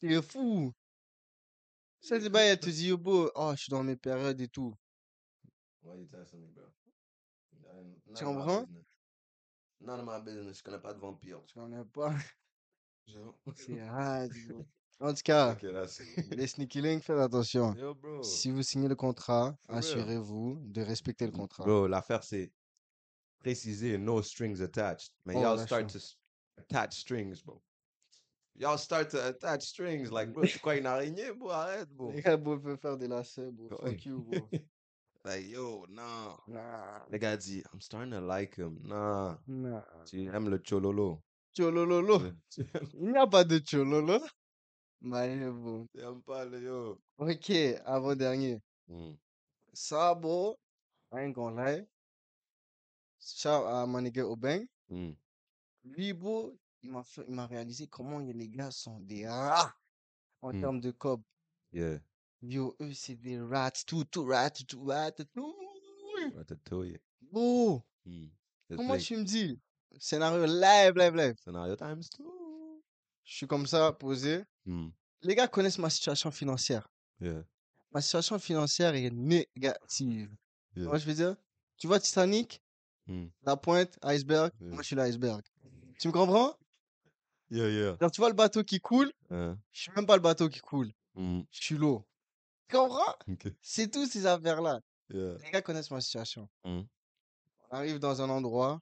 t'es 0.00 0.22
fou. 0.22 0.72
Ça, 2.00 2.20
c'est 2.20 2.30
pas, 2.30 2.42
elle 2.44 2.60
te 2.60 2.70
dit, 2.70 2.88
yo, 2.88 2.96
bro, 2.96 3.28
oh, 3.34 3.52
je 3.56 3.62
suis 3.62 3.70
dans 3.70 3.82
mes 3.82 3.96
périodes 3.96 4.40
et 4.40 4.48
tout. 4.48 4.72
None 5.82 6.06
Tu 8.14 8.24
comprends? 8.24 8.66
None 9.80 10.00
of 10.00 10.06
my 10.06 10.20
business. 10.22 10.58
Je 10.58 10.62
connais 10.62 10.78
pas 10.78 10.92
de 10.94 11.00
vampire. 11.00 11.42
Tu 11.46 11.54
connais 11.54 11.84
pas. 11.86 12.14
Genre. 13.12 13.34
C'est 13.54 13.80
hard, 13.80 14.30
bro. 14.48 14.66
En 15.02 15.14
tout 15.14 15.22
cas, 15.24 15.52
Ok, 15.52 15.62
là, 15.62 15.86
c'est. 15.88 16.04
les 16.36 16.46
Sneaky 16.46 16.80
Link, 16.82 17.02
faites 17.02 17.18
attention. 17.18 17.74
Yo, 17.74 17.94
bro. 17.94 18.22
Si 18.22 18.50
vous 18.50 18.62
signez 18.62 18.88
le 18.88 18.94
contrat, 18.96 19.56
For 19.66 19.72
real. 19.72 19.78
assurez-vous 19.78 20.58
de 20.66 20.82
respecter 20.82 21.24
le 21.26 21.32
contrat. 21.32 21.64
Bro, 21.64 21.86
l'affaire, 21.88 22.22
c'est 22.22 22.52
préciser 23.38 23.96
no 23.96 24.20
strings 24.22 24.60
attached. 24.60 25.10
Mais 25.24 25.34
Oh, 25.36 25.40
y'all 25.40 25.58
start 25.58 25.88
to 25.90 25.96
s- 25.96 26.16
attach 26.58 26.92
strings, 26.98 27.42
bro. 27.42 27.62
Y'all 28.56 28.76
start 28.78 29.08
to 29.10 29.18
attach 29.18 29.62
strings. 29.62 30.10
Like, 30.10 30.32
bro, 30.32 30.44
c'est 30.44 30.60
quoi 30.60 30.76
une 30.76 30.84
araignée, 30.86 31.32
bro? 31.32 31.48
Arrête, 31.50 31.88
bro. 31.88 32.10
Les 32.12 32.20
gars, 32.20 32.36
bro, 32.36 32.58
peuvent 32.58 32.76
faire 32.78 32.98
des 32.98 33.08
lacets, 33.08 33.50
bro. 33.50 33.68
Ouais. 33.82 33.92
Fuck 33.92 34.04
you, 34.04 34.22
bro. 34.22 34.48
Like, 35.24 35.48
yo, 35.48 35.86
nah. 35.88 36.36
Nah, 36.46 37.06
Le 37.10 37.16
gars 37.18 37.38
dit, 37.38 37.62
I'm 37.72 37.80
starting 37.80 38.10
to 38.12 38.20
like 38.20 38.56
him. 38.58 38.78
Nah. 38.82 39.38
nah. 39.46 39.82
Tu 40.04 40.26
aimes 40.26 40.50
le 40.50 40.58
chololo. 40.58 41.22
Cholololo. 41.56 42.20
Tu 42.50 42.64
Il 42.94 43.10
n'y 43.12 43.18
a 43.18 43.26
pas 43.26 43.44
de 43.44 43.58
chololo. 43.58 44.20
Mais 45.02 45.50
bon. 45.50 45.86
aimes 45.98 46.22
pas 46.22 46.44
le 46.44 46.60
yo. 46.62 47.00
Ok, 47.18 47.50
avant-dernier. 47.84 48.60
Mm. 48.88 49.12
Ça, 49.72 50.14
bro, 50.14 50.58
I 51.12 51.18
ain't 51.20 51.32
gonna 51.32 51.64
lie. 51.78 51.86
Shout 53.18 53.48
à 53.48 53.86
my 53.86 54.02
nigga 54.02 54.26
Obeng. 54.26 54.66
Mm. 54.88 55.12
Lui, 55.84 56.12
bro, 56.12 56.56
il 56.82 56.90
m'a 56.90 57.02
fait, 57.02 57.24
il 57.28 57.34
m'a 57.34 57.46
réalisé 57.46 57.86
comment 57.86 58.18
les 58.18 58.48
gars 58.48 58.70
sont 58.70 59.00
des 59.00 59.26
rats 59.26 59.74
en 60.42 60.52
Mm. 60.52 60.60
termes 60.60 60.80
de 60.80 60.90
cob. 60.90 61.22
Yeah. 61.72 62.00
Yo, 62.42 62.74
eux, 62.80 62.92
c'est 62.94 63.16
des 63.16 63.38
rats, 63.40 63.70
tout, 63.86 64.04
tout 64.04 64.24
rat, 64.24 64.50
tout 64.50 64.84
rat, 64.84 65.12
tout. 65.12 65.56
Ratatouille. 66.36 66.98
Bro, 67.22 67.82
Mm. 68.06 68.26
Comment 68.76 68.94
play 68.94 69.02
tu 69.02 69.16
me 69.16 69.24
dis? 69.24 69.60
Scénario 69.98 70.46
live, 70.46 70.96
live, 70.96 71.14
live. 71.14 71.34
Scenario 71.42 71.76
times 71.76 72.08
two. 72.10 72.82
Je 73.24 73.36
suis 73.36 73.46
comme 73.46 73.66
ça, 73.66 73.92
posé. 73.92 74.44
Mm. 74.66 74.88
Les 75.22 75.34
gars 75.34 75.48
connaissent 75.48 75.78
ma 75.78 75.90
situation 75.90 76.30
financière. 76.30 76.88
Yeah. 77.20 77.42
Ma 77.92 78.00
situation 78.00 78.38
financière 78.38 78.94
est 78.94 79.10
négative. 79.10 80.30
Yeah. 80.76 80.86
Moi, 80.88 80.98
je 80.98 81.06
veux 81.06 81.14
dire, 81.14 81.36
tu 81.76 81.86
vois 81.86 82.00
Titanic, 82.00 82.62
Mm. 83.06 83.26
la 83.42 83.56
pointe, 83.56 83.98
iceberg, 84.04 84.52
Yeah. 84.60 84.70
moi, 84.70 84.82
je 84.82 84.86
suis 84.86 84.96
l'iceberg. 84.96 85.42
Tu 85.98 86.08
me 86.08 86.12
comprends? 86.12 86.56
Yeah, 87.50 87.68
yeah. 87.68 88.10
Tu 88.10 88.20
vois 88.20 88.28
le 88.28 88.34
bateau 88.36 88.62
qui 88.62 88.78
coule, 88.80 89.10
Hein? 89.30 89.58
je 89.72 89.82
suis 89.82 89.92
même 89.96 90.06
pas 90.06 90.16
le 90.16 90.22
bateau 90.22 90.48
qui 90.48 90.60
coule. 90.60 90.90
Mm. 91.14 91.40
Je 91.50 91.60
suis 91.62 91.76
l'eau. 91.76 92.06
Tu 92.68 92.76
comprends? 92.76 93.14
Ok. 93.28 93.48
C'est 93.60 93.90
tout 93.90 94.06
ces 94.06 94.24
affaires-là. 94.26 94.80
Yeah. 95.12 95.36
Les 95.42 95.50
gars 95.50 95.62
connaissent 95.62 95.90
ma 95.90 96.00
situation. 96.00 96.48
On 96.64 96.86
arrive 97.72 97.98
dans 97.98 98.22
un 98.22 98.30
endroit, 98.30 98.80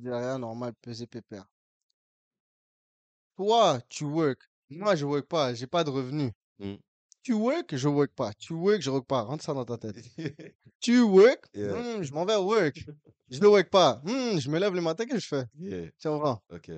derrière, 0.00 0.38
normal, 0.38 0.72
pesé 0.82 1.06
pépère. 1.06 1.46
Toi, 3.36 3.80
tu 3.88 4.04
work. 4.04 4.40
Moi, 4.70 4.94
je 4.96 5.04
work 5.04 5.26
pas. 5.26 5.54
J'ai 5.54 5.66
pas 5.66 5.84
de 5.84 5.90
revenus. 5.90 6.32
Mm. 6.58 6.74
Tu 7.22 7.32
work, 7.34 7.76
je 7.76 7.88
work 7.88 8.12
pas. 8.14 8.32
Tu 8.34 8.52
work, 8.52 8.80
je 8.82 8.90
work 8.90 9.06
pas. 9.06 9.22
Rentre 9.22 9.44
ça 9.44 9.54
dans 9.54 9.64
ta 9.64 9.78
tête. 9.78 9.96
Tu 10.80 11.00
work, 11.00 11.46
Yeah. 11.54 11.74
hmm, 11.98 12.02
je 12.02 12.12
m'en 12.12 12.24
vais 12.24 12.34
work. 12.36 12.84
Je 13.30 13.38
ne 13.38 13.46
work 13.46 13.70
pas. 13.70 14.00
Hmm, 14.04 14.38
je 14.38 14.50
me 14.50 14.58
lève 14.58 14.74
le 14.74 14.80
matin, 14.80 15.04
qu'est-ce 15.06 15.14
que 15.16 15.20
je 15.20 15.28
fais? 15.28 15.44
yeah. 15.60 15.90
Tiens, 15.98 16.10
on 16.12 16.18
va. 16.18 16.42
Ok. 16.50 16.70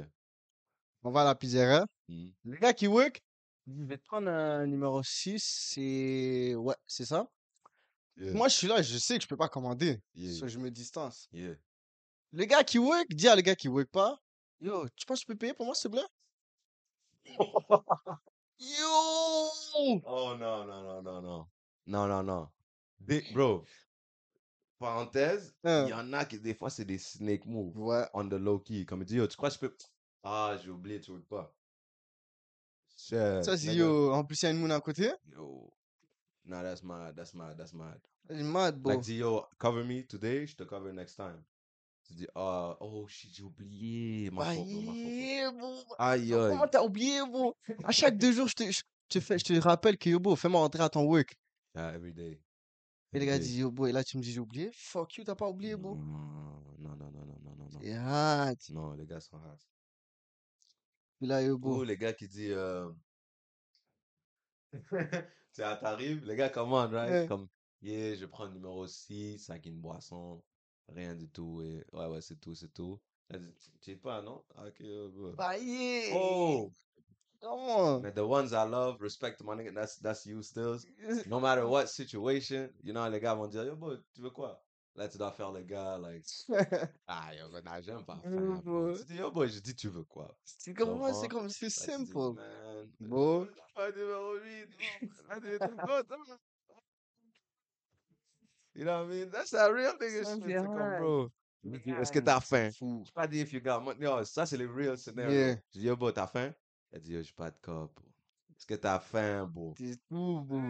On 1.03 1.11
va 1.11 1.23
à 1.23 1.25
la 1.25 1.35
pizzeria. 1.35 1.87
Mm. 2.09 2.29
Le 2.45 2.57
gars 2.59 2.75
qui 2.75 2.87
work, 2.87 3.23
je 3.67 3.83
vais 3.85 3.97
te 3.97 4.05
prendre 4.05 4.29
un 4.29 4.67
numéro 4.67 5.03
6. 5.03 5.43
C'est. 5.43 6.55
Ouais, 6.55 6.77
c'est 6.87 7.07
ça. 7.07 7.27
Yeah. 8.19 8.35
Moi, 8.35 8.49
je 8.49 8.55
suis 8.57 8.67
là, 8.69 8.83
je 8.83 8.99
sais 8.99 9.17
que 9.17 9.23
je 9.23 9.29
peux 9.29 9.37
pas 9.39 9.49
commander. 9.49 9.99
Yeah. 10.15 10.35
So, 10.39 10.47
je 10.47 10.59
me 10.59 10.71
distance. 10.71 11.27
Yeah. 11.33 11.55
Le 12.37 12.47
gars 12.47 12.65
qui 12.65 12.79
work, 12.81 13.07
dis 13.11 13.29
à 13.29 13.37
le 13.37 13.43
gars 13.43 13.55
qui 13.55 13.69
work 13.69 13.89
pas. 13.93 14.21
Yo, 14.61 14.89
tu 14.97 15.07
penses 15.07 15.21
que 15.21 15.27
tu 15.27 15.33
peux 15.33 15.37
payer 15.39 15.55
pour 15.55 15.67
moi, 15.67 15.75
s'il 15.77 15.89
te 15.89 15.97
plaît? 15.97 17.39
Yo! 18.59 20.03
Oh 20.05 20.35
non, 20.37 20.65
non, 20.67 20.83
non, 20.83 21.03
non, 21.03 21.23
non. 21.23 21.47
Non, 21.87 22.09
non, 22.09 22.25
non. 22.25 22.49
Big 22.99 23.33
bro. 23.33 23.65
Parenthèse, 24.81 25.55
il 25.63 25.71
Hein. 25.71 25.87
y 25.87 25.93
en 25.93 26.13
a 26.13 26.25
qui 26.25 26.41
des 26.41 26.55
fois 26.55 26.71
c'est 26.71 26.85
des 26.85 26.99
snake 26.99 27.47
moves 27.47 27.79
Ouais. 27.79 28.05
on 28.15 28.29
the 28.29 28.33
low 28.33 28.59
key. 28.59 28.85
Comme 28.85 29.03
il 29.03 29.05
dit, 29.05 29.15
yo, 29.17 29.29
tu 29.29 29.37
crois 29.37 29.51
que 29.51 29.55
je 29.55 29.61
peux? 29.61 29.77
Ah, 30.25 30.57
j'ai 30.61 30.71
oublié, 30.71 31.01
tu 31.01 31.13
veux 31.13 31.23
pas. 31.23 31.55
Ça, 32.97 33.57
c'est 33.57 33.77
yo. 33.77 34.13
En 34.13 34.25
plus, 34.25 34.43
il 34.43 34.47
y 34.47 34.49
a 34.49 34.51
une 34.51 34.59
moune 34.59 34.73
à 34.73 34.81
côté. 34.81 35.13
Yo. 35.31 35.73
Nah, 36.47 36.65
that's 36.65 36.83
mad, 36.83 37.15
that's 37.15 37.33
mad, 37.33 37.57
that's 37.57 37.73
mad. 37.73 38.01
C'est 38.29 38.43
mad, 38.43 38.83
bro. 38.83 38.95
Like, 38.97 39.07
yo, 39.07 39.47
cover 39.59 39.85
me 39.85 40.03
today, 40.05 40.47
je 40.49 40.57
te 40.57 40.65
cover 40.65 40.93
next 40.93 41.15
time. 41.15 41.45
Tu 42.05 42.13
dis, 42.13 42.27
ah, 42.35 42.77
oh 42.81 43.07
shit, 43.09 43.35
j'ai 43.35 43.43
oublié. 43.43 44.31
Ma 44.31 44.45
faute, 44.45 44.67
ma 44.67 44.93
yeah, 44.93 45.51
bro. 45.51 45.75
Aïe, 45.99 46.35
aïe. 46.35 46.51
Comment 46.51 46.69
t'as 46.69 46.83
oublié, 46.83 47.21
bro? 47.27 47.57
À 47.83 47.93
chaque 47.93 48.19
deux 48.19 48.33
jours, 48.33 48.47
je 48.47 48.55
te, 48.55 48.71
je 48.71 48.83
te 49.09 49.21
fais, 49.21 49.39
je 49.39 49.45
te 49.45 49.53
rappelle 49.55 49.97
que 49.97 50.11
yo, 50.11 50.21
bro, 50.21 50.37
fais-moi 50.37 50.61
rentrer 50.61 50.83
à 50.83 50.91
ton 50.91 51.05
work. 51.05 51.35
Yeah, 51.75 51.95
every 51.95 52.13
day. 52.13 52.43
Et 53.15 53.21
le 53.21 53.25
gars 53.25 53.39
dit, 53.39 53.59
yo, 53.61 53.71
bro, 53.71 53.87
et 53.87 53.93
là, 53.93 54.05
tu 54.05 54.19
me 54.19 54.23
dis, 54.23 54.33
j'ai 54.33 54.41
oublié? 54.41 54.71
Fuck 54.75 55.17
you, 55.17 55.25
t'as 55.25 55.35
pas 55.35 55.49
oublié, 55.49 55.77
bro. 55.77 55.95
Non, 55.97 56.03
non, 56.79 56.97
non, 56.97 57.11
non, 57.11 57.25
non, 57.25 57.57
non, 57.57 57.69
non. 57.73 57.81
Et 57.81 57.95
hâte. 57.95 58.69
Non, 58.71 58.93
les 58.93 59.07
gars 59.07 59.21
sont. 59.21 59.41
Puis 61.17 61.27
là, 61.27 61.41
yo, 61.41 61.55
Ou 61.55 61.59
bro. 61.59 61.85
les 61.85 61.97
gars 61.97 62.13
qui 62.13 62.29
disent, 62.29 62.53
euh... 62.53 62.91
tu 65.55 65.63
t'arrives, 65.63 66.25
les 66.27 66.37
gars 66.37 66.51
commandent, 66.51 66.93
right? 66.93 67.11
Ouais. 67.11 67.27
Comme, 67.29 67.49
yeah, 67.81 68.15
je 68.15 68.27
prends 68.27 68.45
le 68.45 68.53
numéro 68.53 68.87
6 68.87 69.49
avec 69.49 69.65
une 69.67 69.81
boisson, 69.81 70.43
rien 70.89 71.15
du 71.15 71.29
tout. 71.29 71.63
Et... 71.63 71.85
Ouais, 71.93 72.07
ouais, 72.07 72.21
c'est 72.21 72.41
tout, 72.41 72.55
c'est 72.55 72.73
tout. 72.73 72.99
Tu 73.81 73.93
sais 73.93 73.97
pas, 73.97 74.23
non? 74.23 74.43
Ah, 74.57 74.67
Ok, 74.69 74.81
euh, 74.83 75.11
bah. 75.15 75.37
Bah, 75.37 75.59
yeah. 75.59 76.15
Oh! 76.15 76.71
Non. 77.43 78.01
Mais 78.01 78.13
the 78.13 78.21
ones 78.21 78.53
I 78.53 78.65
love, 78.65 79.01
respect 79.01 79.43
my 79.43 79.55
nigga, 79.55 79.75
that's, 79.75 79.99
that's 79.99 80.25
you 80.27 80.43
still. 80.43 80.79
No 81.27 81.41
matter 81.41 81.67
what 81.67 81.87
situation, 81.89 82.71
you 82.83 82.93
know, 82.93 83.09
les 83.09 83.21
gars 83.21 83.35
vont 83.35 83.49
dire, 83.49 83.65
yo, 83.65 83.77
boy, 83.77 83.99
tu 84.15 84.23
veux 84.23 84.31
quoi? 84.31 84.59
Là, 84.95 85.09
tu 85.09 85.19
dois 85.19 85.33
faire 85.33 85.51
le 85.53 85.63
gars, 85.63 85.99
like, 85.99 86.25
ah, 87.09 87.35
yo, 87.35 87.49
bah, 87.51 87.61
nah, 87.63 87.81
j'aime 87.83 88.05
pas 88.05 88.17
faire, 88.17 88.31
bro. 88.63 88.97
Tu 88.97 89.05
dis, 89.05 89.17
yo, 89.17 89.31
boy, 89.31 89.49
je 89.49 89.61
dis, 89.61 89.75
tu 89.75 89.89
veux 89.89 90.05
quoi? 90.05 90.35
C'est 90.45 90.73
comme 90.75 90.97
moi, 90.99 91.13
c'est 91.13 91.29
comme, 91.29 91.49
c'est 91.49 91.69
simple. 91.71 92.15
man, 92.35 92.89
Bon. 93.01 93.47
pas 93.75 93.91
numéro 93.91 94.37
8, 94.37 94.67
bro. 94.67 95.29
Là, 95.29 95.41
tu- 95.41 95.59
tu 95.59 95.77
goes, 95.77 96.15
hein. 96.31 96.39
You 98.75 98.85
know 98.85 99.05
what 99.05 99.13
I 99.13 99.15
mean? 99.15 99.31
That's 99.31 99.51
that 99.51 99.71
real 99.73 99.93
nigga 100.01 100.25
shit. 100.25 100.43
comme, 100.67 100.99
bro. 100.99 101.31
Est-ce 101.65 102.13
que 102.13 102.19
t'as 102.21 102.41
faim? 102.41 102.71
Je 102.71 103.13
pas 103.13 103.27
dit 103.27 103.41
if 103.41 103.53
you 103.53 103.61
got 103.61 103.81
money. 103.81 104.01
Yo, 104.05 104.25
ça, 104.25 104.45
c'est 104.47 104.57
les 104.57 104.67
real 104.67 104.99
scenarios. 104.99 105.33
Yeah. 105.33 105.55
Je 105.73 105.79
dis, 105.81 105.87
yo, 105.87 105.97
bro, 105.97 106.13
t'as 106.13 106.27
faim? 106.27 106.53
Elle 106.93 107.01
dit, 107.01 107.13
yo, 107.13 107.23
j'ai 107.23 107.33
pas 107.33 107.51
de 107.51 107.57
bro. 107.65 107.89
Est-ce 108.57 108.67
que 108.67 108.75
t'as 108.75 108.99
faim, 108.99 109.47
bro? 109.47 109.75
C'est 109.79 109.97
tout, 110.09 110.41
bro. 110.43 110.61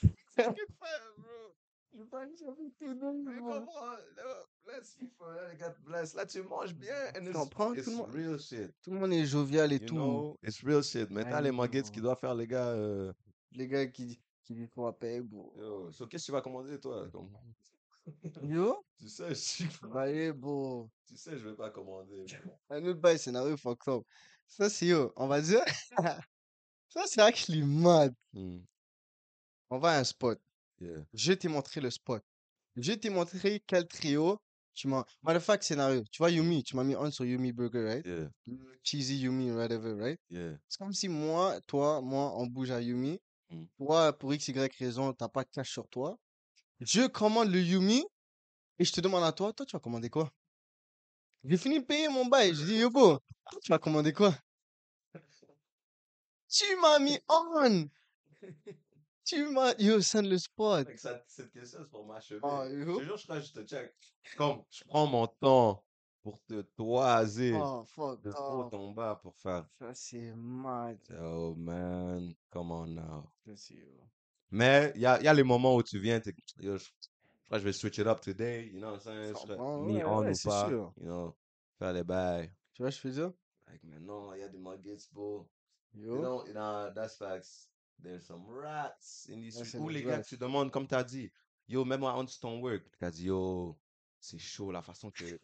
Qu'est-ce 0.00 0.48
que 0.48 0.54
tu 0.54 0.66
fais, 0.66 1.00
bro? 1.18 1.54
Je 1.92 2.04
pas 2.04 2.24
j'avais 2.38 2.70
tout 2.78 2.98
comment? 3.00 3.66
Là, 4.16 4.24
Bless 4.64 4.94
people, 4.94 5.26
là, 5.34 5.54
God 5.56 5.74
bless. 5.84 6.14
Là, 6.14 6.24
tu 6.26 6.42
manges 6.42 6.74
bien. 6.74 6.94
And 7.16 7.26
it's, 7.26 7.36
it's 7.36 7.84
Tout 7.84 7.90
le 7.90 7.96
monde, 7.96 8.14
real 8.14 8.38
shit. 8.38 8.72
tout 8.82 8.90
le 8.92 8.98
monde 9.00 9.12
est 9.12 9.26
jovial 9.26 9.72
et 9.72 9.76
You 9.76 9.86
tout. 9.86 9.94
know? 9.96 10.38
It's 10.42 10.62
real 10.62 10.82
shit. 10.82 11.10
Ouais, 11.10 11.24
les 11.42 11.82
qui 11.82 12.00
doivent 12.00 12.18
faire, 12.18 12.34
les 12.34 12.46
gars. 12.46 12.68
euh, 12.68 13.12
Les 13.52 13.66
gars 13.66 13.86
qui, 13.88 14.20
qui 14.50 14.56
disent 14.56 14.70
qu'on 14.70 14.82
va 14.82 14.92
payer, 14.92 15.20
bro. 15.20 15.52
Yo, 15.56 15.92
so 15.92 16.06
qu'est-ce 16.08 16.24
que 16.24 16.26
tu 16.26 16.32
vas 16.32 16.42
commander, 16.42 16.78
toi? 16.80 17.08
Comme... 17.10 17.30
Yo? 18.42 18.84
Tu 18.98 19.08
sais, 19.08 19.28
je 19.30 19.34
suis... 19.34 19.64
Bah, 19.82 20.10
yeah, 20.10 20.32
bro. 20.32 20.90
tu 21.06 21.16
sais, 21.16 21.38
je 21.38 21.48
vais 21.48 21.54
pas 21.54 21.70
commander. 21.70 22.26
Un 22.68 22.84
autre 22.84 23.00
bail, 23.00 23.18
scénario 23.18 23.56
fucked 23.56 23.88
up. 23.88 24.02
Ça, 24.46 24.68
c'est 24.68 24.86
yo. 24.86 25.12
On 25.16 25.26
va 25.26 25.40
dire. 25.40 25.62
Ça, 26.88 27.04
c'est 27.06 27.22
actually 27.22 27.62
mad. 27.62 28.12
Hmm, 28.32 28.58
On 29.70 29.78
va 29.78 29.92
à 29.92 30.00
un 30.00 30.04
spot. 30.04 30.38
Yeah. 30.80 31.04
Je 31.14 31.32
t'ai 31.32 31.46
montré 31.48 31.80
le 31.80 31.88
spot. 31.88 32.22
Je 32.76 32.92
t'ai 32.92 33.08
montré 33.10 33.62
quel 33.66 33.86
trio 33.86 34.38
tu 34.74 34.88
m'as. 34.88 35.04
Matter 35.22 35.36
of 35.36 35.44
fact, 35.44 35.62
scénario. 35.62 36.02
Tu 36.10 36.18
vois 36.18 36.30
Yumi, 36.30 36.64
tu 36.64 36.74
m'as 36.74 36.84
mis 36.84 36.96
on 36.96 37.10
sur 37.12 37.24
Yumi 37.24 37.52
Burger, 37.52 37.84
right? 37.84 38.04
Yeah. 38.04 38.28
Cheesy 38.82 39.18
Yumi, 39.18 39.52
whatever, 39.52 39.94
right? 39.94 40.20
Yeah. 40.28 40.58
C'est 40.68 40.78
comme 40.78 40.92
si 40.92 41.08
moi, 41.08 41.60
toi, 41.68 42.00
moi, 42.02 42.34
on 42.36 42.46
bouge 42.46 42.72
à 42.72 42.80
Yumi. 42.80 43.20
Mm. 43.50 43.64
Toi, 43.78 44.12
pour 44.12 44.32
X, 44.34 44.48
Y 44.48 44.76
raison, 44.78 45.12
t'as 45.12 45.28
pas 45.28 45.44
de 45.44 45.50
cash 45.50 45.70
sur 45.70 45.88
toi. 45.88 46.18
Je 46.80 47.06
commande 47.08 47.50
le 47.50 47.60
Yumi 47.60 48.04
et 48.78 48.84
je 48.84 48.92
te 48.92 49.00
demande 49.00 49.24
à 49.24 49.32
toi, 49.32 49.52
toi, 49.52 49.66
tu 49.66 49.72
vas 49.76 49.80
commander 49.80 50.10
quoi? 50.10 50.30
J'ai 51.44 51.56
fini 51.56 51.80
de 51.80 51.84
payer 51.84 52.08
mon 52.08 52.26
bail. 52.26 52.54
Je 52.54 52.64
dis, 52.64 52.76
yo, 52.80 52.90
bro, 52.90 53.18
toi, 53.50 53.60
tu 53.62 53.72
vas 53.72 53.78
commander 53.78 54.12
quoi? 54.12 54.34
Tu 56.48 56.76
m'as 56.80 56.98
mis 56.98 57.18
on! 57.28 57.88
Tu 59.24 59.46
m'as, 59.48 59.74
yo, 59.78 60.00
send 60.00 60.28
le 60.28 60.38
spot. 60.38 60.88
Ça- 60.96 61.22
cette 61.28 61.52
question, 61.52 61.80
c'est 61.82 61.90
pour 61.90 62.04
m'achever. 62.06 62.40
Ah, 62.42 62.64
Je 62.68 62.84
yo. 62.84 62.98
te 62.98 63.04
jure, 63.04 63.16
je 63.16 63.24
crois 63.24 63.40
que 63.40 63.46
je 63.46 63.52
te 63.52 63.64
check. 63.64 63.94
Comme, 64.36 64.64
je 64.70 64.84
prends 64.84 65.06
mon 65.06 65.26
temps 65.26 65.84
pour 66.22 66.40
te 66.44 66.62
toiser 66.62 67.52
Oh, 67.54 67.84
fuck 67.84 68.22
de 68.22 68.30
haut 68.30 68.64
off. 68.66 68.74
en 68.74 68.90
bas 68.92 69.16
pour 69.22 69.34
faire. 69.36 69.66
Ça, 69.78 69.94
c'est 69.94 70.32
mad. 70.36 70.98
Oh 71.20 71.54
man, 71.56 72.34
come 72.50 72.70
on 72.72 72.94
now. 72.94 73.30
Ça, 73.46 73.56
c'est- 73.56 73.86
Mais 74.50 74.92
il 74.96 75.00
y 75.02 75.06
a, 75.06 75.20
y 75.22 75.28
a 75.28 75.34
les 75.34 75.42
moments 75.44 75.76
où 75.76 75.82
tu 75.82 75.98
viens, 75.98 76.20
t'es, 76.20 76.34
yo, 76.58 76.76
je, 76.76 76.84
je 76.84 76.90
crois 77.46 77.58
que 77.58 77.58
je 77.58 77.64
vais 77.64 77.72
switch 77.72 77.98
it 77.98 78.06
up 78.06 78.20
today, 78.20 78.66
you 78.66 78.78
know 78.80 78.92
what 78.92 78.96
I'm 78.96 79.00
saying? 79.00 79.34
Ça 79.34 79.40
Je 79.40 79.46
serais 79.46 79.56
prend, 79.56 79.78
mis 79.84 79.96
ouais, 79.96 80.04
on 80.04 80.18
ouais, 80.18 80.28
ou 80.28 80.34
c'est 80.34 80.48
pas, 80.48 80.68
sûr. 80.68 80.92
you 81.00 81.04
know, 81.06 81.36
faire 81.78 81.92
les 81.92 82.04
bails. 82.04 82.50
Tu 82.74 82.82
vois, 82.82 82.90
je 82.90 82.98
fais 82.98 83.12
ça? 83.12 83.32
Like, 83.68 83.82
mais 83.84 84.00
non, 84.00 84.34
il 84.34 84.40
y 84.40 84.42
a 84.42 84.48
des 84.48 84.58
muggets, 84.58 85.08
bro. 85.12 85.46
You 85.94 86.04
Yo. 86.06 86.20
know, 86.20 86.46
you 86.46 86.52
know, 86.52 86.90
that's 86.94 87.16
facts. 87.16 87.68
There's 88.02 88.24
some 88.26 88.44
rats 88.48 89.26
in 89.28 89.40
these 89.40 89.58
Ouais, 89.58 89.64
c'est 89.64 89.78
Ou 89.78 89.88
des 89.88 89.94
les 89.94 90.02
gars 90.02 90.18
rats. 90.18 90.22
tu 90.22 90.36
demandes, 90.36 90.70
comme 90.70 90.86
tu 90.86 90.94
as 90.94 91.04
dit, 91.04 91.30
yo, 91.68 91.84
même 91.84 92.02
on 92.02 92.24
ton 92.26 92.60
work, 92.60 92.82
tu 92.98 93.04
as 93.04 93.10
dit, 93.10 93.24
yo, 93.26 93.76
c'est 94.20 94.38
chaud 94.38 94.72
la 94.72 94.82
façon 94.82 95.10
que. 95.10 95.38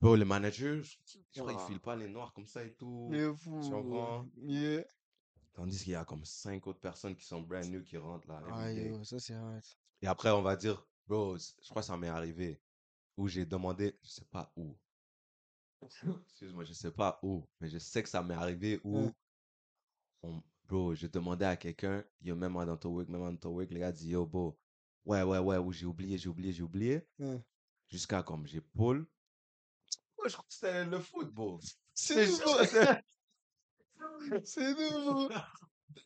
Bro, 0.00 0.14
le 0.16 0.24
manager, 0.24 0.82
je 0.84 0.96
crois 1.40 1.52
qu'il 1.52 1.60
Ah. 1.60 1.66
file 1.66 1.80
pas 1.80 1.96
les 1.96 2.08
noirs 2.08 2.32
comme 2.32 2.46
ça 2.46 2.64
et 2.64 2.72
tout. 2.74 3.08
Mais 3.10 3.34
fou. 3.34 3.60
Tu 3.62 3.70
comprends? 3.70 4.28
Yeah. 4.36 4.84
Tandis 5.54 5.82
qu'il 5.82 5.92
y 5.92 5.96
a 5.96 6.04
comme 6.04 6.24
cinq 6.24 6.66
autres 6.68 6.78
personnes 6.78 7.16
qui 7.16 7.24
sont 7.24 7.42
brand 7.42 7.64
new 7.66 7.82
qui 7.82 7.96
rentrent 7.96 8.28
là. 8.28 8.40
Ah, 8.52 8.72
yo, 8.72 9.02
ça, 9.02 9.18
c'est 9.18 9.34
hard. 9.34 9.64
Et 10.00 10.06
après, 10.06 10.30
on 10.30 10.42
va 10.42 10.54
dire, 10.54 10.86
bro, 11.06 11.36
je 11.36 11.68
crois 11.68 11.82
que 11.82 11.86
ça 11.86 11.96
m'est 11.96 12.06
arrivé. 12.08 12.60
Où 13.16 13.26
j'ai 13.26 13.44
demandé, 13.44 13.98
je 14.04 14.08
sais 14.08 14.24
pas 14.26 14.52
où. 14.56 14.76
Excuse-moi, 15.82 16.62
je 16.64 16.72
sais 16.72 16.92
pas 16.92 17.18
où. 17.24 17.44
Mais 17.60 17.68
je 17.68 17.78
sais 17.78 18.02
que 18.04 18.08
ça 18.08 18.22
m'est 18.22 18.34
arrivé 18.34 18.80
où, 18.84 18.98
Ouais. 19.06 19.12
on, 20.22 20.40
bro, 20.68 20.94
je 20.94 21.08
demandais 21.08 21.44
à 21.46 21.56
quelqu'un, 21.56 22.04
yo, 22.20 22.36
même 22.36 22.52
dans 22.54 22.76
ton 22.76 22.90
work, 22.90 23.08
même 23.08 23.22
dans 23.22 23.36
ton 23.36 23.50
work, 23.50 23.70
le 23.72 23.80
gars 23.80 23.90
dit, 23.90 24.10
yo, 24.10 24.24
bro, 24.26 24.56
ouais, 25.04 25.24
ouais, 25.24 25.38
ouais, 25.38 25.58
ou 25.58 25.72
j'ai 25.72 25.86
oublié, 25.86 26.16
j'ai 26.18 26.28
oublié, 26.28 26.52
j'ai 26.52 26.62
oublié. 26.62 27.02
Ouais. 27.18 27.42
Jusqu'à 27.88 28.22
comme 28.22 28.46
j'ai 28.46 28.60
Ouais, 30.18 30.28
je 30.28 30.32
crois 30.34 30.44
que 30.48 30.54
c'était 30.54 30.84
le 30.84 30.98
foot, 31.00 31.30
bro. 31.32 31.60
C'est 31.94 32.26
nouveau. 32.26 32.58
C'est 34.44 34.70
nouveau. 34.74 35.28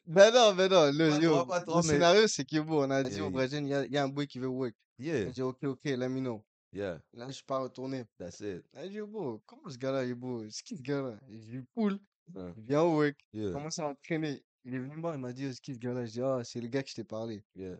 Ben 0.07 0.33
non, 0.33 0.55
ben 0.55 0.71
non. 0.71 0.91
Le, 0.93 1.21
yo, 1.23 1.31
trop, 1.35 1.47
pas 1.47 1.61
trop, 1.61 1.77
le 1.81 1.83
mais- 1.87 1.93
scénario, 1.93 2.27
c'est 2.27 2.45
que 2.45 2.59
bon, 2.61 2.87
on 2.87 2.91
a 2.91 3.03
dit 3.03 3.11
Yeah, 3.11 3.21
au 3.21 3.25
yeah. 3.25 3.31
Brésil, 3.31 3.59
il 3.63 3.69
y 3.91 3.93
y 3.95 3.99
a 3.99 4.05
un 4.05 4.09
boy 4.09 4.27
qui 4.27 4.39
veut 4.39 4.47
work. 4.49 4.75
Yeah, 4.99 5.21
Il 5.23 5.33
dit, 5.33 5.43
ok, 5.43 5.63
ok, 5.65 5.81
let 5.85 6.09
me 6.09 6.21
know. 6.21 6.45
yeah, 6.73 7.01
Là, 7.13 7.27
je 7.29 7.33
suis 7.33 7.45
pas 7.45 7.59
retourné. 7.59 8.05
that's 8.19 8.41
it. 8.41 8.65
Il 8.83 8.91
dit, 8.91 9.01
bon, 9.01 9.41
comment 9.45 9.69
ce 9.69 9.77
gars-là, 9.77 10.05
il 10.05 10.11
est 10.11 10.15
beau? 10.15 10.49
C'est 10.49 10.63
qui 10.65 10.77
ce 10.77 10.83
gars-là? 10.83 11.19
J'ai 11.29 11.37
dit, 11.59 11.65
poule. 11.75 11.99
Ouais. 12.35 12.53
Il 12.57 12.65
vient 12.65 12.83
au 12.83 12.97
work. 12.97 13.17
Il 13.33 13.43
Yeah, 13.43 13.53
commence 13.53 13.79
à 13.81 13.89
entraîner. 13.89 14.43
Il 14.65 14.75
est 14.75 14.79
venu 14.79 14.97
me 14.97 15.01
voir, 15.01 15.15
il 15.15 15.21
m'a 15.21 15.33
dit, 15.33 15.47
oh, 15.47 15.53
c'est 15.53 15.61
qui 15.61 15.75
ce 15.75 15.79
gars-là? 15.79 16.07
Je 16.07 16.13
dis, 16.13 16.23
ah, 16.23 16.41
c'est 16.45 16.61
le 16.61 16.69
gars 16.69 16.83
que 16.83 16.89
je 16.91 16.95
t'ai 16.95 17.05
parlé. 17.05 17.45
yeah. 17.55 17.77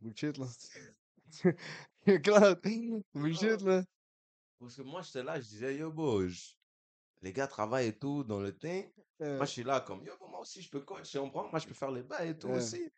Bullshit, 0.00 0.36
là. 0.38 0.46
Bullshit, 3.14 3.62
là. 3.62 3.84
Parce 4.64 4.76
que 4.76 4.82
moi, 4.82 5.02
j'étais 5.02 5.22
là, 5.22 5.40
je 5.40 5.46
disais, 5.46 5.76
yo, 5.76 5.92
bro, 5.92 6.26
je- 6.26 6.54
les 7.22 7.32
gars 7.32 7.46
travaillent 7.46 7.88
et 7.88 7.98
tout 7.98 8.24
dans 8.24 8.40
le. 8.40 8.56
Euh, 8.64 9.36
Moi, 9.36 9.46
je 9.46 9.50
suis 9.50 9.62
là 9.64 9.80
comme, 9.80 10.02
yo, 10.04 10.12
moi 10.28 10.40
aussi, 10.40 10.62
je 10.62 10.70
peux 10.70 10.80
coach, 10.80 11.10
tu 11.10 11.18
comprends? 11.18 11.48
Moi, 11.50 11.58
je 11.58 11.66
peux 11.66 11.74
faire 11.74 11.90
les 11.90 12.02
bails 12.02 12.30
et 12.30 12.38
tout 12.38 12.48
Ouais. 12.48 12.56
aussi. 12.56 12.90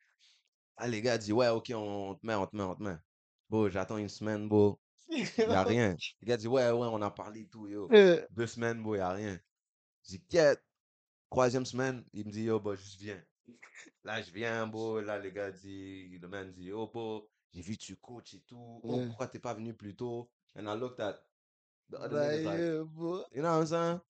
Ah, 0.76 0.88
les 0.88 1.02
gars 1.02 1.18
disent, 1.18 1.32
ouais, 1.32 1.48
ok, 1.48 1.72
on, 1.74 2.10
on 2.10 2.14
te 2.14 2.26
met, 2.26 2.34
on 2.34 2.46
te 2.46 2.56
met, 2.56 2.62
on 2.62 2.74
te 2.74 2.82
met. 2.82 2.96
Bon, 3.50 3.68
j'attends 3.70 3.96
une 3.98 4.08
semaine, 4.08 4.48
bon, 4.48 4.78
il 5.10 5.26
n'y 5.48 5.54
a 5.54 5.62
rien. 5.64 5.96
Les 6.20 6.26
gars 6.28 6.36
disent, 6.36 6.48
ouais, 6.48 6.70
ouais, 6.70 6.88
on 6.90 7.02
a 7.02 7.10
parlé 7.10 7.42
et 7.42 7.48
tout, 7.48 7.66
yo. 7.68 7.88
Euh, 7.92 8.24
Deux 8.30 8.46
semaines, 8.46 8.82
bon, 8.82 8.94
il 8.94 8.98
n'y 8.98 9.02
a 9.02 9.10
rien. 9.10 9.40
Je 10.04 10.16
dis, 10.16 10.24
quête. 10.24 10.62
Troisième 11.30 11.66
semaine, 11.66 12.04
il 12.12 12.26
me 12.26 12.30
dit, 12.32 12.44
yo, 12.44 12.60
bah, 12.60 12.74
juste 12.76 13.00
viens. 13.00 13.22
Là, 14.04 14.22
je 14.22 14.30
viens, 14.30 14.66
bon, 14.66 14.96
là, 14.96 15.18
les 15.18 15.32
gars 15.32 15.50
disent, 15.50 16.20
le 16.20 16.28
man 16.28 16.52
dit, 16.52 16.64
yo, 16.66 16.86
bon, 16.88 17.26
j'ai 17.52 17.62
vu 17.62 17.76
tu 17.76 17.96
coach 17.96 18.34
et 18.34 18.40
tout. 18.42 18.80
Oh, 18.84 18.98
Ouais. 18.98 19.06
pourquoi 19.06 19.28
t'es 19.28 19.38
pas 19.38 19.54
venu 19.54 19.74
plus 19.74 19.94
tôt? 19.96 20.30
And 20.56 20.66
I 20.68 20.74
looked 20.78 21.00
at 21.00 21.22
the 21.90 21.96
other 21.98 22.16
bah, 22.16 22.30
niggas 22.32 22.44
like, 22.44 22.58
you 23.34 23.42
know 23.42 23.58
what 23.58 23.60
I'm 23.60 23.66
saying? 23.66 24.00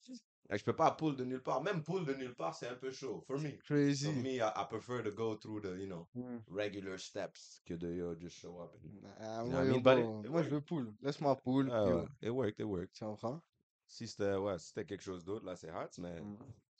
Like, 0.48 0.60
je 0.60 0.64
peux 0.64 0.76
pas 0.76 0.92
pull 0.92 1.16
de 1.16 1.24
nulle 1.24 1.42
part. 1.42 1.60
Même 1.62 1.82
pull 1.82 2.04
de 2.04 2.14
nulle 2.14 2.34
part, 2.36 2.54
c'est 2.54 2.68
un 2.68 2.76
peu 2.76 2.90
chaud. 2.92 3.24
For 3.26 3.36
me. 3.38 3.58
Crazy. 3.66 4.06
For 4.06 4.12
me, 4.14 4.36
I, 4.40 4.48
I 4.54 4.64
prefer 4.68 5.02
to 5.02 5.10
go 5.10 5.34
through 5.34 5.60
the, 5.62 5.76
you 5.80 5.86
know, 5.88 6.06
Mm. 6.14 6.38
regular 6.48 6.98
steps 6.98 7.60
que 7.66 7.74
de 7.76 7.88
yo, 7.96 8.14
just 8.14 8.36
show 8.38 8.60
up. 8.60 8.72
And... 8.84 9.10
Ah, 9.20 9.42
You 9.42 9.50
know 9.50 9.80
moi, 9.80 9.92
I 9.92 9.96
mean? 9.96 10.20
It- 10.20 10.26
it 10.26 10.30
moi, 10.30 10.42
je 10.44 10.48
veux 10.50 10.60
poule. 10.60 10.94
Laisse-moi 11.02 11.34
poule. 11.42 11.68
Ah 11.72 11.84
ouais, 11.84 12.04
it 12.22 12.30
worked, 12.30 12.60
it 12.60 12.64
worked. 12.66 12.92
Tu 12.94 13.04
comprends? 13.04 13.42
Si 13.88 14.06
c'était, 14.06 14.36
ouais, 14.36 14.56
si 14.58 14.68
c'était 14.68 14.84
quelque 14.84 15.02
chose 15.02 15.24
d'autre, 15.24 15.44
là, 15.44 15.56
c'est 15.56 15.70
hot, 15.72 15.90
mais. 15.98 16.22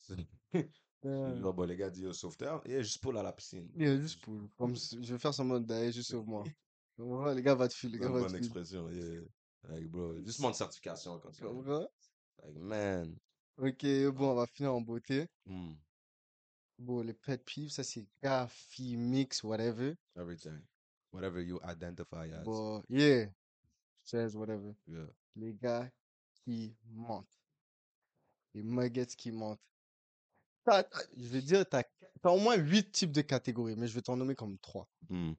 Mm. 0.55 0.61
Euh, 1.05 1.41
Là, 1.41 1.53
bon, 1.53 1.65
les 1.69 1.77
gars 1.77 1.91
disent, 1.91 2.05
yo, 2.05 2.13
sauveteur, 2.13 2.63
et 2.67 2.83
juste 2.83 3.01
pull 3.03 3.17
à 3.19 3.23
la 3.23 3.33
piscine. 3.33 3.69
yeah, 3.77 3.97
juste 4.01 4.21
poule. 4.25 4.49
Comme 4.57 4.75
je 4.75 5.13
vais 5.13 5.19
faire 5.19 5.35
semblant 5.35 5.61
d'aller 5.61 5.93
juste 5.93 6.09
sur 6.11 6.25
moi. 6.25 6.43
Tu 6.45 7.03
comprends? 7.03 7.33
Les 7.33 7.43
gars 7.43 7.55
vont 7.55 7.69
te 7.69 7.75
filer, 7.75 7.93
les 7.93 7.99
C'est 7.99 8.05
gars 8.05 8.09
une 8.11 8.13
vont 8.15 8.19
te 8.27 8.33
bonne 8.33 8.43
filer. 8.43 8.47
expression, 8.47 8.91
yeah. 8.91 9.21
Like, 9.69 9.87
bro, 9.89 10.17
juste 10.23 10.41
mon 10.41 10.53
certification 10.53 11.19
vois. 11.19 11.51
comprends? 11.51 11.89
Like, 12.43 12.57
man. 12.57 13.17
Ok, 13.59 13.85
bon, 14.15 14.31
on 14.33 14.35
va 14.35 14.47
finir 14.47 14.75
en 14.75 14.81
beauté. 14.81 15.29
Hmm, 15.47 15.73
Bon, 16.79 17.01
les 17.01 17.15
pet 17.15 17.43
peeves, 17.43 17.71
ça 17.71 17.83
c'est 17.83 18.07
gars, 18.23 18.47
filles, 18.49 18.99
mix, 18.99 19.43
whatever. 19.43 19.97
everything. 20.15 20.61
Whatever 21.13 21.41
you 21.43 21.59
identify 21.65 22.31
as. 22.31 22.45
Bon, 22.45 22.83
yeah. 22.91 23.27
Says 24.05 24.37
whatever. 24.37 24.75
Yeah. 24.87 25.07
Les 25.37 25.55
gars 25.55 25.91
qui 26.35 26.77
mentent. 26.91 27.41
Les 28.55 28.63
muggets 28.63 29.07
qui 29.17 29.33
mentent. 29.33 29.61
Je 30.67 31.29
vais 31.29 31.41
dire, 31.41 31.65
t'as 31.67 31.83
as 32.25 32.31
au 32.31 32.39
moins 32.41 32.57
huit 32.57 32.91
types 32.93 33.13
de 33.13 33.23
catégories, 33.23 33.77
mais 33.77 33.87
je 33.87 33.95
vais 33.95 34.03
t'en 34.03 34.17
nommer 34.17 34.35
comme 34.35 34.59
trois. 34.59 34.87
Hmm, 35.09 35.33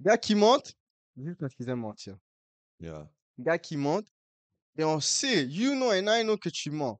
Gars 0.00 0.18
qui 0.18 0.34
mentent, 0.34 0.74
juste 1.16 1.38
parce 1.38 1.54
qu'ils 1.54 1.68
aiment 1.68 1.80
mentir. 1.80 2.16
yeah. 2.80 3.08
Gars 3.38 3.58
qui 3.58 3.76
mentent, 3.76 4.12
et 4.76 4.84
on 4.84 5.00
sait, 5.00 5.46
you 5.46 5.74
know 5.74 5.90
and 5.92 6.06
I 6.08 6.22
know 6.24 6.36
que 6.36 6.48
tu 6.48 6.70
mens. 6.70 6.98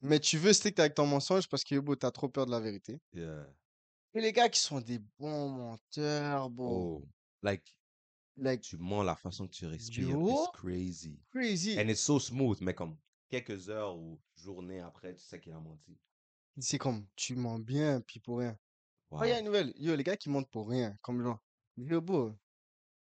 Mais 0.00 0.20
tu 0.20 0.38
veux 0.38 0.52
stick 0.52 0.78
avec 0.78 0.94
ton 0.94 1.06
mensonge 1.06 1.48
parce 1.48 1.64
que 1.64 1.74
yo, 1.74 1.82
bro, 1.82 1.96
t'as 1.96 2.12
trop 2.12 2.28
peur 2.28 2.46
de 2.46 2.52
la 2.52 2.60
vérité. 2.60 3.00
Yeah. 3.12 3.46
Et 4.14 4.20
les 4.20 4.32
gars 4.32 4.48
qui 4.48 4.60
sont 4.60 4.80
des 4.80 5.00
bons 5.18 5.48
menteurs, 5.50 6.50
bon, 6.50 6.68
Oh. 6.70 7.08
Like, 7.42 7.76
like 8.36 8.62
tu 8.62 8.76
mens 8.76 9.02
la 9.04 9.16
façon 9.16 9.46
que 9.46 9.52
tu 9.52 9.66
respires. 9.66 10.08
It's 10.08 10.50
crazy. 10.52 11.20
crazy. 11.30 11.78
And 11.78 11.88
it's 11.88 12.00
so 12.00 12.18
smooth, 12.18 12.60
mais 12.60 12.74
comme 12.74 12.96
quelques 13.28 13.68
heures 13.68 13.96
ou 13.96 14.20
journées 14.36 14.80
après, 14.80 15.14
tu 15.14 15.22
sais 15.22 15.40
qu'il 15.40 15.52
a 15.52 15.60
menti. 15.60 15.96
C'est 16.58 16.78
comme, 16.78 17.06
tu 17.14 17.36
mens 17.36 17.58
bien, 17.58 18.00
puis 18.00 18.20
pour 18.20 18.38
rien. 18.38 18.56
Wow. 19.10 19.20
Oh, 19.20 19.24
il 19.24 19.30
y 19.30 19.32
a 19.32 19.38
une 19.38 19.46
nouvelle. 19.46 19.72
Yo, 19.76 19.94
les 19.96 20.04
gars 20.04 20.16
qui 20.16 20.28
mentent 20.28 20.50
pour 20.50 20.68
rien, 20.68 20.96
comme 21.02 21.22
genre, 21.22 21.38
yo, 21.76 22.00
bro, 22.00 22.32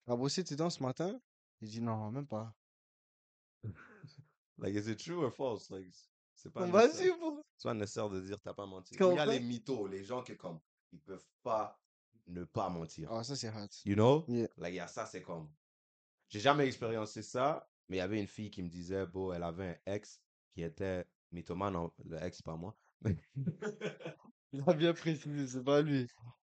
t'as 0.05 0.15
bossé 0.15 0.43
tes 0.43 0.55
dents 0.55 0.69
ce 0.69 0.81
matin? 0.81 1.19
Il 1.63 1.69
dit 1.69 1.81
non, 1.81 2.11
même 2.11 2.27
pas. 2.27 2.53
Like, 4.59 4.75
is 4.75 4.87
it 4.87 4.99
true 4.99 5.23
or 5.23 5.31
false? 5.31 5.69
Like, 5.71 5.87
c'est 6.35 6.51
pas 6.51 6.67
nécessaire. 6.67 7.15
C'est 7.57 7.67
pas 7.69 7.73
nécessaire 7.73 8.09
de 8.09 8.19
dire 8.19 8.37
t'as 8.41 8.53
pas 8.53 8.65
menti. 8.65 8.95
Il 8.99 9.15
y 9.15 9.17
a 9.17 9.25
les 9.25 9.39
mythos, 9.39 9.87
les 9.87 10.03
gens 10.03 10.21
qui 10.21 10.35
comme, 10.35 10.59
ils 10.91 10.99
peuvent 10.99 11.25
pas 11.41 11.81
ne 12.27 12.43
pas 12.43 12.69
mentir. 12.69 13.11
Ah, 13.11 13.23
ça 13.23 13.35
c'est 13.35 13.49
hot. 13.49 13.69
You 13.85 13.95
know? 13.95 14.25
Yeah. 14.27 14.47
Like, 14.57 14.73
il 14.73 14.77
y 14.77 14.79
a 14.81 14.87
ça, 14.87 15.05
c'est 15.05 15.21
comme. 15.21 15.49
J'ai 16.27 16.41
jamais 16.41 16.67
expériencé 16.67 17.21
ça, 17.21 17.67
mais 17.87 17.97
il 17.97 17.99
y 17.99 18.03
avait 18.03 18.19
une 18.19 18.27
fille 18.27 18.51
qui 18.51 18.61
me 18.61 18.69
disait, 18.69 19.05
bon, 19.05 19.31
elle 19.31 19.43
avait 19.43 19.79
un 19.85 19.93
ex 19.93 20.21
qui 20.53 20.63
était 20.63 21.05
mythomane, 21.31 21.73
non, 21.73 21.91
le 22.03 22.21
ex, 22.21 22.41
pas 22.41 22.57
moi. 22.57 22.75
Il 24.51 24.63
a 24.67 24.73
bien 24.73 24.93
précisé, 24.93 25.47
c'est 25.47 25.63
pas 25.63 25.81
lui. 25.81 26.07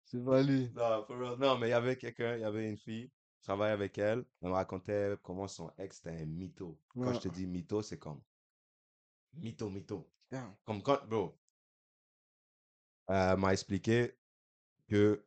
C'est 0.05 0.23
pas 0.23 0.41
lui. 0.41 0.71
Non, 0.75 1.03
for 1.05 1.17
real. 1.17 1.37
Non, 1.37 1.57
mais 1.57 1.67
il 1.67 1.71
y 1.71 1.73
avait 1.73 1.97
quelqu'un, 1.97 2.35
il 2.35 2.41
y 2.41 2.45
avait 2.45 2.69
une 2.69 2.77
fille, 2.77 3.11
je 3.41 3.45
travaillais 3.47 3.73
avec 3.73 3.97
elle, 3.97 4.23
elle 4.43 4.49
me 4.49 4.53
racontait 4.53 5.15
comment 5.23 5.47
son 5.47 5.71
ex 5.79 5.97
était 5.99 6.11
un 6.11 6.25
mytho. 6.25 6.79
Quand 6.89 7.11
je 7.13 7.21
te 7.21 7.27
dis 7.27 7.47
mytho, 7.47 7.81
c'est 7.81 7.97
comme 7.97 8.21
mytho, 9.33 9.67
mytho. 9.67 10.07
Yeah. 10.31 10.55
Comme 10.63 10.83
quand, 10.83 11.03
bro, 11.07 11.35
elle 13.07 13.37
m'a 13.37 13.51
expliqué 13.51 14.15
que 14.87 15.25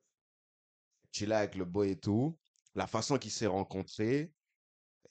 tu 1.11 1.27
là 1.27 1.39
avec 1.39 1.57
le 1.57 1.65
boy 1.65 1.91
et 1.91 1.99
tout, 1.99 2.39
la 2.77 2.87
façon 2.87 3.19
qu'ils 3.19 3.33
s'est 3.33 3.49
rencontrés, 3.49 4.33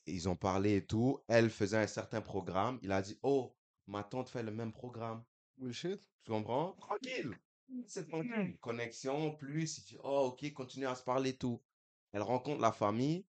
ils 0.05 0.29
ont 0.29 0.37
parlé 0.37 0.77
et 0.77 0.85
tout, 0.85 1.21
elle 1.27 1.49
faisait 1.49 1.77
un 1.77 1.87
certain 1.87 2.21
programme, 2.21 2.79
il 2.83 2.91
a 2.93 3.01
dit, 3.01 3.19
oh, 3.21 3.53
ma 3.85 4.03
tante 4.03 4.29
fait 4.29 4.43
le 4.43 4.51
même 4.51 4.71
programme. 4.71 5.25
Bullshit. 5.57 6.01
Tu 6.23 6.31
comprends? 6.31 6.71
Tranquille. 6.79 7.37
C'est 7.85 8.07
tranquille. 8.07 8.57
Connexion, 8.61 9.35
plus, 9.35 9.93
oh, 10.03 10.31
ok, 10.31 10.53
continue 10.53 10.87
à 10.87 10.95
se 10.95 11.03
parler 11.03 11.31
et 11.31 11.37
tout. 11.37 11.61
Elle 12.13 12.21
rencontre 12.21 12.61
la 12.61 12.71
famille 12.71 13.25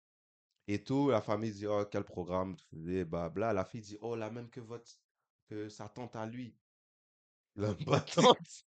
et 0.69 0.83
tout. 0.83 1.11
La 1.11 1.23
famille 1.23 1.53
dit, 1.53 1.67
oh, 1.67 1.85
quel 1.91 2.05
programme 2.05 2.57
faisais, 2.71 3.05
blabla. 3.05 3.53
La 3.53 3.65
fille 3.65 3.81
dit, 3.81 3.99
oh, 4.01 4.15
la 4.17 4.31
même 4.31 4.51
que 4.51 4.61
votre, 4.61 4.91
que 5.49 5.69
sa 5.69 5.89
tante 5.89 6.17
à 6.17 6.27
lui. 6.27 6.55
La 7.57 7.75
tante. 8.15 8.65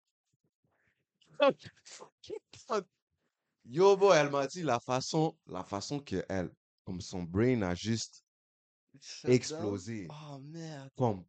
Yo, 3.65 3.95
bro, 3.97 4.13
elle 4.13 4.29
m'a 4.29 4.45
dit 4.47 4.61
la 4.61 4.79
façon, 4.79 5.37
la 5.47 5.63
façon 5.63 5.99
que 5.99 6.23
elle, 6.29 6.51
comme 6.83 7.01
son 7.01 7.23
brain 7.23 7.61
a 7.61 7.73
juste 7.75 8.23
Shut 8.99 9.31
explosé. 9.31 10.07
Oh 10.09 10.39
merde. 10.39 10.89
Comme, 10.97 11.25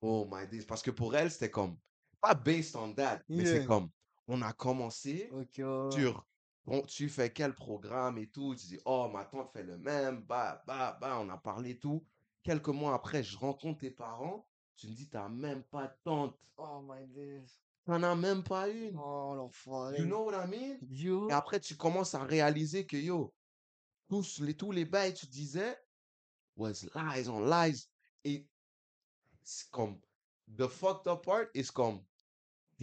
oh 0.00 0.26
my 0.30 0.46
days. 0.48 0.64
Parce 0.64 0.82
que 0.82 0.90
pour 0.90 1.14
elle, 1.14 1.30
c'était 1.30 1.50
comme, 1.50 1.78
pas 2.20 2.34
based 2.34 2.74
on 2.74 2.94
that, 2.94 3.22
mais 3.28 3.44
c'est 3.44 3.66
comme, 3.66 3.90
on 4.26 4.40
a 4.42 4.52
commencé 4.52 5.30
sur, 5.90 6.26
bon, 6.64 6.82
tu 6.82 7.08
fais 7.08 7.32
quel 7.32 7.54
programme 7.54 8.18
et 8.18 8.28
tout. 8.28 8.54
Tu 8.54 8.66
dis, 8.66 8.80
oh, 8.84 9.08
ma 9.12 9.24
tante 9.24 9.52
fait 9.52 9.62
le 9.62 9.78
même, 9.78 10.22
bah, 10.22 10.62
bah, 10.66 10.98
bah, 11.00 11.18
on 11.20 11.28
a 11.28 11.36
parlé 11.36 11.78
tout. 11.78 12.04
Quelques 12.42 12.68
mois 12.68 12.94
après, 12.94 13.22
je 13.22 13.38
rencontre 13.38 13.80
tes 13.80 13.90
parents. 13.90 14.46
Tu 14.76 14.88
me 14.88 14.94
dis, 14.94 15.08
t'as 15.08 15.28
même 15.28 15.62
pas 15.64 15.86
de 15.86 15.94
tante. 16.02 16.38
Oh 16.56 16.80
my 16.82 17.06
days. 17.08 17.58
T'en 17.84 18.02
as 18.02 18.14
même 18.14 18.42
pas 18.42 18.68
une. 18.68 18.98
Oh 18.98 19.34
l'enfoiré. 19.36 19.98
You 19.98 20.06
know 20.06 20.24
what 20.24 20.44
I 20.44 20.48
mean? 20.48 20.78
Yo. 20.88 21.28
Et 21.28 21.32
après, 21.32 21.60
tu 21.60 21.76
commences 21.76 22.14
à 22.14 22.24
réaliser 22.24 22.86
que, 22.86 22.96
yo, 22.96 23.34
tous 24.08 24.40
les, 24.40 24.54
tous 24.54 24.72
les 24.72 24.84
bails 24.84 25.14
tu 25.14 25.26
disais 25.26 25.76
was 26.56 26.86
lies 26.94 27.28
on 27.28 27.40
lies. 27.44 27.88
Et 28.24 28.48
c'est 29.42 29.70
comme, 29.70 30.00
the 30.56 30.66
fucked 30.66 31.06
up 31.06 31.24
part 31.24 31.46
is 31.54 31.70
comme, 31.70 32.02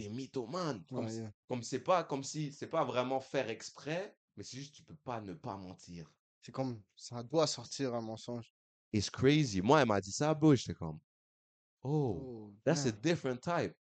t'es 0.02 0.08
mythomane. 0.08 0.82
Comme, 0.88 1.06
Ouais, 1.06 1.62
c'est 1.62 1.80
pas, 1.80 2.04
comme 2.04 2.24
si, 2.24 2.52
c'est 2.52 2.66
pas 2.66 2.84
vraiment 2.84 3.20
faire 3.20 3.48
exprès, 3.50 4.16
mais 4.36 4.44
c'est 4.44 4.56
juste, 4.56 4.74
tu 4.74 4.82
peux 4.82 4.96
pas 4.96 5.20
ne 5.20 5.34
pas 5.34 5.56
mentir. 5.56 6.10
C'est 6.42 6.52
comme, 6.52 6.80
ça 6.96 7.22
doit 7.22 7.46
sortir 7.46 7.94
un 7.94 8.00
mensonge. 8.00 8.52
It's 8.92 9.08
crazy. 9.08 9.62
Moi, 9.62 9.80
elle 9.80 9.88
m'a 9.88 10.00
dit 10.00 10.12
ça, 10.12 10.34
bro, 10.34 10.54
j'étais 10.54 10.74
comme, 10.74 10.98
oh, 11.82 12.18
Oh, 12.20 12.52
that's 12.64 12.86
a 12.86 12.92
different 12.92 13.40
type. 13.40 13.74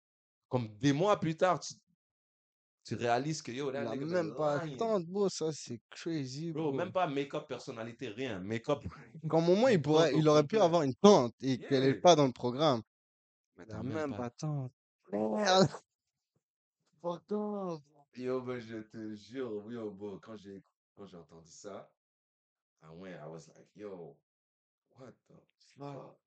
Comme 0.48 0.68
des 0.80 0.94
mois 0.94 1.20
plus 1.20 1.36
tard, 1.36 1.60
tu, 1.60 1.74
tu 2.84 2.96
réalises 2.96 3.42
que, 3.42 3.52
yo, 3.52 3.70
a 3.70 3.72
been 3.96 4.06
même 4.06 4.34
pas 4.36 4.68
tant 4.78 5.00
de 5.00 5.06
bro, 5.06 5.30
ça 5.30 5.52
c'est 5.52 5.80
crazy, 5.90 6.52
Bro, 6.52 6.70
bro. 6.70 6.74
même 6.74 6.92
pas 6.92 7.08
make-up 7.08 7.48
personnalité, 7.48 8.10
rien. 8.10 8.40
Make-up. 8.40 8.80
Comme 9.30 9.50
au 9.50 9.56
moins, 9.56 9.72
il 9.72 9.82
pourrait, 9.82 10.14
il 10.16 10.28
aurait 10.28 10.44
pu 10.46 10.58
avoir 10.58 10.84
une 10.84 10.96
tante 10.96 11.34
et 11.42 11.58
qu'elle 11.58 11.84
est 11.84 11.92
Yeah. 11.92 12.02
pas 12.02 12.16
dans 12.16 12.28
le 12.28 12.34
programme. 12.34 12.82
Mais 13.58 13.66
t'as 13.66 13.84
même 13.84 13.94
même 13.94 14.12
pas. 14.12 14.18
pas 14.18 14.30
tante. 14.32 14.72
Merde. 15.12 15.70
Up. 17.04 17.82
Yo, 18.16 18.42
ben, 18.42 18.60
je 18.60 18.82
te 18.84 19.16
jure, 19.16 19.72
yo, 19.72 19.90
bro, 19.92 20.20
quand 20.20 20.38
j'ai, 20.38 20.62
quand 20.96 21.08
j'ai 21.08 21.18
entendu 21.18 21.50
ça, 21.50 21.90
I 22.84 22.88
went, 22.94 23.16
I 23.16 23.28
was 23.28 23.48
like, 23.56 23.70
yo, 23.76 24.16
what 25.00 25.14
the 25.28 25.36
fuck? 25.78 26.20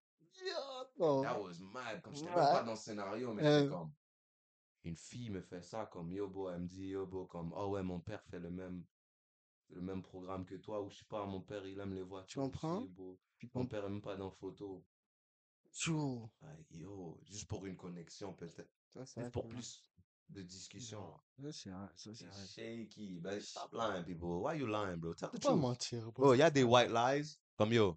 Yo, 0.44 0.86
non. 0.98 1.22
That 1.22 1.40
was 1.40 1.60
mad. 1.60 2.02
Comme 2.02 2.14
j'étais 2.14 2.30
même 2.30 2.34
pas 2.36 2.62
dans 2.62 2.72
le 2.72 2.76
scénario, 2.76 3.32
mais 3.34 3.42
j'étais 3.42 3.54
Euh, 3.54 3.68
comme, 3.68 3.92
une 4.84 4.96
fille 4.96 5.30
me 5.30 5.40
fait 5.42 5.62
ça, 5.62 5.86
comme, 5.86 6.12
yo, 6.12 6.28
bro, 6.28 6.50
elle 6.50 6.62
me 6.62 6.66
dit, 6.66 6.88
yo, 6.88 7.06
bro, 7.06 7.26
comme, 7.26 7.52
oh 7.56 7.68
ouais, 7.68 7.82
mon 7.82 8.00
père 8.00 8.22
fait 8.24 8.40
le 8.40 8.50
même, 8.50 8.82
le 9.70 9.80
même 9.80 10.02
programme 10.02 10.44
que 10.44 10.56
toi, 10.56 10.82
ou 10.82 10.90
je 10.90 10.98
sais 10.98 11.04
pas, 11.08 11.24
mon 11.26 11.40
père, 11.40 11.64
il 11.66 11.78
aime 11.78 11.94
les 11.94 12.00
tu 12.02 12.08
voitures 12.08 12.42
comprends? 12.42 12.78
aussi, 12.78 12.88
bro. 12.88 13.18
Mon 13.54 13.66
père 13.66 13.84
aime 13.84 14.00
pas 14.02 14.16
dans 14.16 14.30
photo. 14.30 14.84
Yo. 15.86 16.30
Yo, 16.70 17.18
juste 17.24 17.46
pour 17.48 17.66
une 17.66 17.76
connexion, 17.76 18.32
peut-être. 18.32 18.70
Ça, 18.88 19.04
Juste 19.04 19.32
pour 19.32 19.48
plus 19.48 19.82
de 20.30 20.42
discussion. 20.42 20.98
Shaky. 21.50 23.20
Ben, 23.22 23.40
stop 23.40 23.70
lying, 23.72 24.04
people. 24.04 24.42
Why 24.42 24.54
you 24.54 24.66
lying, 24.66 24.98
bro? 24.98 25.14
Tell 25.14 25.30
the 25.30 25.38
truth. 25.38 25.60
mentir, 25.60 26.12
bro. 26.12 26.34
Il 26.34 26.38
y 26.38 26.42
a 26.42 26.50
des 26.50 26.64
white 26.64 26.90
lies. 26.90 27.38
Comme 27.56 27.72
yo, 27.72 27.96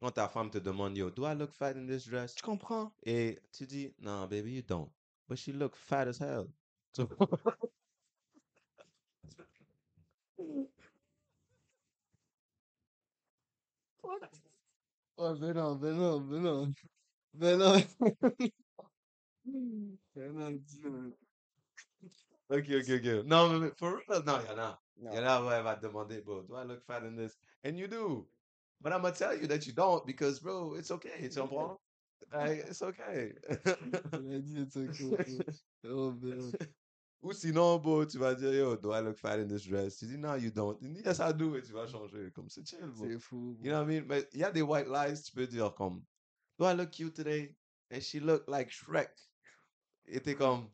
quand 0.00 0.12
ta 0.12 0.28
femme 0.28 0.50
te 0.50 0.58
demande, 0.58 0.96
yo, 0.96 1.10
do 1.10 1.24
I 1.24 1.34
look 1.34 1.52
fat 1.52 1.76
in 1.76 1.86
this 1.86 2.06
dress? 2.06 2.34
Tu 2.34 2.42
comprends? 2.42 2.90
Et 3.04 3.38
tu 3.52 3.66
dis, 3.66 3.92
nah, 4.00 4.26
baby, 4.26 4.52
you 4.52 4.62
don't. 4.62 4.90
But 5.28 5.38
she 5.38 5.52
look 5.52 5.76
fat 5.76 6.08
as 6.08 6.18
hell. 6.18 6.48
So, 6.94 7.08
Oh, 15.16 15.34
mais 15.36 15.54
non, 15.54 15.78
mais 15.78 15.92
non, 15.92 16.20
mais 16.20 16.40
non. 16.40 16.74
Mais 17.34 17.56
non. 17.56 17.76
Mais 20.16 20.32
non, 20.32 20.52
Dieu. 20.52 21.16
Ok, 22.58 22.68
ok, 22.80 22.90
ok. 22.98 23.24
Non, 23.26 23.58
mais 23.60 23.70
for 23.76 24.00
real, 24.08 24.22
non, 24.24 24.40
il 24.40 24.46
y 24.46 24.52
en 24.52 24.58
a. 24.58 24.80
Il 24.96 25.04
y 25.04 25.18
en 25.18 25.26
a 25.26 25.56
elle 25.56 25.64
va 25.64 25.76
te 25.76 25.82
demander, 25.86 26.20
bro, 26.20 26.42
do 26.42 26.54
I 26.56 26.64
look 26.64 26.82
fat 26.84 27.04
in 27.04 27.16
this? 27.16 27.36
And 27.64 27.76
you 27.76 27.88
do. 27.88 28.28
But 28.80 28.92
I'm 28.92 29.02
gonna 29.02 29.14
tell 29.14 29.34
you 29.34 29.46
that 29.48 29.66
you 29.66 29.72
don't 29.72 30.04
because, 30.06 30.40
bro, 30.40 30.74
it's 30.74 30.90
okay. 30.90 31.28
Tu 31.28 31.40
comprends? 31.40 31.78
Like, 32.32 32.64
it's 32.68 32.82
okay. 32.82 33.34
Il 34.14 34.34
a 34.34 34.40
dit, 34.40 34.58
it's 34.58 34.76
okay, 34.76 35.10
bro. 35.10 35.44
Oh, 35.86 36.12
man. 36.12 36.52
Ou 37.22 37.32
sinon, 37.32 37.78
bro, 37.78 38.04
tu 38.04 38.18
vas 38.18 38.34
dire, 38.34 38.52
yo, 38.52 38.76
do 38.76 38.92
I 38.92 39.00
look 39.00 39.16
fat 39.18 39.38
in 39.38 39.48
this 39.48 39.64
dress? 39.64 39.96
Tu 39.96 40.06
dis, 40.06 40.18
no, 40.18 40.34
you 40.34 40.50
don't. 40.50 40.76
Il 40.82 40.92
dit, 40.92 41.02
yes, 41.04 41.20
I 41.20 41.32
do. 41.32 41.56
Et 41.56 41.62
tu 41.62 41.72
vas 41.72 41.86
changer. 41.86 42.30
Comme 42.34 42.48
c'est 42.48 42.66
chill, 42.66 42.86
bro. 42.86 43.06
C'est 43.06 43.18
fou, 43.18 43.56
You 43.62 43.70
bro. 43.70 43.70
know 43.70 43.78
what 43.78 43.90
I 43.90 44.00
mean? 44.00 44.06
Mais 44.06 44.28
il 44.32 44.40
y 44.40 44.44
a 44.44 44.50
des 44.50 44.62
white 44.62 44.88
lies, 44.88 45.22
tu 45.22 45.32
peux 45.32 45.46
dire 45.46 45.74
comme, 45.74 46.02
do 46.58 46.66
I 46.66 46.74
look 46.74 46.90
cute 46.90 47.14
today? 47.14 47.56
And 47.90 48.00
she 48.02 48.20
look 48.20 48.44
like 48.48 48.70
Shrek. 48.70 49.10
Et 50.06 50.20
t'es 50.20 50.34
comme, 50.34 50.68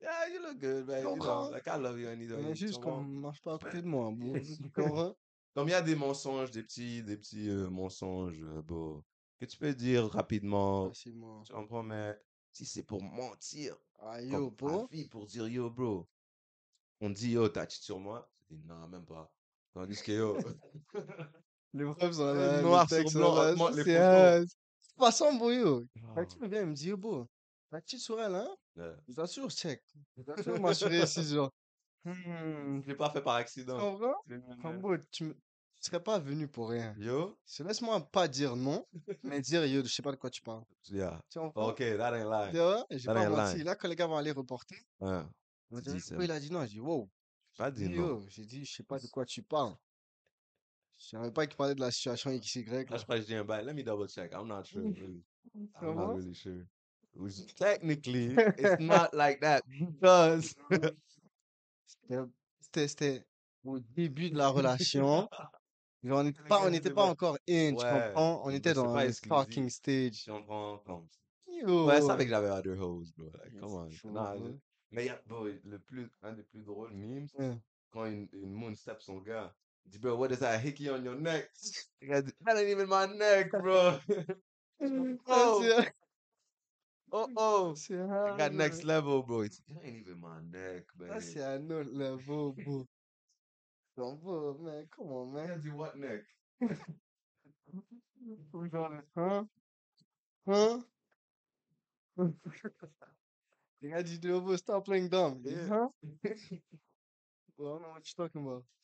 yeah, 0.00 0.26
you 0.32 0.42
look 0.42 0.58
good, 0.58 0.86
man. 0.86 1.02
You 1.02 1.16
know, 1.20 1.48
like 1.50 1.68
I 1.68 1.76
love 1.76 1.98
you. 1.98 2.08
Mais 2.08 2.54
Tu 2.54 2.66
juste 2.66 2.80
qu'on 2.80 3.02
comprends? 3.02 3.20
marche 3.20 3.42
pas 3.42 3.54
à 3.54 3.58
côté 3.58 3.82
de 3.82 3.86
moi, 3.86 4.10
bro. 4.10 4.34
Tu 4.62 4.70
comprends? 4.70 5.14
Comme 5.54 5.68
il 5.68 5.72
y 5.72 5.74
a 5.74 5.82
des 5.82 5.96
mensonges, 5.96 6.50
des 6.50 6.62
petits, 6.62 7.02
des 7.02 7.16
petits 7.16 7.48
euh, 7.48 7.70
mensonges, 7.70 8.38
euh, 8.42 8.62
que 9.40 9.44
tu 9.46 9.56
peux 9.56 9.74
dire 9.74 10.08
rapidement. 10.10 10.88
Facilement. 10.88 11.42
Tu 11.42 11.52
comprends? 11.52 11.82
Mais 11.82 12.18
si 12.52 12.66
c'est 12.66 12.82
pour 12.82 13.02
mentir, 13.02 13.76
Ah, 14.00 14.20
comme 14.20 14.30
yo, 14.30 14.50
bro. 14.50 14.88
pour 15.10 15.26
dire 15.26 15.48
yo, 15.48 15.70
bro, 15.70 16.06
on 17.00 17.10
dit 17.10 17.32
yo, 17.32 17.48
t'as 17.48 17.66
cheat 17.68 17.82
sur 17.82 17.98
moi? 17.98 18.28
Tu 18.48 18.54
dis 18.54 18.66
non, 18.66 18.86
même 18.88 19.04
pas. 19.04 19.30
Tandis 19.74 20.02
que 20.02 20.12
yo, 20.12 20.36
Les 21.74 21.84
preuves 21.84 22.12
sont 22.12 22.20
euh, 22.34 22.34
là, 22.34 22.56
les 22.56 22.62
noir 22.62 22.90
sur 22.90 23.10
blanc, 23.10 23.34
là. 23.34 23.50
les 23.52 23.56
c'est 23.84 23.96
photos. 23.96 23.96
euh, 23.96 24.44
c'est 24.80 24.96
pas 24.96 25.38
bro, 25.38 25.50
yo. 25.50 25.84
Fait 26.14 26.26
que 26.26 26.32
tu 26.32 26.48
viens, 26.48 26.62
il 26.62 26.66
me 26.68 26.74
yo, 26.74 26.96
bro, 26.96 27.26
cheat 27.86 28.00
sur 28.00 28.20
elle, 28.20 28.34
hein? 28.34 28.48
ouais. 28.76 28.92
Je 29.08 29.14
t'assure, 29.14 29.48
je 29.50 29.56
check. 29.56 29.82
Je 30.16 30.22
t'assure, 30.22 30.60
m'assurer 30.60 31.00
ici, 31.02 31.22
genre. 31.24 31.52
Hmm, 32.04 32.80
Je 32.82 32.86
l'ai 32.88 32.94
pas 32.94 33.10
fait 33.10 33.20
par 33.22 33.36
tu 33.36 33.40
accident. 33.42 33.78
comprends? 33.78 34.74
Bro, 34.74 34.96
tu 35.10 35.24
me... 35.24 35.32
tu 35.34 35.40
serais 35.80 36.02
pas 36.02 36.18
venu 36.20 36.46
pour 36.46 36.70
rien. 36.70 36.94
Yo, 36.98 37.36
Se 37.44 37.62
laisse-moi 37.64 38.00
pas 38.12 38.28
dire 38.28 38.54
non, 38.56 38.86
mais 39.24 39.40
dire, 39.40 39.66
yo, 39.66 39.82
je 39.82 39.88
sais 39.92 40.02
pas 40.02 40.12
de 40.12 40.16
quoi 40.16 40.30
tu 40.30 40.40
parles. 40.42 40.64
yeah. 40.88 41.20
Tu 41.30 41.38
comprends? 41.38 41.68
Ok, 41.70 41.78
that 41.78 42.16
ain't 42.16 42.30
lying. 42.30 42.50
Tu 42.52 42.58
vois? 42.58 42.86
J'ai 42.90 43.06
pas 43.06 43.28
menti. 43.28 43.62
Là, 43.64 43.74
quand 43.74 43.88
les 43.88 43.96
gars 43.96 44.06
vont 44.06 44.16
aller 44.16 44.30
reporter, 44.32 44.76
Hein, 45.00 45.28
ils 45.70 45.74
vont 45.74 45.80
tu 45.80 45.84
dire, 45.88 45.94
dis 45.94 46.00
ça. 46.00 46.08
pourquoi 46.14 46.24
il 46.26 46.30
a 46.30 46.38
dit 46.40 46.52
non? 46.52 46.60
J'ai 46.62 46.68
dit, 46.74 46.80
wow. 46.80 47.10
Pas 47.58 47.72
J'ai 47.74 47.88
dit 47.88 47.96
non. 47.96 48.06
yo, 48.20 48.26
j'ai 48.28 48.44
dit, 48.44 48.64
je 48.64 48.72
sais 48.76 48.82
pas 48.84 48.98
de 49.00 49.06
quoi 49.08 49.24
tu 49.26 49.42
parles. 49.42 49.74
Je 50.98 51.08
savais 51.08 51.30
pas 51.32 51.46
qu'il 51.46 51.56
parlait 51.56 51.74
de 51.74 51.80
la 51.80 51.90
situation 51.90 52.30
XY, 52.38 52.64
Là, 52.64 52.84
je 52.96 53.02
crois 53.02 53.16
que 53.16 53.22
je 53.22 53.26
dis 53.26 53.34
un 53.34 53.44
bail. 53.44 53.64
Let 53.66 53.74
me 53.74 53.82
double 53.82 54.08
check. 54.08 54.32
I'm 54.32 54.46
not 54.46 54.62
sure. 54.64 54.82
Really. 54.96 55.24
I'm 55.80 55.94
not 55.96 56.14
really 56.16 56.34
sure. 56.34 56.64
Which 57.18 57.54
technically, 57.54 58.36
it's 58.58 58.80
not 58.80 59.14
like 59.14 59.40
that 59.40 59.62
because 59.68 60.54
C'était, 62.74 63.24
au 63.64 63.78
début 63.78 64.30
de 64.30 64.36
la 64.36 64.48
relation. 64.48 65.28
Genre, 66.04 66.18
on 66.20 66.24
n'était 66.24 66.42
pas, 66.42 66.60
on 66.66 66.70
n'était 66.70 66.90
pas 66.90 67.04
encore 67.10 67.38
in, 67.48 67.70
tu 67.70 67.76
Ouais, 67.76 67.90
comprends? 67.90 68.42
On 68.44 68.50
était 68.50 68.70
c'est 68.70 68.74
dans 68.74 68.92
pas 68.92 69.04
le 69.04 69.08
exclusif. 69.10 69.46
talking 69.46 69.70
stage. 69.70 70.24
tu 70.24 70.30
comprends 70.30 70.78
comme 70.78 71.08
Yo. 71.48 71.86
ouais, 71.86 71.96
elle 71.96 72.02
savait 72.02 72.24
que 72.24 72.30
j'avais 72.30 72.50
other 72.50 72.78
hoes, 72.78 73.12
bro. 73.16 73.30
Like, 73.42 73.58
come 73.58 73.72
on. 73.72 73.88
c'est 73.90 74.04
Nah, 74.10 74.36
bro. 74.36 74.46
je- 74.48 74.52
Mais 74.90 75.04
il 75.04 75.06
y 75.06 75.10
a, 75.10 75.20
bro, 75.26 75.46
le 75.46 75.78
plus, 75.78 76.08
un 76.22 76.32
des 76.34 76.42
plus 76.42 76.62
drôles 76.62 76.92
memes, 76.92 77.26
Ouais. 77.38 77.56
quand 77.92 78.04
une, 78.06 78.28
une 78.32 78.52
moon 78.52 78.74
step 78.74 79.00
son 79.00 79.18
gars, 79.20 79.54
il 79.86 79.92
dit, 79.92 79.98
bro, 79.98 80.16
what 80.16 80.30
is 80.30 80.38
that 80.38 80.58
hickey 80.58 80.90
on 80.90 81.02
your 81.02 81.16
neck? 81.16 81.50
Le 82.02 82.08
gars 82.08 82.22
dit, 82.22 82.32
that 82.44 82.56
ain't 82.56 82.68
even 82.68 82.88
my 82.88 83.06
neck, 83.16 83.50
bro. 83.52 83.98
Ça, 85.26 85.92
oh, 87.12 87.26
c'est, 87.26 87.32
oh, 87.36 87.72
oh. 87.72 87.74
c'est 87.74 87.98
I 88.24 88.32
hard, 88.32 88.36
got 88.36 88.52
next 88.54 88.82
ouais. 88.82 88.84
level, 88.84 89.22
bro. 89.22 89.42
It 89.42 89.60
ain't 89.82 89.96
even 89.96 90.20
my 90.20 90.40
neck, 90.42 90.84
Ça, 91.08 91.20
babe. 91.20 91.20
c'est 91.20 91.42
un 91.42 91.70
autre 91.70 91.90
level, 91.90 92.52
bro. 92.54 92.86
Donc, 93.96 94.20
bro, 94.22 94.54
man, 94.58 94.86
come 94.88 95.12
on, 95.12 95.26
Il 95.26 95.32
man. 95.32 95.50
a 95.50 95.58
dit, 95.58 95.70
what 95.70 95.96
neck? 95.96 96.24
Genre, 98.70 99.02
hein? 99.16 99.48
Hein? 100.46 100.84
The 103.80 103.88
guy 103.88 104.02
just 104.02 104.20
do 104.20 104.34
over, 104.36 104.56
stop 104.58 104.84
playing 104.84 105.08
dumb. 105.08 105.42
He, 105.44 105.50
Yeah. 105.52 105.68
Huh? 105.68 105.88
Well, 107.58 107.68
I 107.68 107.72
don't 107.74 107.82
know 107.82 107.88
what 107.90 108.04
you're 108.18 108.26
talking 108.28 108.46
about. 108.46 108.64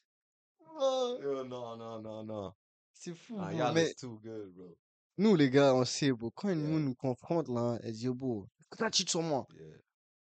Oh, 0.75 1.18
Yo, 1.20 1.43
non, 1.45 1.79
non, 1.79 2.03
non, 2.03 2.25
non. 2.27 2.53
c'est 2.93 3.14
fou, 3.14 3.37
Ah, 3.39 3.51
bro. 3.51 3.59
y'all 3.59 3.75
Mais 3.75 3.91
is 3.91 3.95
too 3.95 4.18
good, 4.23 4.55
bro. 4.55 4.77
Nous, 5.19 5.37
les 5.37 5.51
gars, 5.51 5.75
on 5.75 5.85
sait, 5.85 6.13
bro. 6.13 6.31
Quand 6.31 6.49
une 6.51 6.61
Yeah. 6.61 6.69
moon 6.69 6.81
nous 6.81 6.95
confronte, 6.95 7.49
là, 7.49 7.79
elle 7.83 7.93
dit, 7.93 8.05
yo, 8.05 8.15
bro, 8.15 8.47
t'as 8.77 8.91
cheat 8.91 9.09
sur 9.11 9.23
moi. 9.23 9.47
Yeah, 9.55 9.77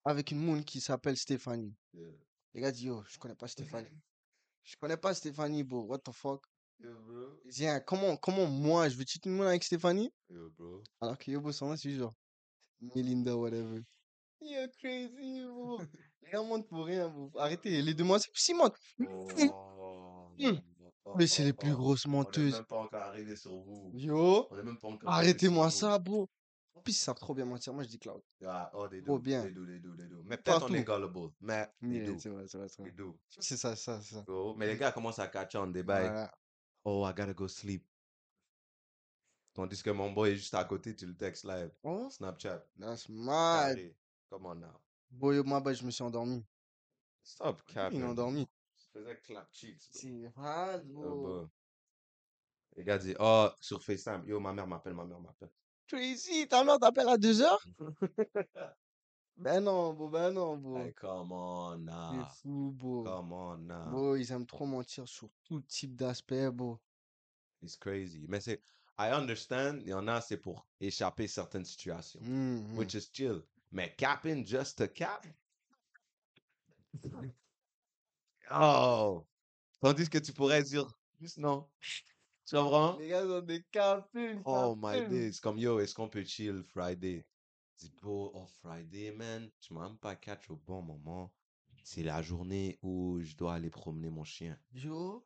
Avec 0.06 0.32
une 0.32 0.40
moon 0.40 0.64
qui 0.64 0.82
s'appelle 0.82 1.18
Stéphanie. 1.18 1.76
yeah. 1.94 2.12
Les 2.54 2.62
gars 2.62 2.72
disent, 2.72 2.84
yo, 2.86 3.04
je 3.08 3.18
connais 3.20 3.36
pas 3.36 3.48
Stéphanie. 3.48 3.88
Je 4.64 4.76
connais 4.78 4.98
pas 4.98 5.14
Stéphanie, 5.16 5.64
bro. 5.64 5.82
What 5.86 6.00
the 6.00 6.12
fuck? 6.12 6.46
Yo, 6.80 6.94
bro. 7.02 7.42
Hein, 7.62 7.80
comment, 7.82 8.16
comment 8.18 8.46
moi, 8.46 8.90
je 8.90 8.96
vais 8.96 9.06
cheat 9.08 9.26
une 9.26 9.34
moon 9.34 9.48
avec 9.48 9.64
Stéphanie? 9.64 10.14
Yo, 10.30 10.52
bro. 10.52 10.84
Alors 11.02 11.18
que 11.18 11.32
yo, 11.32 11.42
bro, 11.42 11.52
son 11.52 11.70
nom, 11.70 11.76
c'est 11.78 11.92
genre 11.92 12.14
Melinda, 12.80 13.36
whatever. 13.36 13.82
You're 14.40 14.70
crazy, 14.80 15.44
bro. 15.46 15.80
Les 16.22 16.30
gars 16.32 16.44
pour 16.70 16.86
rien, 16.86 17.10
bro. 17.10 17.32
Arrêtez, 17.40 17.82
les 17.82 17.94
demoiselles 17.94 18.32
aussi 18.34 18.54
montent. 18.54 18.78
Oh, 19.00 20.30
Hmm. 20.40 20.58
Oh, 21.14 21.16
Mais 21.18 21.28
c'est 21.28 21.44
oh, 21.44 21.46
les 21.46 21.54
plus 21.54 21.74
oh. 21.74 21.78
grosses 21.78 22.06
On 22.06 22.10
n'est 22.10 22.18
menteuses. 22.18 22.54
même 22.54 22.66
pas 22.66 22.78
encore 22.78 23.02
arrivé 23.02 23.36
sur 23.36 23.56
vous. 23.56 23.92
Yo, 23.94 24.48
On 24.50 24.56
même 24.56 24.78
pas 24.80 24.88
encore 24.88 25.10
arrivé 25.10 25.30
arrêtez-moi 25.30 25.70
sur 25.70 25.80
ça, 25.90 26.00
bro. 26.00 26.30
En 26.74 26.82
plus, 26.82 26.94
ils 26.94 26.96
savent 26.96 27.20
trop 27.20 27.34
bien 27.36 27.46
mentir. 27.46 27.74
Moi, 27.74 27.84
je 27.84 27.90
dis 27.90 28.00
Cloud. 28.00 28.22
Ah, 28.46 28.72
oh, 28.74 28.88
they 28.88 29.02
do, 29.02 29.20
bien. 29.20 29.44
they 29.44 29.52
do, 29.52 29.66
they 29.66 29.80
do, 29.80 29.96
they 29.96 30.08
do. 30.08 30.24
Mais 30.26 30.38
peut-être 30.38 30.70
on 30.70 30.74
est 30.74 30.84
gullible, 30.84 31.32
mais 31.42 31.70
they 31.82 31.90
Yeah, 31.98 32.06
do, 32.06 32.20
c'est 32.20 32.30
vrai, 32.30 32.48
c'est 32.48 32.58
vrai, 32.58 32.68
c'est 32.70 32.78
they 32.84 32.92
vrai. 32.92 32.98
do. 32.98 33.20
C'est 33.40 33.58
ça, 33.58 33.76
c'est 33.76 33.84
ça, 33.84 34.02
c'est 34.02 34.16
ça. 34.16 34.26
Mais 34.58 34.68
les 34.68 34.78
gars 34.78 34.92
commencent 34.92 35.20
à 35.20 35.28
catch 35.28 35.56
on 35.56 35.68
des 35.68 35.84
bails. 35.84 36.08
Voilà. 36.08 36.34
Oh, 36.84 37.06
I 37.08 37.14
gotta 37.14 37.34
go 37.34 37.48
sleep. 37.48 37.86
Tandis 39.54 39.84
que 39.84 39.90
mon 39.92 40.12
boy 40.12 40.32
est 40.32 40.36
juste 40.36 40.54
à 40.54 40.64
côté, 40.64 40.96
tu 40.96 41.06
le 41.06 41.16
textes 41.16 41.44
live. 41.44 41.72
Oh, 41.84 42.10
Snapchat. 42.10 42.66
that's 42.80 43.10
mad. 43.10 43.76
Carré. 43.76 43.96
Come 44.30 44.46
on 44.46 44.56
now. 44.56 44.82
Bon, 45.12 45.34
yo, 45.34 45.44
moi, 45.44 45.60
bah, 45.60 45.74
je 45.74 45.84
me 45.84 45.92
suis 45.92 46.04
endormi. 46.04 46.44
Stop 47.22 47.62
Il 47.92 48.02
est 48.02 48.04
endormi? 48.04 48.48
Faisais 48.94 49.20
clap 49.24 49.48
cheeks. 49.52 49.90
bro. 49.92 50.00
C'est 50.00 50.34
Oh, 50.38 50.82
bro. 50.84 51.16
bro. 51.16 51.50
Les 52.78 52.84
gars 52.84 52.98
disent, 52.98 53.18
oh, 53.20 53.50
sur 53.60 53.84
FaceTime. 53.84 54.24
Yo, 54.26 54.40
ma 54.40 54.54
mère 54.54 54.68
m'appelle, 54.68 54.94
ma 54.94 55.06
mère 55.06 55.20
m'appelle. 55.20 55.52
Crazy, 55.88 56.48
ta 56.48 56.64
mère 56.64 56.80
t'appelle 56.80 57.10
à 57.10 57.18
2 57.18 57.42
heures? 57.42 57.66
Ben 59.38 59.60
non, 59.64 59.94
bro, 59.94 60.08
ben 60.08 60.32
non, 60.32 60.58
bro. 60.58 60.78
Hey, 60.78 60.94
come 60.94 61.32
on 61.32 61.88
C'est 61.88 62.42
fou, 62.42 62.72
bro. 62.74 63.04
Come 63.04 63.34
on 63.34 63.58
now. 63.66 63.90
Bro, 63.90 64.16
ils 64.18 64.32
aiment 64.32 64.46
trop 64.46 64.68
mentir 64.68 65.08
sur 65.08 65.30
tout 65.44 65.62
type 65.62 65.96
d'aspect, 65.96 66.52
bro. 66.52 66.80
It's 67.64 67.76
crazy. 67.76 68.26
Mais 68.28 68.40
c'est, 68.40 68.62
I 69.00 69.10
understand, 69.12 69.80
il 69.82 69.88
y 69.90 69.94
en 69.94 70.08
a, 70.08 70.22
c'est 70.22 70.38
pour 70.38 70.68
échapper 70.80 71.28
certaines 71.28 71.66
situations. 71.66 72.20
Mhm. 72.22 72.78
Which 72.78 72.94
is 72.94 73.10
chill. 73.12 73.42
Mais 73.72 73.96
capping 73.98 74.46
just 74.46 74.78
to 74.78 74.88
cap? 74.88 75.26
Oh! 78.54 79.26
Tandis 79.82 80.10
que 80.10 80.18
tu 80.18 80.34
pourrais 80.34 80.64
dire, 80.64 80.88
juste 81.20 81.38
non. 81.38 81.68
Tu 82.46 82.56
comprends? 82.56 82.98
Les 82.98 83.08
gars 83.08 83.26
ont 83.26 83.42
des 83.42 83.64
capines, 83.72 84.42
Oh 84.46 84.76
my 84.78 85.08
days. 85.08 85.40
Comme 85.40 85.58
yo, 85.58 85.80
est-ce 85.80 85.96
qu'on 85.96 86.10
peut 86.10 86.24
chill 86.24 86.64
Friday? 86.64 87.26
Dis, 87.78 87.92
bro, 88.02 88.32
oh 88.36 88.46
Friday, 88.62 89.12
man, 89.12 89.50
tu 89.60 89.74
m'as 89.74 89.88
même 89.88 89.98
pas 89.98 90.16
catch 90.16 90.50
au 90.50 90.56
bon 90.56 90.82
moment. 90.82 91.32
C'est 91.84 92.04
la 92.04 92.22
journée 92.22 92.78
où 92.82 93.20
je 93.22 93.36
dois 93.36 93.56
aller 93.56 93.70
promener 93.70 94.10
mon 94.10 94.24
chien. 94.24 94.58
Yo, 94.74 95.26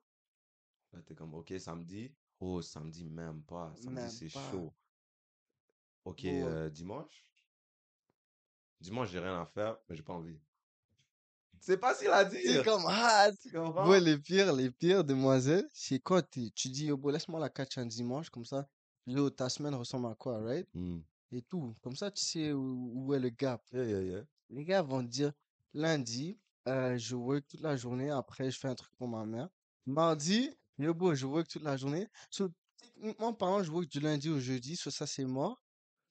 Là, 0.93 1.01
t'es 1.01 1.15
comme, 1.15 1.33
ok, 1.33 1.53
samedi? 1.59 2.11
Oh, 2.39 2.61
samedi, 2.61 3.09
même 3.09 3.41
pas. 3.43 3.73
Samedi, 3.75 4.09
c'est 4.09 4.29
chaud. 4.29 4.73
Ok, 6.05 6.23
euh, 6.25 6.69
dimanche? 6.69 7.25
Dimanche, 8.79 9.09
j'ai 9.09 9.19
rien 9.19 9.41
à 9.41 9.45
faire, 9.45 9.77
mais 9.89 9.95
j'ai 9.95 10.03
pas 10.03 10.13
envie. 10.13 10.39
C'est 11.59 11.79
facile 11.79 12.09
à 12.09 12.29
c'est 12.29 12.41
dire. 12.41 12.63
comme 12.63 12.83
ah, 12.87 13.29
Tu 13.41 13.51
comprends? 13.51 13.89
Ouais, 13.89 13.99
les 13.99 14.17
pires, 14.17 14.53
les 14.53 14.71
pires 14.71 15.03
demoiselles, 15.03 15.67
c'est 15.73 15.99
quand 15.99 16.21
tu 16.29 16.69
dis, 16.69 16.85
yo, 16.85 16.97
bro, 16.97 17.11
laisse-moi 17.11 17.39
la 17.39 17.49
catch 17.49 17.77
un 17.77 17.85
dimanche, 17.85 18.29
comme 18.29 18.45
ça, 18.45 18.67
yo, 19.07 19.29
ta 19.29 19.49
semaine 19.49 19.75
ressemble 19.75 20.07
à 20.07 20.15
quoi, 20.15 20.39
right? 20.41 20.67
Hmm. 20.73 20.99
Et 21.31 21.41
tout. 21.41 21.75
Comme 21.81 21.95
ça, 21.95 22.11
tu 22.11 22.23
sais 22.23 22.51
où, 22.51 22.91
où 22.93 23.13
est 23.13 23.19
le 23.19 23.29
gap. 23.29 23.61
Yeah, 23.73 23.85
yeah, 23.85 24.01
yeah. 24.01 24.23
Les 24.49 24.63
gars 24.63 24.81
vont 24.81 25.03
dire, 25.03 25.31
lundi, 25.73 26.37
euh, 26.67 26.97
je 26.97 27.15
work 27.15 27.47
toute 27.47 27.61
la 27.61 27.75
journée, 27.75 28.09
après, 28.09 28.51
je 28.51 28.59
fais 28.59 28.67
un 28.67 28.75
truc 28.75 28.93
pour 28.97 29.07
ma 29.07 29.25
mère. 29.25 29.49
Mardi, 29.85 30.49
yo, 30.77 30.93
bro, 30.93 31.13
je 31.15 31.25
work 31.25 31.47
toute 31.47 31.63
la 31.63 31.77
journée. 31.77 32.07
So, 32.29 32.49
techniquement 32.77 33.33
parlant, 33.33 33.63
je 33.63 33.71
work 33.71 33.87
du 33.87 33.99
lundi 33.99 34.29
au 34.29 34.39
jeudi, 34.39 34.75
so 34.75 34.91
ça, 34.91 35.07
c'est 35.07 35.25
mort. 35.25 35.61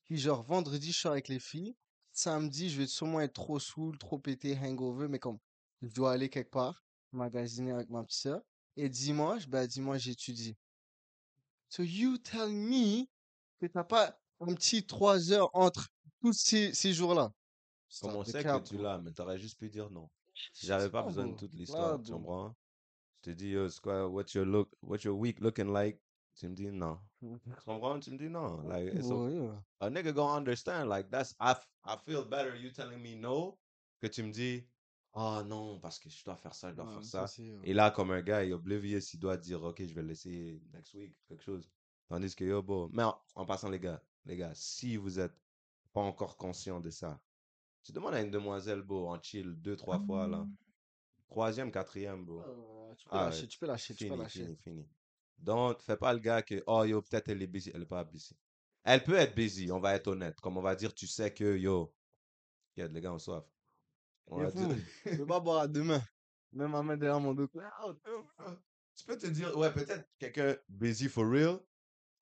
Puis, 0.05 0.18
genre, 0.18 0.42
vendredi, 0.42 0.92
je 0.92 0.99
sors 0.99 1.12
avec 1.12 1.28
les 1.28 1.40
filles. 1.40 1.74
Samedi, 2.16 2.70
je 2.70 2.78
vais 2.78 2.86
sûrement 2.86 3.20
être 3.20 3.32
trop 3.32 3.58
saoul, 3.58 3.98
trop 3.98 4.20
pété, 4.20 4.56
hangover, 4.56 5.08
mais 5.08 5.18
comme, 5.18 5.40
je 5.82 5.88
dois 5.88 6.12
aller 6.12 6.30
quelque 6.30 6.52
part, 6.52 6.84
magasiner 7.10 7.72
avec 7.72 7.90
ma 7.90 8.04
petite 8.04 8.20
sœur. 8.20 8.40
Et 8.76 8.88
dimanche, 8.88 9.48
bah, 9.48 9.66
dimanche, 9.66 10.02
j'étudie. 10.02 10.56
So, 11.68 11.82
you 11.82 12.16
tell 12.18 12.48
me 12.50 13.04
que 13.60 13.66
t'as 13.66 13.82
pas 13.82 14.16
un 14.38 14.54
petit 14.54 14.86
trois 14.86 15.32
heures 15.32 15.50
entre 15.54 15.88
tous 16.20 16.32
ces, 16.32 16.72
ces 16.72 16.92
jours-là. 16.92 17.32
Comme 18.00 18.14
on 18.14 18.24
sait 18.24 18.44
que 18.44 18.62
tu 18.62 18.78
l'as, 18.78 18.98
mais 18.98 19.12
t'aurais 19.12 19.38
juste 19.38 19.58
pu 19.58 19.68
dire 19.68 19.90
non. 19.90 20.08
J'avais 20.62 20.90
pas 20.90 21.02
besoin 21.02 21.26
de 21.26 21.36
toute 21.36 21.54
l'histoire, 21.54 22.00
tu 22.00 22.12
comprends? 22.12 22.54
Je 23.22 23.30
te 23.30 23.30
dis, 23.30 23.48
yo, 23.48 23.68
c'est 23.68 23.80
quoi, 23.80 24.06
what's 24.08 24.34
your 24.34 24.44
look, 24.46 24.70
what's 24.82 25.02
your 25.02 25.18
week 25.18 25.40
looking 25.40 25.72
like? 25.72 26.00
Tu 26.37 26.49
me 26.49 26.55
dis 26.55 26.70
non. 26.72 26.99
Tu 27.22 27.64
comprends? 27.64 28.01
Tu 28.01 28.11
me 28.11 28.18
dis 28.18 28.28
non. 28.28 28.62
Like, 28.68 28.93
it's 28.95 29.07
Bro, 29.09 29.26
okay. 29.26 29.37
yeah. 29.37 29.62
a 29.80 29.91
nigga 29.91 30.12
gonna 30.14 30.37
understand. 30.37 30.89
Like 30.89 31.11
that's 31.11 31.35
I, 31.41 31.55
I 31.85 31.97
feel 32.05 32.24
better 32.24 32.55
you 32.57 32.70
telling 32.70 33.01
me 33.03 33.14
no 33.16 33.59
que 34.01 34.09
tu 34.09 34.22
me 34.22 34.32
dis 34.32 34.64
ah 35.14 35.43
non 35.47 35.78
parce 35.80 35.99
que 36.01 36.09
je 36.11 36.24
dois 36.24 36.37
faire 36.37 36.55
ça, 36.55 36.70
je 36.70 36.76
dois 36.76 36.87
Ouais, 36.87 36.93
faire 37.03 37.05
ça, 37.05 37.26
Et 37.64 37.72
là 37.72 37.91
comme 37.91 38.11
un 38.11 38.20
gars 38.22 38.43
il 38.45 38.51
est 38.51 38.53
oblivious, 38.55 38.99
il 39.14 39.20
doit 39.20 39.37
dire 39.37 39.62
ok 39.62 39.82
je 39.87 39.95
vais 39.95 40.03
le 40.03 40.09
laisser 40.09 40.61
next 40.72 40.95
week 40.95 41.14
quelque 41.28 41.43
chose. 41.45 41.70
Tandis 42.09 42.35
que 42.35 42.45
yo 42.45 42.62
bon, 42.62 42.91
mais 42.93 43.05
en, 43.05 43.16
en 43.37 43.47
passant 43.47 43.70
les 43.70 43.78
gars, 43.80 44.03
les 44.26 44.37
gars, 44.37 44.53
si 44.55 44.97
vous 44.97 45.20
êtes 45.20 45.35
pas 45.93 46.01
encore 46.03 46.37
conscient 46.37 46.80
de 46.80 46.91
ça, 46.91 47.20
tu 47.85 47.93
demandes 47.93 48.14
à 48.14 48.20
une 48.20 48.30
demoiselle 48.30 48.82
beau 48.82 49.07
en 49.09 49.20
chill 49.22 49.55
deux 49.55 49.76
trois 49.76 50.01
fois 50.01 50.26
là, 50.26 50.49
troisième 51.28 51.70
quatrième 51.70 52.24
bro. 52.24 52.43
euh, 52.43 52.95
tu 52.97 53.09
peux 53.09 53.16
Arrête. 53.16 53.26
lâcher, 53.35 53.47
tu 53.49 53.59
peux 53.59 53.66
lâcher, 53.66 53.95
tu 53.95 54.05
peux 54.07 54.14
Fini, 54.14 54.16
lâcher. 54.16 54.45
fini, 54.45 54.57
fini. 54.57 54.89
Donc, 55.39 55.82
fais 55.82 55.97
pas 55.97 56.12
le 56.12 56.18
gars 56.20 56.43
que, 56.43 56.62
oh 56.66 56.85
yo, 56.85 57.03
peut-être 57.03 57.28
elle 57.28 57.43
est 57.43 57.47
busy. 57.47 57.70
Elle 57.74 57.82
est 57.82 57.87
pas 57.87 58.05
busy. 58.05 58.37
Elle 58.85 59.03
peut 59.03 59.14
être 59.14 59.35
busy, 59.35 59.70
on 59.72 59.80
va 59.80 59.95
être 59.95 60.09
honnête. 60.09 60.41
Comme 60.41 60.57
on 60.59 60.62
va 60.62 60.74
dire, 60.74 60.95
tu 60.95 61.07
sais 61.07 61.32
que, 61.32 61.57
yo, 61.57 61.95
regarde, 62.76 62.93
les 62.93 63.01
gars 63.01 63.12
ont 63.12 63.18
soif. 63.18 63.45
On 64.26 64.39
va 64.39 64.51
dire. 64.51 64.68
Je 65.07 65.16
peux 65.16 65.26
pas 65.26 65.41
boire 65.41 65.61
à 65.61 65.68
deux 65.68 65.82
mains. 65.82 66.03
Même 66.53 66.70
ma 66.70 66.82
main 66.82 66.97
derrière 66.97 67.20
mon 67.20 67.35
dos. 67.35 67.49
tu 67.49 69.05
peux 69.07 69.18
te 69.18 69.26
dire, 69.26 69.57
ouais, 69.57 69.72
peut-être 69.72 70.09
quelqu'un 70.18 70.57
busy 70.68 71.09
for 71.09 71.28
real. 71.28 71.59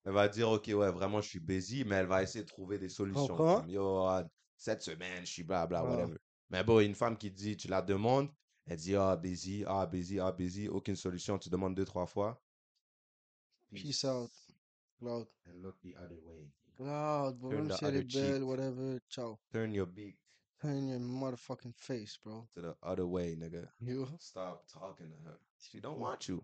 Elle 0.05 0.13
va 0.13 0.27
dire, 0.27 0.49
ok, 0.49 0.65
ouais, 0.67 0.91
vraiment, 0.91 1.21
je 1.21 1.29
suis 1.29 1.39
busy, 1.39 1.85
mais 1.85 1.95
elle 1.97 2.07
va 2.07 2.23
essayer 2.23 2.43
de 2.43 2.49
trouver 2.49 2.77
des 2.77 2.89
solutions. 2.89 3.35
Comme, 3.35 3.69
yo, 3.69 4.05
ah, 4.05 4.27
cette 4.57 4.81
semaine, 4.81 5.25
je 5.25 5.31
suis 5.31 5.43
blabla, 5.43 5.79
Ah. 5.79 5.83
whatever. 5.83 6.17
Mais 6.49 6.63
bon, 6.63 6.79
une 6.79 6.95
femme 6.95 7.17
qui 7.17 7.31
dit, 7.31 7.55
tu 7.55 7.67
la 7.67 7.81
demandes, 7.81 8.29
elle 8.65 8.77
dit, 8.77 8.95
ah, 8.95 9.15
busy, 9.15 9.63
ah, 9.67 9.85
busy, 9.85 10.19
ah, 10.19 10.31
busy, 10.31 10.67
aucune 10.67 10.95
solution, 10.95 11.37
tu 11.37 11.49
demandes 11.49 11.75
deux, 11.75 11.85
trois 11.85 12.05
fois. 12.05 12.41
Peace 13.81 14.05
out. 14.05 14.29
Cloud. 14.99 15.27
And 15.45 15.63
look 15.63 15.75
the 15.81 15.95
other 15.97 16.17
way. 16.25 16.47
Cloud, 16.77 17.39
bro. 17.39 17.51
Turn 17.51 17.67
the 17.67 17.73
est 17.73 18.09
cheek. 18.09 18.47
whatever. 18.47 18.99
Ciao. 19.09 19.37
Turn 19.51 19.73
your 19.73 19.85
beak 19.85 20.15
Turn 20.61 20.87
your 20.87 20.99
motherfucking 20.99 21.75
face, 21.75 22.17
bro. 22.23 22.47
to 22.55 22.61
the 22.61 22.75
other 22.81 23.05
way, 23.05 23.35
nigga. 23.35 23.67
You. 23.81 24.07
Stop 24.19 24.63
talking 24.71 25.07
to 25.07 25.29
her. 25.29 25.37
She 25.59 25.79
don't 25.79 25.99
want 25.99 26.27
you. 26.29 26.41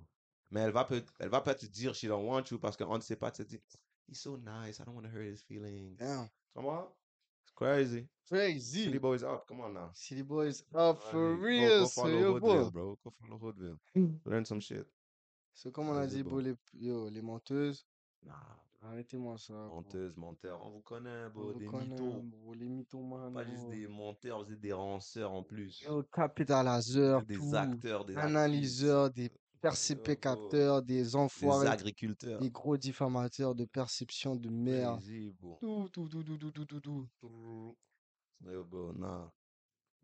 Mais 0.52 0.62
elle 0.64 0.72
va 0.72 0.84
peut 0.84 1.04
elle 1.20 1.30
va 1.30 1.42
pas 1.42 1.54
te 1.54 1.66
dire 1.68 1.94
she 1.94 2.08
don't 2.08 2.26
want 2.26 2.52
you 2.52 2.58
parce 2.58 2.76
qu'on 2.76 2.96
ne 2.98 3.02
sait 3.02 3.16
pas 3.16 3.32
te 3.32 3.44
dire 3.44 3.60
he's 4.08 4.20
so 4.20 4.36
nice. 4.38 4.80
I 4.80 4.84
don't 4.84 4.96
want 4.96 5.06
to 5.06 5.12
hurt 5.12 5.26
his 5.26 5.42
feelings. 5.42 5.98
Damn. 5.98 6.28
Come 6.56 6.66
on. 6.66 6.88
It's 7.44 7.52
crazy. 7.56 8.08
Crazy. 8.28 8.86
City 8.86 8.98
boys 8.98 9.24
up. 9.24 9.48
Come 9.48 9.62
on 9.62 9.74
now. 9.74 9.90
City 9.94 10.24
boys 10.24 10.64
up 10.76 11.02
for 11.02 11.36
go- 11.36 11.42
real, 11.42 11.80
Go, 11.80 11.86
so 11.86 12.02
follow 12.02 12.20
yo, 12.20 12.34
Hoodville, 12.34 12.72
bro. 12.72 12.98
Go 13.04 13.14
follow 13.22 13.38
Hoodville. 13.40 13.80
Learn 14.26 14.44
some 14.46 14.60
shit. 14.60 14.86
So, 15.54 15.72
comme 15.72 15.90
on 15.90 15.96
a 15.96 16.06
Vas-y, 16.06 16.18
dit, 16.18 16.24
bro, 16.24 16.40
les, 16.40 16.56
yo, 16.74 17.10
les 17.10 17.22
menteuses, 17.22 17.86
Nah. 18.24 18.36
arrêtez-moi 18.82 19.38
ça. 19.38 19.54
Menteuse, 19.54 20.16
menteur. 20.18 20.66
On 20.66 20.72
vous 20.72 20.82
connaît, 20.82 21.26
On 21.28 21.30
bro. 21.30 21.54
vous 21.54 21.60
Des 21.60 21.66
connaît, 21.66 21.96
mythos. 21.96 22.22
bro, 22.24 22.54
les 22.54 22.68
mythomanes, 22.70 23.34
Pas 23.34 23.46
juste 23.46 23.64
bro. 23.64 23.72
des 23.72 23.88
menteurs, 23.88 24.44
vous 24.44 24.52
êtes 24.54 24.60
des 24.62 24.74
ranceurs 24.74 25.32
en 25.32 25.44
plus. 25.44 25.82
Yo, 25.82 26.04
capitaliseurs, 26.04 27.24
Des 27.26 27.36
tout. 27.36 27.56
acteurs, 27.56 28.06
des 28.06 28.18
Analyseurs, 28.18 29.10
des 29.12 29.30
percépicateurs, 29.62 30.82
des 30.82 30.96
Des 30.96 31.16
enfoirés, 31.16 31.68
agriculteurs. 31.68 32.40
des 32.40 32.50
gros 32.50 32.78
diffamateurs 32.78 33.54
de 33.56 33.66
perception 33.66 34.36
de 34.36 34.50
merde. 34.50 35.02
Tout, 35.60 35.90
tout, 35.92 36.08
tout, 36.08 36.24
tout, 36.24 36.38
tout, 36.38 36.52
tout, 36.52 36.66
tout, 36.66 37.08
tout. 37.20 37.78
Yo, 38.46 38.64
bro, 38.64 38.94
non. 38.94 39.30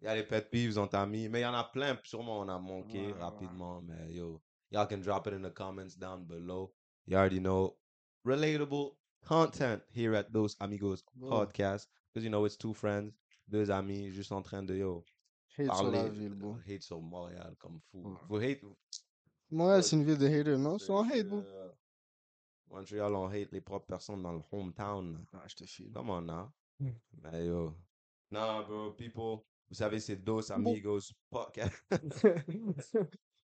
Il 0.02 0.06
y 0.06 0.08
a 0.08 0.16
les 0.16 0.24
pet 0.24 0.50
peeves, 0.50 0.78
on 0.78 0.88
t'a 0.88 1.06
mis. 1.06 1.30
Mais 1.30 1.40
il 1.40 1.44
y 1.44 1.46
en 1.46 1.54
a 1.54 1.64
plein, 1.64 1.98
sûrement 2.04 2.40
on 2.42 2.50
a 2.50 2.60
manqué 2.60 3.14
Ouais, 3.14 3.14
ouais. 3.14 3.14
rapidement. 3.14 3.82
Mais 3.82 4.14
yo, 4.14 4.42
y'all 4.72 4.86
can 4.88 5.02
drop 5.02 5.28
it 5.28 5.34
in 5.34 5.42
the 5.42 5.50
comments 5.52 5.96
down 5.96 6.26
below. 6.26 6.72
You 7.06 7.18
already 7.18 7.40
know. 7.40 7.76
Relatable 8.26 8.96
content 9.26 9.82
here 9.92 10.16
at 10.16 10.32
Those 10.34 10.56
Amigos 10.60 11.04
podcast. 11.22 11.88
Because 12.14 12.24
you 12.24 12.30
know, 12.32 12.46
it's 12.46 12.56
two 12.58 12.74
friends, 12.74 13.14
deux 13.50 13.70
amis, 13.70 14.12
juste 14.12 14.32
en 14.32 14.42
train 14.42 14.64
de 14.64 14.76
yo, 14.76 15.04
Hate 15.58 15.66
sur 15.76 15.92
la 15.92 16.04
parler. 16.04 16.10
ville, 16.10 16.32
euh, 16.32 16.36
bro. 16.36 16.58
hate 16.68 16.82
sur 16.82 17.02
Montréal 17.02 17.56
comme 17.60 17.80
fou. 17.92 18.00
Ouais. 18.04 18.18
Vous 18.30 18.38
hate. 18.38 18.62
Montréal, 19.52 19.84
c'est 19.84 19.96
une 19.96 20.04
ville 20.06 20.18
de 20.18 20.28
haters, 20.28 20.58
non? 20.58 20.78
C'est 20.80 20.92
un 20.92 21.08
hate, 21.10 21.28
bro. 21.28 21.40
euh, 21.40 21.70
Montréal, 22.70 23.14
on 23.16 23.28
hate 23.28 23.52
les 23.52 23.62
propres 23.62 23.86
personnes 23.86 24.22
dans 24.24 24.34
le 24.34 24.42
hometown. 24.52 25.24
Ah, 25.34 25.44
je 25.48 25.56
te 25.56 25.66
file. 25.66 25.92
Come 25.94 26.10
on 26.10 26.22
now. 26.22 26.52
Mm. 26.80 26.90
Mais 27.22 27.46
yo. 27.46 27.74
Nah, 28.32 28.64
bro, 28.64 28.92
people. 28.94 29.44
Vous 29.70 29.76
savez, 29.76 30.00
c'est 30.00 30.18
Dos 30.18 30.52
Amigos 30.52 31.12
podcast. 31.30 31.76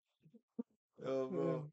Yo, 1.02 1.28
bro. 1.30 1.64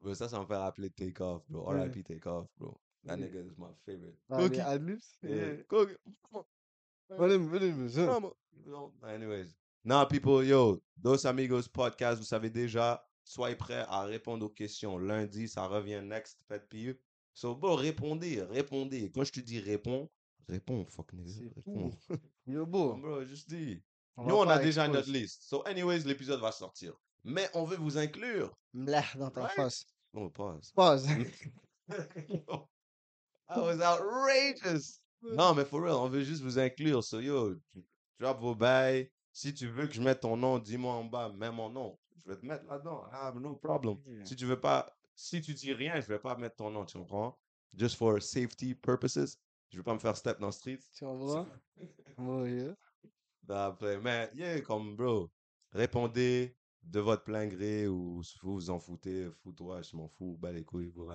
Bro, 0.00 0.14
ça, 0.14 0.28
ça 0.28 0.38
me 0.38 0.46
fait 0.46 0.56
rappeler 0.56 0.90
Take 0.90 1.20
Off, 1.22 1.42
bro. 1.48 1.64
R.I.P. 1.66 2.02
Take 2.02 2.26
Off, 2.28 2.48
bro. 2.56 2.78
That 3.04 3.18
nigga 3.18 3.46
is 3.46 3.58
my 3.58 3.68
favorite. 3.84 4.16
Ah, 4.30 4.38
Cookie? 4.38 4.60
adlibs? 4.60 5.18
Yeah. 5.22 5.62
Cookie? 5.68 5.96
Anyways. 9.06 9.54
Non, 9.84 10.06
people, 10.06 10.42
yo, 10.46 10.82
Dos 10.96 11.26
Amigos 11.26 11.68
Podcast, 11.68 12.18
vous 12.18 12.26
savez 12.26 12.48
déjà, 12.48 13.06
soyez 13.24 13.56
prêts 13.56 13.84
à 13.88 14.04
répondre 14.04 14.46
aux 14.46 14.50
questions. 14.50 14.96
Lundi, 14.96 15.46
ça 15.46 15.66
revient 15.66 16.00
next, 16.02 16.42
pet 16.48 16.66
peeve. 16.70 16.96
So, 17.34 17.54
bro, 17.54 17.74
répondez, 17.74 18.40
répondez. 18.42 19.10
Quand 19.14 19.24
je 19.24 19.32
te 19.32 19.40
dis 19.40 19.60
réponds, 19.60 20.10
réponds, 20.48 20.86
fuck 20.86 21.12
nigga, 21.12 21.50
réponds. 21.54 21.90
Yo, 22.46 22.64
beau. 22.64 22.94
Bro, 22.94 23.24
juste 23.24 23.48
dis. 23.50 23.82
Nous, 24.16 24.34
on 24.34 24.48
a 24.48 24.58
déjà 24.58 24.88
notre 24.88 25.10
liste. 25.10 25.42
So, 25.42 25.62
anyways, 25.66 26.04
l'épisode 26.04 26.40
va 26.40 26.52
sortir. 26.52 26.94
Mais 27.24 27.48
on 27.54 27.64
veut 27.64 27.76
vous 27.76 27.96
inclure. 27.98 28.54
Mlah 28.72 29.04
dans 29.16 29.30
ta 29.30 29.42
Right? 29.42 29.56
face. 29.56 29.86
Oh, 30.12 30.28
pause. 30.30 30.70
Pause. 30.76 31.06
That 33.48 33.60
was 33.62 33.80
outrageous. 33.80 35.00
Non, 35.22 35.54
mais 35.54 35.64
for 35.66 35.82
real, 35.82 35.96
on 35.96 36.08
veut 36.08 36.22
juste 36.24 36.42
vous 36.42 36.58
inclure. 36.58 37.02
So, 37.02 37.18
yo, 37.20 37.54
drop 38.18 38.40
vos 38.40 38.54
bails. 38.54 39.10
Si 39.32 39.52
tu 39.52 39.66
veux 39.68 39.86
que 39.86 39.94
je 39.94 40.00
mette 40.00 40.20
ton 40.20 40.36
nom, 40.36 40.58
dis-moi 40.58 40.92
en 40.92 41.04
bas, 41.04 41.30
mets 41.32 41.50
mon 41.50 41.68
nom. 41.70 41.98
Je 42.24 42.30
vais 42.30 42.36
te 42.40 42.46
mettre 42.46 42.64
là-dedans. 42.66 43.04
I 43.12 43.16
have 43.26 43.38
no 43.40 43.54
problem. 43.56 43.98
Yeah. 44.06 44.24
Si 44.24 44.36
tu 44.36 44.46
veux 44.46 44.60
pas, 44.60 44.88
si 45.14 45.40
tu 45.42 45.52
dis 45.54 45.72
rien, 45.72 46.00
je 46.00 46.06
vais 46.06 46.18
pas 46.18 46.36
mettre 46.36 46.56
ton 46.56 46.70
nom, 46.70 46.84
tu 46.84 46.96
comprends? 46.98 47.36
Just 47.76 47.96
for 47.96 48.20
safety 48.22 48.74
purposes. 48.74 49.36
Je 49.70 49.78
veux 49.78 49.82
pas 49.82 49.94
me 49.94 49.98
faire 49.98 50.16
step 50.16 50.38
dans 50.38 50.46
le 50.46 50.52
street. 50.52 50.78
Tu 50.96 51.04
comprends? 51.04 51.46
Oh, 52.18 52.44
yeah. 52.46 52.74
Après, 53.48 53.98
mais, 53.98 54.30
yeah, 54.34 54.60
comme, 54.60 54.94
bro, 54.94 55.28
répondez 55.72 56.54
de 56.84 57.00
votre 57.00 57.24
plein 57.24 57.46
gré 57.46 57.86
ou 57.88 58.22
vous 58.42 58.54
vous 58.54 58.70
en 58.70 58.78
foutez, 58.78 59.30
fous-toi, 59.30 59.82
je 59.82 59.96
m'en 59.96 60.08
fous, 60.08 60.36
bas 60.38 60.52
les 60.52 60.64
couilles, 60.64 60.90
bro. 60.90 61.10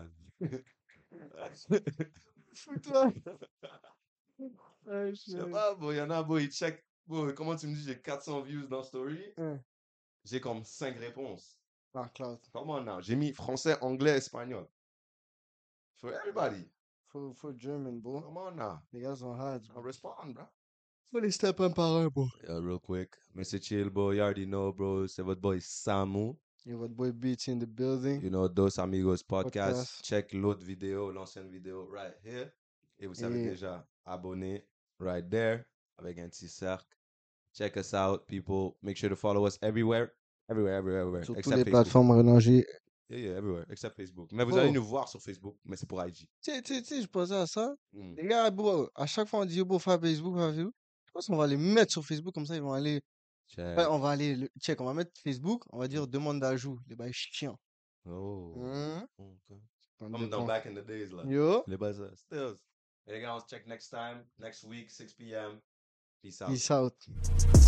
Fous-toi. 2.54 3.12
Je 4.88 5.14
sais 5.14 5.50
pas, 5.50 5.78
il 5.82 5.98
y 5.98 6.02
en 6.02 6.10
a, 6.10 6.24
bon, 6.24 6.38
ils 6.38 6.52
check. 6.52 6.86
Bon, 7.06 7.32
comment 7.34 7.56
tu 7.56 7.68
me 7.68 7.76
dis, 7.76 7.84
j'ai 7.84 8.00
400 8.02 8.42
views 8.42 8.68
dans 8.68 8.84
Story? 8.84 9.34
J'ai 10.24 10.40
comme 10.40 10.64
5 10.64 10.98
réponses. 10.98 11.60
Par 11.92 12.12
cloud. 12.14 12.40
Comment 12.54 12.82
now? 12.82 13.02
J'ai 13.02 13.16
mis 13.16 13.34
français, 13.34 13.78
anglais, 13.82 14.18
espagnol. 14.18 14.68
For 15.98 16.14
everybody. 16.14 16.70
Faut, 17.08 17.34
faut 17.34 17.54
German, 17.58 18.00
bro. 18.00 18.22
Come 18.22 18.38
on 18.38 18.52
now. 18.52 18.80
Les 18.94 19.02
gars 19.02 19.16
sont 19.16 19.34
hard. 19.34 19.66
I'll 19.76 19.82
respond, 19.82 20.34
bro. 20.34 20.46
Faut 21.12 21.20
les 21.20 21.32
step 21.32 21.60
un 21.60 21.72
par 21.72 21.96
un, 21.98 22.08
bro. 22.08 22.28
Yeah, 22.48 22.60
real 22.60 22.80
quick. 22.80 23.10
Mr. 23.36 23.60
Chill, 23.62 23.90
bro. 23.90 24.12
You 24.12 24.22
already 24.22 24.46
know, 24.46 24.72
bro. 24.72 25.08
C'est 25.08 25.24
votre 25.24 25.42
boy 25.42 25.60
Samu. 25.60 26.36
Yo, 26.66 26.78
votre 26.78 26.94
boy 26.94 27.12
Beats 27.12 27.48
in 27.48 27.58
the 27.60 27.66
building. 27.66 28.22
You 28.22 28.30
know, 28.30 28.48
Dos 28.48 28.78
Amigos 28.78 29.24
Podcast. 29.24 29.78
Podcast. 29.78 30.06
Check 30.06 30.34
l'autre 30.34 30.64
vidéo, 30.64 31.12
l'ancienne 31.12 31.50
vidéo, 31.50 31.90
right 31.92 32.14
here. 32.24 32.52
Et 33.00 33.08
vous 33.08 33.16
savez 33.16 33.42
Et- 33.42 33.50
déjà, 33.50 33.88
abonner 34.06 34.68
right 35.00 35.28
there 35.30 35.64
avec 35.98 36.20
un 36.20 36.30
petit 36.30 36.48
cercle. 36.50 36.86
Check 37.54 37.76
us 37.78 37.94
out, 37.94 38.28
people. 38.28 38.76
Make 38.84 38.98
sure 38.98 39.10
to 39.10 39.16
follow 39.16 39.48
us 39.48 39.58
everywhere. 39.64 40.12
Everywhere, 40.48 40.76
everywhere, 40.78 41.02
everywhere. 41.02 41.24
Sur 41.26 41.34
toutes 41.36 41.46
les 41.48 41.52
Facebook. 41.64 41.72
plateformes 41.72 42.12
relangées. 42.12 42.66
Yeah, 43.10 43.18
yeah, 43.20 43.38
everywhere. 43.38 43.66
Except 43.72 43.96
Facebook. 43.96 44.30
Mais 44.32 44.44
vous 44.44 44.54
Oh. 44.56 44.60
allez 44.60 44.72
nous 44.72 44.84
voir 44.84 45.08
sur 45.10 45.20
Facebook, 45.20 45.56
mais 45.66 45.76
c'est 45.76 45.88
pour 45.88 46.04
IG. 46.06 46.28
Tu 46.42 46.52
sais, 46.52 46.62
tu 46.62 46.84
sais, 46.84 47.02
je 47.02 47.08
pensais 47.08 47.34
à 47.34 47.48
ça. 47.48 47.74
Mm. 47.94 48.14
Les 48.18 48.28
gars, 48.28 48.52
bro, 48.52 48.88
à 48.94 49.08
chaque 49.08 49.28
fois 49.28 49.40
on 49.40 49.46
dit, 49.46 49.64
bro, 49.64 49.80
faire 49.80 50.00
Facebook, 50.00 50.36
faire 50.38 50.50
Facebook. 50.54 50.74
Je 51.10 51.12
pense 51.14 51.26
qu'on 51.26 51.38
va 51.38 51.48
les 51.48 51.58
mettre 51.58 51.92
sur 51.92 52.06
Facebook, 52.06 52.36
comme 52.36 52.46
ça, 52.46 52.56
ils 52.56 52.62
vont 52.62 52.72
aller. 52.74 53.02
Check. 53.48 53.76
Ouais, 53.80 53.86
on 53.90 53.98
va 53.98 54.12
aller. 54.12 54.36
le- 54.36 54.50
Check, 54.62 54.80
on 54.80 54.86
va 54.86 54.94
mettre 54.94 55.12
Facebook, 55.24 55.64
on 55.72 55.80
va 55.80 55.88
dire 55.88 56.08
demande 56.08 56.40
d'ajout. 56.40 56.80
Les 56.88 56.96
bails 56.96 57.12
chiants. 57.14 57.60
Oh. 58.06 58.54
Hein? 58.64 59.08
ok. 59.18 59.58
Comme 59.98 60.30
dans 60.30 60.46
back 60.46 60.68
in 60.68 60.76
the 60.76 60.86
days, 60.86 61.10
là. 61.10 61.24
Yo, 61.26 61.64
Les 61.66 61.78
bases, 61.78 62.14
stills. 62.16 62.56
Les 63.08 63.20
gars, 63.22 63.36
on 63.36 63.40
se 63.40 63.48
check 63.48 63.66
next 63.66 63.90
time, 63.90 64.24
next 64.38 64.64
week, 64.66 64.92
6 64.92 65.14
p.m. 65.16 65.60
Peace 66.22 66.42
out. 66.44 66.50
peace 66.50 66.70
out. 66.70 67.59